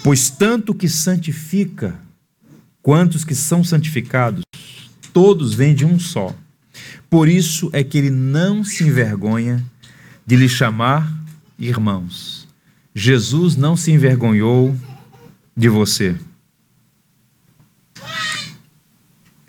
Pois 0.04 0.32
tanto 0.32 0.74
que 0.74 0.90
santifica, 0.90 2.00
quantos 2.82 3.24
que 3.24 3.36
são 3.36 3.64
santificados, 3.64 4.44
todos 5.14 5.54
vêm 5.54 5.74
de 5.74 5.86
um 5.86 6.00
só. 6.00 6.36
Por 7.10 7.28
isso 7.28 7.70
é 7.74 7.84
que 7.84 7.98
ele 7.98 8.10
não 8.10 8.64
se 8.64 8.84
envergonha 8.84 9.64
de 10.26 10.36
lhe 10.36 10.48
chamar 10.48 11.12
irmãos. 11.60 12.48
Jesus 12.94 13.56
não 13.56 13.76
se 13.76 13.92
envergonhou 13.92 14.76
de 15.56 15.70
você. 15.70 16.16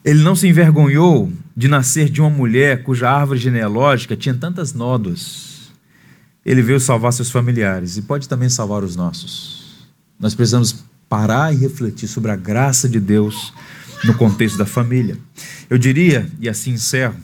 Ele 0.04 0.22
não 0.22 0.34
se 0.34 0.48
envergonhou 0.48 1.32
de 1.56 1.68
nascer 1.68 2.08
de 2.08 2.20
uma 2.20 2.30
mulher 2.30 2.82
cuja 2.82 3.10
árvore 3.10 3.38
genealógica 3.38 4.16
tinha 4.16 4.34
tantas 4.34 4.72
nódoas. 4.72 5.70
Ele 6.44 6.62
veio 6.62 6.80
salvar 6.80 7.12
seus 7.12 7.30
familiares 7.30 7.96
e 7.96 8.02
pode 8.02 8.28
também 8.28 8.48
salvar 8.48 8.82
os 8.82 8.96
nossos. 8.96 9.88
Nós 10.18 10.34
precisamos 10.34 10.84
parar 11.12 11.52
e 11.52 11.58
refletir 11.58 12.08
sobre 12.08 12.30
a 12.30 12.36
graça 12.36 12.88
de 12.88 12.98
Deus 12.98 13.52
no 14.02 14.14
contexto 14.14 14.56
da 14.56 14.64
família. 14.64 15.18
Eu 15.68 15.76
diria, 15.76 16.26
e 16.40 16.48
assim 16.48 16.70
encerro, 16.70 17.20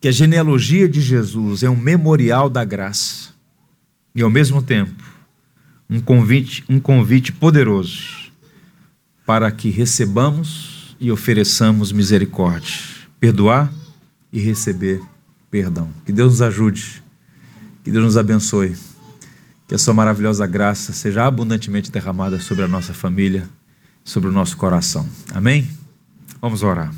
que 0.00 0.06
a 0.06 0.12
genealogia 0.12 0.88
de 0.88 1.00
Jesus 1.00 1.64
é 1.64 1.68
um 1.68 1.74
memorial 1.74 2.48
da 2.48 2.64
graça 2.64 3.30
e, 4.14 4.22
ao 4.22 4.30
mesmo 4.30 4.62
tempo, 4.62 5.02
um 5.90 6.00
convite, 6.00 6.62
um 6.68 6.78
convite 6.78 7.32
poderoso 7.32 8.30
para 9.26 9.50
que 9.50 9.70
recebamos 9.70 10.94
e 11.00 11.10
ofereçamos 11.10 11.90
misericórdia, 11.90 12.76
perdoar 13.18 13.72
e 14.32 14.38
receber 14.38 15.02
perdão. 15.50 15.90
Que 16.06 16.12
Deus 16.12 16.34
nos 16.34 16.42
ajude, 16.42 17.02
que 17.82 17.90
Deus 17.90 18.04
nos 18.04 18.16
abençoe, 18.16 18.76
que 19.70 19.74
a 19.76 19.78
sua 19.78 19.94
maravilhosa 19.94 20.48
graça 20.48 20.92
seja 20.92 21.24
abundantemente 21.24 21.92
derramada 21.92 22.40
sobre 22.40 22.64
a 22.64 22.66
nossa 22.66 22.92
família, 22.92 23.48
sobre 24.02 24.28
o 24.28 24.32
nosso 24.32 24.56
coração. 24.56 25.08
Amém? 25.32 25.70
Vamos 26.42 26.64
orar. 26.64 26.92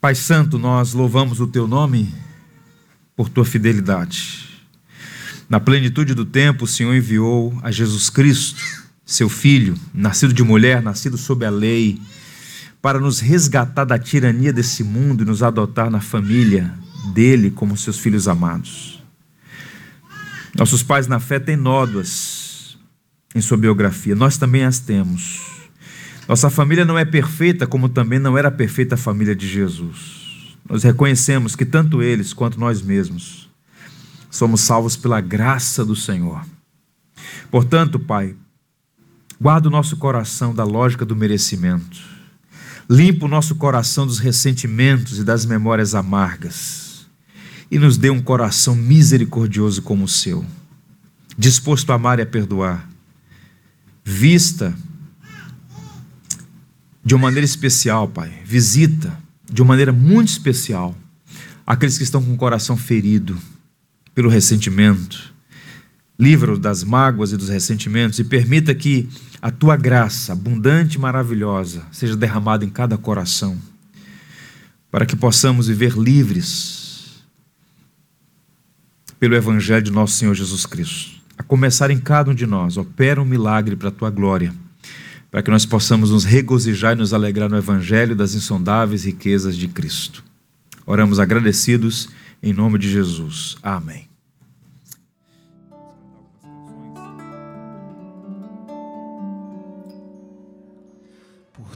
Pai 0.00 0.14
Santo, 0.14 0.58
nós 0.58 0.94
louvamos 0.94 1.40
o 1.40 1.46
teu 1.46 1.68
nome 1.68 2.10
por 3.14 3.28
tua 3.28 3.44
fidelidade. 3.44 4.48
Na 5.46 5.60
plenitude 5.60 6.14
do 6.14 6.24
tempo, 6.24 6.64
o 6.64 6.66
Senhor 6.66 6.94
enviou 6.94 7.52
a 7.62 7.70
Jesus 7.70 8.08
Cristo, 8.08 8.62
seu 9.04 9.28
Filho, 9.28 9.74
nascido 9.92 10.32
de 10.32 10.42
mulher, 10.42 10.80
nascido 10.80 11.18
sob 11.18 11.44
a 11.44 11.50
lei, 11.50 12.00
para 12.80 12.98
nos 12.98 13.20
resgatar 13.20 13.84
da 13.84 13.98
tirania 13.98 14.54
desse 14.54 14.82
mundo 14.82 15.22
e 15.22 15.26
nos 15.26 15.42
adotar 15.42 15.90
na 15.90 16.00
família 16.00 16.72
dele 17.12 17.50
como 17.50 17.76
seus 17.76 17.98
filhos 17.98 18.26
amados. 18.26 18.95
Nossos 20.58 20.82
pais 20.82 21.06
na 21.06 21.20
fé 21.20 21.38
têm 21.38 21.54
nódoas 21.54 22.78
em 23.34 23.40
sua 23.42 23.58
biografia, 23.58 24.14
nós 24.14 24.38
também 24.38 24.64
as 24.64 24.78
temos. 24.78 25.42
Nossa 26.26 26.48
família 26.48 26.84
não 26.84 26.98
é 26.98 27.04
perfeita, 27.04 27.66
como 27.66 27.90
também 27.90 28.18
não 28.18 28.38
era 28.38 28.50
perfeita 28.50 28.94
a 28.94 28.98
família 28.98 29.36
de 29.36 29.46
Jesus. 29.46 30.56
Nós 30.66 30.82
reconhecemos 30.82 31.54
que 31.54 31.66
tanto 31.66 32.02
eles 32.02 32.32
quanto 32.32 32.58
nós 32.58 32.80
mesmos 32.80 33.50
somos 34.30 34.62
salvos 34.62 34.96
pela 34.96 35.20
graça 35.20 35.84
do 35.84 35.94
Senhor. 35.94 36.44
Portanto, 37.50 37.98
Pai, 37.98 38.34
guarda 39.40 39.68
o 39.68 39.70
nosso 39.70 39.96
coração 39.98 40.54
da 40.54 40.64
lógica 40.64 41.04
do 41.04 41.14
merecimento. 41.14 41.98
Limpa 42.88 43.26
o 43.26 43.28
nosso 43.28 43.54
coração 43.56 44.06
dos 44.06 44.18
ressentimentos 44.18 45.18
e 45.18 45.24
das 45.24 45.44
memórias 45.44 45.94
amargas 45.94 46.85
e 47.70 47.78
nos 47.78 47.96
dê 47.96 48.10
um 48.10 48.22
coração 48.22 48.74
misericordioso 48.74 49.82
como 49.82 50.04
o 50.04 50.08
seu, 50.08 50.44
disposto 51.36 51.90
a 51.90 51.96
amar 51.96 52.18
e 52.18 52.22
a 52.22 52.26
perdoar. 52.26 52.88
Vista 54.04 54.74
de 57.04 57.14
uma 57.14 57.22
maneira 57.22 57.44
especial, 57.44 58.08
Pai, 58.08 58.32
visita 58.44 59.16
de 59.50 59.62
uma 59.62 59.68
maneira 59.68 59.92
muito 59.92 60.28
especial 60.28 60.96
aqueles 61.66 61.98
que 61.98 62.04
estão 62.04 62.22
com 62.22 62.32
o 62.32 62.36
coração 62.36 62.76
ferido 62.76 63.36
pelo 64.14 64.28
ressentimento. 64.28 65.34
Livra-o 66.18 66.58
das 66.58 66.82
mágoas 66.82 67.32
e 67.32 67.36
dos 67.36 67.48
ressentimentos 67.48 68.18
e 68.18 68.24
permita 68.24 68.74
que 68.74 69.08
a 69.42 69.50
tua 69.50 69.76
graça, 69.76 70.32
abundante 70.32 70.96
e 70.96 71.00
maravilhosa, 71.00 71.84
seja 71.92 72.16
derramada 72.16 72.64
em 72.64 72.70
cada 72.70 72.96
coração, 72.96 73.60
para 74.90 75.04
que 75.04 75.14
possamos 75.14 75.66
viver 75.66 75.92
livres 75.92 76.85
pelo 79.26 79.34
Evangelho 79.34 79.82
de 79.82 79.90
nosso 79.90 80.12
Senhor 80.12 80.34
Jesus 80.34 80.64
Cristo. 80.66 81.16
A 81.36 81.42
começar 81.42 81.90
em 81.90 81.98
cada 81.98 82.30
um 82.30 82.34
de 82.34 82.46
nós, 82.46 82.76
opera 82.76 83.20
um 83.20 83.24
milagre 83.24 83.74
para 83.74 83.88
a 83.88 83.90
tua 83.90 84.08
glória, 84.08 84.54
para 85.32 85.42
que 85.42 85.50
nós 85.50 85.66
possamos 85.66 86.12
nos 86.12 86.22
regozijar 86.24 86.92
e 86.92 87.00
nos 87.00 87.12
alegrar 87.12 87.50
no 87.50 87.56
Evangelho 87.56 88.14
das 88.14 88.34
insondáveis 88.34 89.04
riquezas 89.04 89.56
de 89.56 89.66
Cristo. 89.66 90.22
Oramos 90.86 91.18
agradecidos 91.18 92.08
em 92.40 92.52
nome 92.52 92.78
de 92.78 92.88
Jesus. 92.88 93.56
Amém. 93.64 94.08
Por 101.52 101.74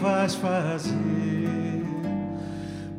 vais 0.00 0.34
fazer 0.34 1.84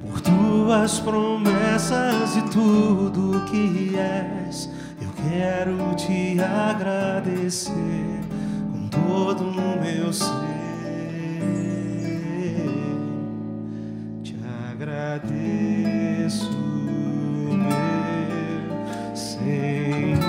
por 0.01 0.19
tuas 0.21 0.99
promessas 0.99 2.35
e 2.35 2.41
tudo 2.49 3.45
que 3.45 3.95
és. 3.97 4.69
Eu 5.01 5.09
quero 5.29 5.95
te 5.95 6.39
agradecer 6.41 7.73
com 8.71 8.87
todo 8.89 9.45
o 9.45 9.81
meu 9.81 10.11
ser. 10.11 10.29
Te 14.23 14.35
agradeço, 14.71 16.51
meu 17.51 17.79
Senhor. 19.15 20.28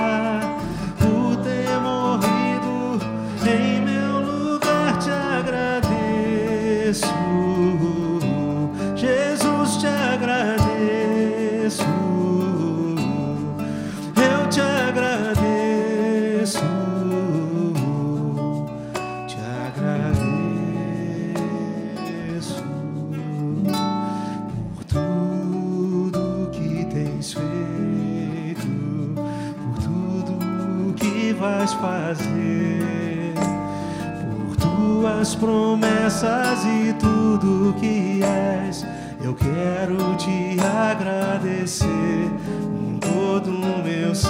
promessas 35.41 36.63
e 36.65 36.93
tudo 36.93 37.73
que 37.79 38.21
és. 38.23 38.85
Eu 39.23 39.33
quero 39.33 40.15
te 40.15 40.55
agradecer 40.61 42.29
com 42.71 42.99
todo 42.99 43.49
o 43.49 43.83
meu 43.83 44.13
ser. 44.13 44.29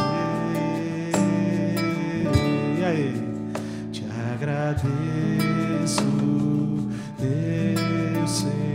E 2.79 2.83
aí? 2.83 3.13
Te 3.91 4.05
agradeço, 4.33 6.01
meu 7.19 8.27
Senhor. 8.27 8.70